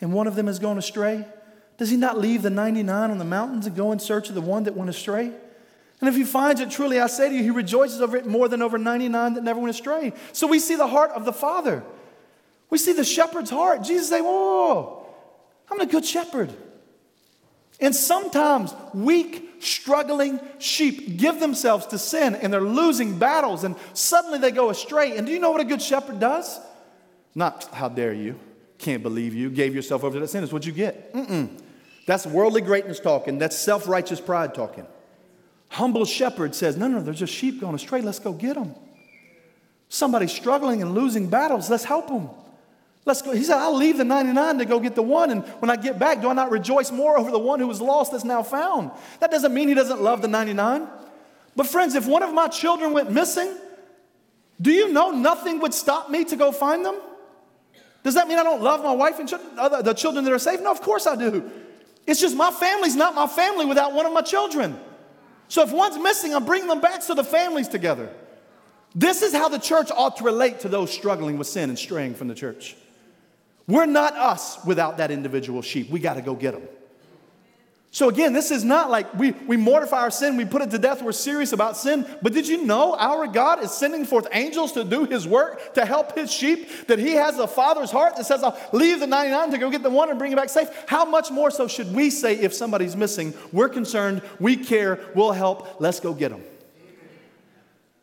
and 0.00 0.14
one 0.14 0.26
of 0.26 0.36
them 0.36 0.46
has 0.46 0.58
gone 0.58 0.78
astray, 0.78 1.26
does 1.76 1.90
he 1.90 1.98
not 1.98 2.16
leave 2.16 2.40
the 2.40 2.48
99 2.48 3.10
on 3.10 3.18
the 3.18 3.26
mountains 3.26 3.66
and 3.66 3.76
go 3.76 3.92
in 3.92 3.98
search 3.98 4.30
of 4.30 4.34
the 4.34 4.40
one 4.40 4.64
that 4.64 4.74
went 4.74 4.88
astray? 4.88 5.32
And 6.00 6.08
if 6.08 6.16
he 6.16 6.24
finds 6.24 6.60
it, 6.60 6.70
truly 6.70 7.00
I 7.00 7.06
say 7.06 7.28
to 7.28 7.34
you, 7.34 7.42
he 7.42 7.50
rejoices 7.50 8.00
over 8.00 8.16
it 8.16 8.26
more 8.26 8.48
than 8.48 8.62
over 8.62 8.78
99 8.78 9.34
that 9.34 9.44
never 9.44 9.60
went 9.60 9.70
astray. 9.70 10.12
So 10.32 10.46
we 10.46 10.58
see 10.58 10.74
the 10.74 10.86
heart 10.86 11.12
of 11.12 11.24
the 11.24 11.32
Father. 11.32 11.82
We 12.70 12.78
see 12.78 12.92
the 12.92 13.04
shepherd's 13.04 13.50
heart. 13.50 13.82
Jesus 13.82 14.08
say, 14.08 14.20
Whoa, 14.20 15.06
I'm 15.70 15.80
a 15.80 15.86
good 15.86 16.04
shepherd. 16.04 16.52
And 17.80 17.94
sometimes 17.94 18.74
weak, 18.92 19.54
struggling 19.60 20.38
sheep 20.58 21.16
give 21.16 21.40
themselves 21.40 21.86
to 21.86 21.98
sin 21.98 22.34
and 22.34 22.52
they're 22.52 22.60
losing 22.60 23.18
battles 23.18 23.64
and 23.64 23.76
suddenly 23.94 24.38
they 24.38 24.50
go 24.50 24.70
astray. 24.70 25.16
And 25.16 25.26
do 25.26 25.32
you 25.32 25.38
know 25.38 25.50
what 25.50 25.60
a 25.60 25.64
good 25.64 25.82
shepherd 25.82 26.20
does? 26.20 26.60
Not, 27.34 27.64
how 27.72 27.88
dare 27.88 28.12
you? 28.12 28.38
Can't 28.78 29.02
believe 29.02 29.34
you 29.34 29.50
gave 29.50 29.74
yourself 29.74 30.04
over 30.04 30.14
to 30.14 30.20
that 30.20 30.28
sin. 30.28 30.44
It's 30.44 30.52
what 30.52 30.66
you 30.66 30.72
get. 30.72 31.12
Mm-mm. 31.14 31.60
That's 32.06 32.26
worldly 32.26 32.60
greatness 32.60 33.00
talking. 33.00 33.38
That's 33.38 33.56
self 33.56 33.88
righteous 33.88 34.20
pride 34.20 34.54
talking. 34.54 34.86
Humble 35.74 36.04
shepherd 36.04 36.54
says, 36.54 36.76
No, 36.76 36.86
no, 36.86 37.02
there's 37.02 37.18
just 37.18 37.34
sheep 37.34 37.60
going 37.60 37.74
astray. 37.74 38.00
Let's 38.00 38.20
go 38.20 38.32
get 38.32 38.54
them. 38.54 38.76
Somebody 39.88 40.28
struggling 40.28 40.82
and 40.82 40.94
losing 40.94 41.28
battles. 41.28 41.68
Let's 41.68 41.82
help 41.82 42.06
them. 42.06 42.30
Let's 43.04 43.22
go. 43.22 43.32
He 43.32 43.42
said, 43.42 43.56
I'll 43.56 43.74
leave 43.74 43.98
the 43.98 44.04
99 44.04 44.58
to 44.58 44.64
go 44.66 44.78
get 44.78 44.94
the 44.94 45.02
one. 45.02 45.32
And 45.32 45.42
when 45.58 45.70
I 45.70 45.76
get 45.76 45.98
back, 45.98 46.20
do 46.20 46.28
I 46.28 46.32
not 46.32 46.52
rejoice 46.52 46.92
more 46.92 47.18
over 47.18 47.32
the 47.32 47.40
one 47.40 47.58
who 47.58 47.66
was 47.66 47.80
lost 47.80 48.12
that's 48.12 48.22
now 48.22 48.44
found? 48.44 48.92
That 49.18 49.32
doesn't 49.32 49.52
mean 49.52 49.66
he 49.66 49.74
doesn't 49.74 50.00
love 50.00 50.22
the 50.22 50.28
99. 50.28 50.86
But, 51.56 51.66
friends, 51.66 51.96
if 51.96 52.06
one 52.06 52.22
of 52.22 52.32
my 52.32 52.46
children 52.46 52.92
went 52.92 53.10
missing, 53.10 53.52
do 54.60 54.70
you 54.70 54.92
know 54.92 55.10
nothing 55.10 55.58
would 55.58 55.74
stop 55.74 56.08
me 56.08 56.24
to 56.26 56.36
go 56.36 56.52
find 56.52 56.84
them? 56.84 57.00
Does 58.04 58.14
that 58.14 58.28
mean 58.28 58.38
I 58.38 58.44
don't 58.44 58.62
love 58.62 58.84
my 58.84 58.92
wife 58.92 59.18
and 59.18 59.28
children, 59.28 59.56
the 59.56 59.94
children 59.94 60.24
that 60.24 60.32
are 60.32 60.38
safe? 60.38 60.60
No, 60.60 60.70
of 60.70 60.80
course 60.80 61.08
I 61.08 61.16
do. 61.16 61.50
It's 62.06 62.20
just 62.20 62.36
my 62.36 62.52
family's 62.52 62.94
not 62.94 63.16
my 63.16 63.26
family 63.26 63.64
without 63.64 63.92
one 63.92 64.06
of 64.06 64.12
my 64.12 64.22
children. 64.22 64.78
So 65.48 65.62
if 65.62 65.72
one's 65.72 65.98
missing, 65.98 66.34
I'm 66.34 66.44
bringing 66.44 66.68
them 66.68 66.80
back 66.80 67.02
so 67.02 67.14
the 67.14 67.24
family's 67.24 67.68
together. 67.68 68.08
This 68.94 69.22
is 69.22 69.32
how 69.32 69.48
the 69.48 69.58
church 69.58 69.90
ought 69.94 70.16
to 70.18 70.24
relate 70.24 70.60
to 70.60 70.68
those 70.68 70.92
struggling 70.92 71.36
with 71.36 71.48
sin 71.48 71.68
and 71.68 71.78
straying 71.78 72.14
from 72.14 72.28
the 72.28 72.34
church. 72.34 72.76
We're 73.66 73.86
not 73.86 74.14
us 74.14 74.58
without 74.64 74.98
that 74.98 75.10
individual 75.10 75.62
sheep. 75.62 75.90
We 75.90 76.00
got 76.00 76.14
to 76.14 76.22
go 76.22 76.34
get 76.34 76.52
them. 76.52 76.62
So, 77.94 78.08
again, 78.08 78.32
this 78.32 78.50
is 78.50 78.64
not 78.64 78.90
like 78.90 79.14
we, 79.14 79.30
we 79.46 79.56
mortify 79.56 80.00
our 80.00 80.10
sin, 80.10 80.36
we 80.36 80.44
put 80.44 80.62
it 80.62 80.70
to 80.72 80.80
death, 80.80 81.00
we're 81.00 81.12
serious 81.12 81.52
about 81.52 81.76
sin. 81.76 82.04
But 82.22 82.32
did 82.32 82.48
you 82.48 82.64
know 82.64 82.96
our 82.96 83.28
God 83.28 83.62
is 83.62 83.70
sending 83.70 84.04
forth 84.04 84.26
angels 84.32 84.72
to 84.72 84.82
do 84.82 85.04
his 85.04 85.28
work, 85.28 85.74
to 85.74 85.86
help 85.86 86.18
his 86.18 86.32
sheep? 86.32 86.88
That 86.88 86.98
he 86.98 87.12
has 87.12 87.38
a 87.38 87.46
father's 87.46 87.92
heart 87.92 88.16
that 88.16 88.26
says, 88.26 88.42
I'll 88.42 88.58
leave 88.72 88.98
the 88.98 89.06
99 89.06 89.52
to 89.52 89.58
go 89.58 89.70
get 89.70 89.84
the 89.84 89.90
one 89.90 90.10
and 90.10 90.18
bring 90.18 90.32
it 90.32 90.34
back 90.34 90.48
safe? 90.48 90.68
How 90.88 91.04
much 91.04 91.30
more 91.30 91.52
so 91.52 91.68
should 91.68 91.94
we 91.94 92.10
say 92.10 92.34
if 92.34 92.52
somebody's 92.52 92.96
missing? 92.96 93.32
We're 93.52 93.68
concerned, 93.68 94.22
we 94.40 94.56
care, 94.56 94.98
we'll 95.14 95.30
help, 95.30 95.80
let's 95.80 96.00
go 96.00 96.14
get 96.14 96.32
them. 96.32 96.42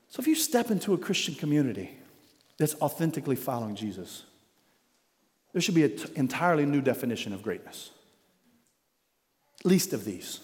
So, 0.08 0.22
if 0.22 0.28
you 0.28 0.36
step 0.36 0.72
into 0.72 0.94
a 0.94 0.98
Christian 0.98 1.36
community 1.36 1.98
that's 2.58 2.76
authentically 2.76 3.36
following 3.36 3.76
Jesus, 3.76 4.24
there 5.52 5.62
should 5.62 5.76
be 5.76 5.84
an 5.84 6.00
entirely 6.16 6.66
new 6.66 6.80
definition 6.80 7.34
of 7.34 7.44
greatness 7.44 7.92
least 9.64 9.94
of 9.94 10.06
these. 10.06 10.40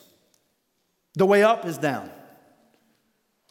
The 1.15 1.25
way 1.25 1.43
up 1.43 1.65
is 1.65 1.77
down. 1.77 2.11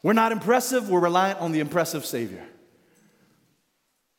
We're 0.03 0.13
not 0.13 0.33
impressive, 0.33 0.89
we're 0.89 1.01
reliant 1.01 1.41
on 1.41 1.53
the 1.53 1.61
impressive 1.61 2.05
Savior. 2.05 2.45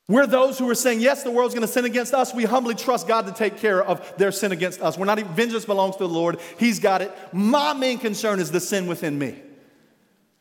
We're 0.10 0.28
those 0.28 0.58
who 0.58 0.70
are 0.70 0.76
saying, 0.76 1.02
yes, 1.02 1.24
the 1.24 1.32
world's 1.32 1.54
gonna 1.54 1.68
sin 1.68 1.84
against 1.84 2.14
us. 2.14 2.34
We 2.34 2.45
humbly 2.45 2.76
trust 2.76 3.08
God 3.08 3.26
to 3.28 3.34
take 3.34 3.58
care 3.58 3.84
of 3.84 4.18
their 4.18 4.32
sin 4.32 4.54
against 4.54 4.82
us. 4.82 4.98
We're 4.98 5.06
not 5.06 5.20
vengeance 5.20 5.66
belongs 5.66 5.98
to 5.98 6.04
the 6.04 6.10
Lord. 6.10 6.39
He's 6.58 6.80
got 6.80 7.02
it. 7.02 7.12
My 7.34 7.74
main 7.74 8.00
concern 8.00 8.39
is 8.39 8.50
the 8.50 8.62
sin 8.62 8.88
within 8.88 9.20
me. 9.20 9.41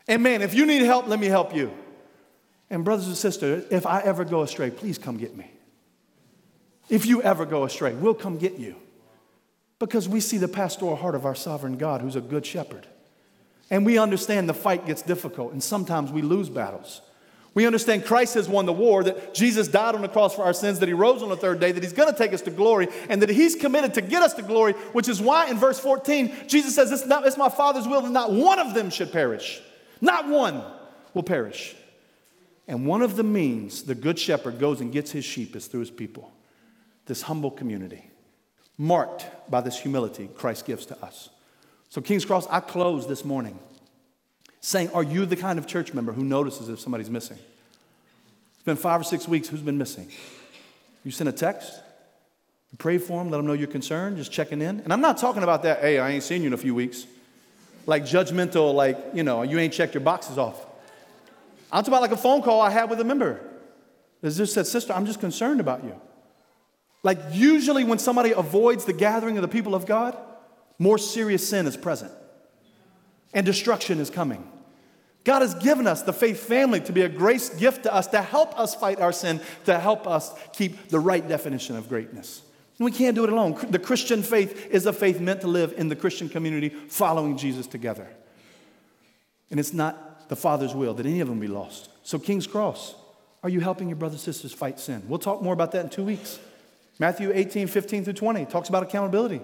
And 0.07 0.23
man, 0.23 0.41
if 0.43 0.55
you 0.55 0.67
need 0.67 0.83
help, 0.83 1.09
let 1.09 1.19
me 1.19 1.27
help 1.27 1.55
you. 1.55 1.73
And 2.71 2.85
brothers 2.85 3.09
and 3.09 3.17
sisters, 3.17 3.65
if 3.71 3.87
I 3.87 4.03
ever 4.03 4.25
go 4.25 4.43
astray, 4.43 4.71
please 4.71 4.99
come 4.99 5.17
get 5.17 5.37
me. 5.37 5.51
If 6.89 7.07
you 7.07 7.23
ever 7.23 7.45
go 7.45 7.65
astray, 7.65 7.95
we'll 7.95 8.15
come 8.15 8.39
get 8.39 8.59
you. 8.59 8.77
Because 9.79 10.09
we 10.09 10.21
see 10.21 10.39
the 10.39 10.49
pastoral 10.49 10.97
heart 10.97 11.15
of 11.15 11.27
our 11.27 11.35
sovereign 11.35 11.77
God, 11.77 12.01
who's 12.01 12.17
a 12.17 12.21
good 12.21 12.47
shepherd. 12.47 12.87
And 13.71 13.85
we 13.85 13.99
understand 13.99 14.49
the 14.49 14.55
fight 14.55 14.87
gets 14.87 15.03
difficult, 15.03 15.53
and 15.53 15.63
sometimes 15.63 16.11
we 16.11 16.23
lose 16.23 16.49
battles. 16.49 17.03
We 17.53 17.67
understand 17.67 18.05
Christ 18.05 18.35
has 18.35 18.49
won 18.49 18.67
the 18.67 18.73
war, 18.73 19.03
that 19.05 19.35
Jesus 19.35 19.67
died 19.67 19.95
on 19.95 20.03
the 20.03 20.09
cross 20.09 20.35
for 20.35 20.45
our 20.45 20.53
sins, 20.53 20.79
that 20.79 20.89
he 20.89 20.93
rose 20.93 21.23
on 21.23 21.31
the 21.31 21.37
third 21.37 21.59
day, 21.59 21.73
that 21.73 21.83
he's 21.83 21.93
going 21.93 22.11
to 22.11 22.17
take 22.17 22.33
us 22.33 22.43
to 22.43 22.51
glory, 22.51 22.89
and 23.09 23.21
that 23.23 23.31
he's 23.31 23.55
committed 23.55 23.95
to 23.95 24.03
get 24.03 24.23
us 24.23 24.35
to 24.35 24.43
glory, 24.43 24.73
which 24.93 25.09
is 25.09 25.21
why 25.21 25.49
in 25.49 25.57
verse 25.59 25.81
14, 25.81 26.35
Jesus 26.47 26.75
says, 26.75 26.93
It's, 26.93 27.07
not, 27.07 27.27
it's 27.27 27.39
my 27.39 27.49
Father's 27.49 27.89
will 27.89 28.03
that 28.03 28.11
not 28.11 28.33
one 28.33 28.59
of 28.59 28.75
them 28.75 28.91
should 28.91 29.11
perish. 29.11 29.61
Not 30.01 30.29
one 30.29 30.63
will 31.15 31.23
perish. 31.23 31.75
And 32.69 32.87
one 32.87 33.03
of 33.03 33.17
the 33.17 33.25
means 33.25 33.85
the 33.85 33.95
good 33.95 34.19
shepherd 34.19 34.59
goes 34.59 34.81
and 34.81 34.93
gets 34.93 35.11
his 35.11 35.25
sheep 35.25 35.57
is 35.57 35.67
through 35.67 35.81
his 35.81 35.91
people, 35.91 36.33
this 37.07 37.23
humble 37.23 37.51
community 37.51 38.11
marked 38.79 39.27
by 39.51 39.61
this 39.61 39.79
humility 39.79 40.29
Christ 40.37 40.67
gives 40.67 40.87
to 40.87 41.05
us. 41.05 41.31
So, 41.89 42.01
King's 42.01 42.25
Cross, 42.25 42.47
I 42.51 42.61
close 42.61 43.07
this 43.07 43.25
morning 43.25 43.59
saying, 44.61 44.91
Are 44.91 45.03
you 45.03 45.27
the 45.27 45.37
kind 45.37 45.59
of 45.59 45.67
church 45.67 45.95
member 45.95 46.13
who 46.13 46.25
notices 46.25 46.69
if 46.69 46.81
somebody's 46.81 47.11
missing? 47.11 47.39
It's 48.55 48.65
been 48.65 48.77
five 48.77 49.01
or 49.01 49.05
six 49.05 49.29
weeks. 49.29 49.49
Who's 49.49 49.63
been 49.63 49.79
missing? 49.79 50.11
You 51.05 51.11
send 51.13 51.29
a 51.29 51.33
text, 51.33 51.73
you 52.73 52.79
pray 52.79 52.99
for 52.99 53.23
them, 53.23 53.31
let 53.31 53.37
them 53.37 53.47
know 53.47 53.53
you're 53.53 53.69
concerned, 53.69 54.17
just 54.17 54.33
checking 54.33 54.61
in. 54.61 54.81
And 54.81 54.93
I'm 54.93 55.01
not 55.01 55.19
talking 55.19 55.45
about 55.45 55.63
that, 55.63 55.81
hey, 55.81 55.99
I 55.99 56.11
ain't 56.11 56.25
seen 56.25 56.43
you 56.43 56.49
in 56.49 56.53
a 56.53 56.59
few 56.59 56.75
weeks. 56.75 57.07
Like 57.87 58.03
judgmental, 58.03 58.75
like, 58.75 58.99
you 59.15 59.23
know, 59.23 59.43
you 59.43 59.59
ain't 59.61 59.73
checked 59.73 59.95
your 59.95 60.01
boxes 60.01 60.37
off. 60.37 60.67
I'm 61.71 61.85
talking 61.85 61.95
about 61.95 62.03
like 62.03 62.11
a 62.11 62.17
phone 62.17 62.43
call 62.43 62.61
I 62.61 62.71
had 62.71 62.91
with 62.91 62.99
a 63.01 63.05
member 63.05 63.41
that 64.21 64.33
just 64.33 64.53
said, 64.53 64.67
Sister, 64.67 64.93
I'm 64.93 65.07
just 65.07 65.21
concerned 65.21 65.61
about 65.61 65.85
you. 65.85 65.95
Like, 67.07 67.21
usually, 67.31 67.85
when 67.85 68.01
somebody 68.01 68.33
avoids 68.33 68.85
the 68.85 68.93
gathering 68.93 69.39
of 69.39 69.43
the 69.43 69.47
people 69.47 69.77
of 69.77 69.87
God, 69.87 70.19
more 70.77 70.99
serious 70.99 71.49
sin 71.49 71.69
is 71.69 71.77
present 71.77 72.11
and 73.33 73.47
destruction 73.47 74.01
is 74.01 74.11
coming. 74.11 74.45
God 75.23 75.43
has 75.43 75.55
given 75.55 75.87
us 75.87 76.03
the 76.03 76.13
faith 76.13 76.41
family 76.41 76.81
to 76.81 76.93
be 76.93 77.03
a 77.03 77.09
grace 77.09 77.49
gift 77.49 77.85
to 77.85 77.95
us, 77.95 78.09
to 78.09 78.21
help 78.21 78.59
us 78.59 78.75
fight 78.75 78.99
our 78.99 79.13
sin, 79.13 79.41
to 79.67 79.79
help 79.79 80.09
us 80.09 80.35
keep 80.53 80.89
the 80.89 80.99
right 80.99 81.27
definition 81.29 81.77
of 81.77 81.89
greatness. 81.89 82.43
And 82.77 82.85
we 82.85 82.91
can't 82.91 83.15
do 83.15 83.23
it 83.23 83.33
alone. 83.33 83.57
The 83.71 83.79
Christian 83.79 84.25
faith 84.25 84.67
is 84.73 84.85
a 84.85 84.93
faith 84.93 85.21
meant 85.21 85.43
to 85.43 85.47
live 85.47 85.75
in 85.77 85.89
the 85.89 85.95
Christian 85.95 86.29
community 86.29 86.71
following 86.71 87.37
Jesus 87.37 87.69
together. 87.69 88.09
And 89.53 89.61
it's 89.61 89.73
not 89.73 90.29
the 90.29 90.35
Father's 90.35 90.75
will 90.75 90.95
that 90.95 91.07
any 91.07 91.21
of 91.21 91.29
them 91.29 91.39
be 91.39 91.47
lost. 91.47 91.89
So, 92.03 92.19
King's 92.19 92.49
Cross, 92.49 92.97
are 93.45 93.49
you 93.49 93.61
helping 93.61 93.89
your 93.91 93.97
brothers 93.97 94.27
and 94.27 94.35
sisters 94.35 94.53
fight 94.53 94.81
sin? 94.81 95.05
We'll 95.07 95.21
talk 95.21 95.41
more 95.41 95.53
about 95.53 95.71
that 95.71 95.85
in 95.85 95.91
two 95.91 96.03
weeks. 96.03 96.41
Matthew 96.99 97.31
18, 97.33 97.67
15 97.67 98.05
through 98.05 98.13
20 98.15 98.47
talks 98.47 98.69
about 98.69 98.83
accountability. 98.83 99.41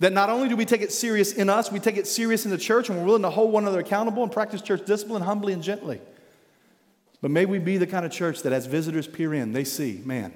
That 0.00 0.12
not 0.12 0.28
only 0.28 0.48
do 0.48 0.56
we 0.56 0.64
take 0.64 0.82
it 0.82 0.92
serious 0.92 1.32
in 1.32 1.48
us, 1.48 1.70
we 1.70 1.78
take 1.78 1.96
it 1.96 2.06
serious 2.06 2.44
in 2.44 2.50
the 2.50 2.58
church 2.58 2.88
and 2.88 2.98
we're 2.98 3.04
willing 3.04 3.22
to 3.22 3.30
hold 3.30 3.52
one 3.52 3.64
another 3.64 3.80
accountable 3.80 4.22
and 4.22 4.30
practice 4.30 4.60
church 4.60 4.84
discipline 4.84 5.22
humbly 5.22 5.52
and 5.52 5.62
gently. 5.62 6.00
But 7.20 7.30
may 7.30 7.46
we 7.46 7.58
be 7.58 7.78
the 7.78 7.86
kind 7.86 8.04
of 8.04 8.12
church 8.12 8.42
that 8.42 8.52
as 8.52 8.66
visitors 8.66 9.06
peer 9.06 9.32
in, 9.32 9.52
they 9.52 9.64
see, 9.64 10.02
man, 10.04 10.32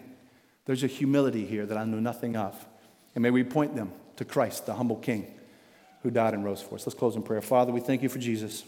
there's 0.64 0.84
a 0.84 0.86
humility 0.86 1.44
here 1.44 1.66
that 1.66 1.76
I 1.76 1.84
know 1.84 1.98
nothing 2.00 2.36
of. 2.36 2.66
And 3.14 3.22
may 3.22 3.30
we 3.30 3.44
point 3.44 3.74
them 3.74 3.92
to 4.16 4.24
Christ, 4.24 4.66
the 4.66 4.74
humble 4.74 4.96
King 4.96 5.26
who 6.02 6.10
died 6.10 6.34
and 6.34 6.44
rose 6.44 6.62
for 6.62 6.76
us. 6.76 6.86
Let's 6.86 6.98
close 6.98 7.16
in 7.16 7.22
prayer. 7.22 7.40
Father, 7.40 7.72
we 7.72 7.80
thank 7.80 8.02
you 8.02 8.08
for 8.08 8.18
Jesus. 8.18 8.64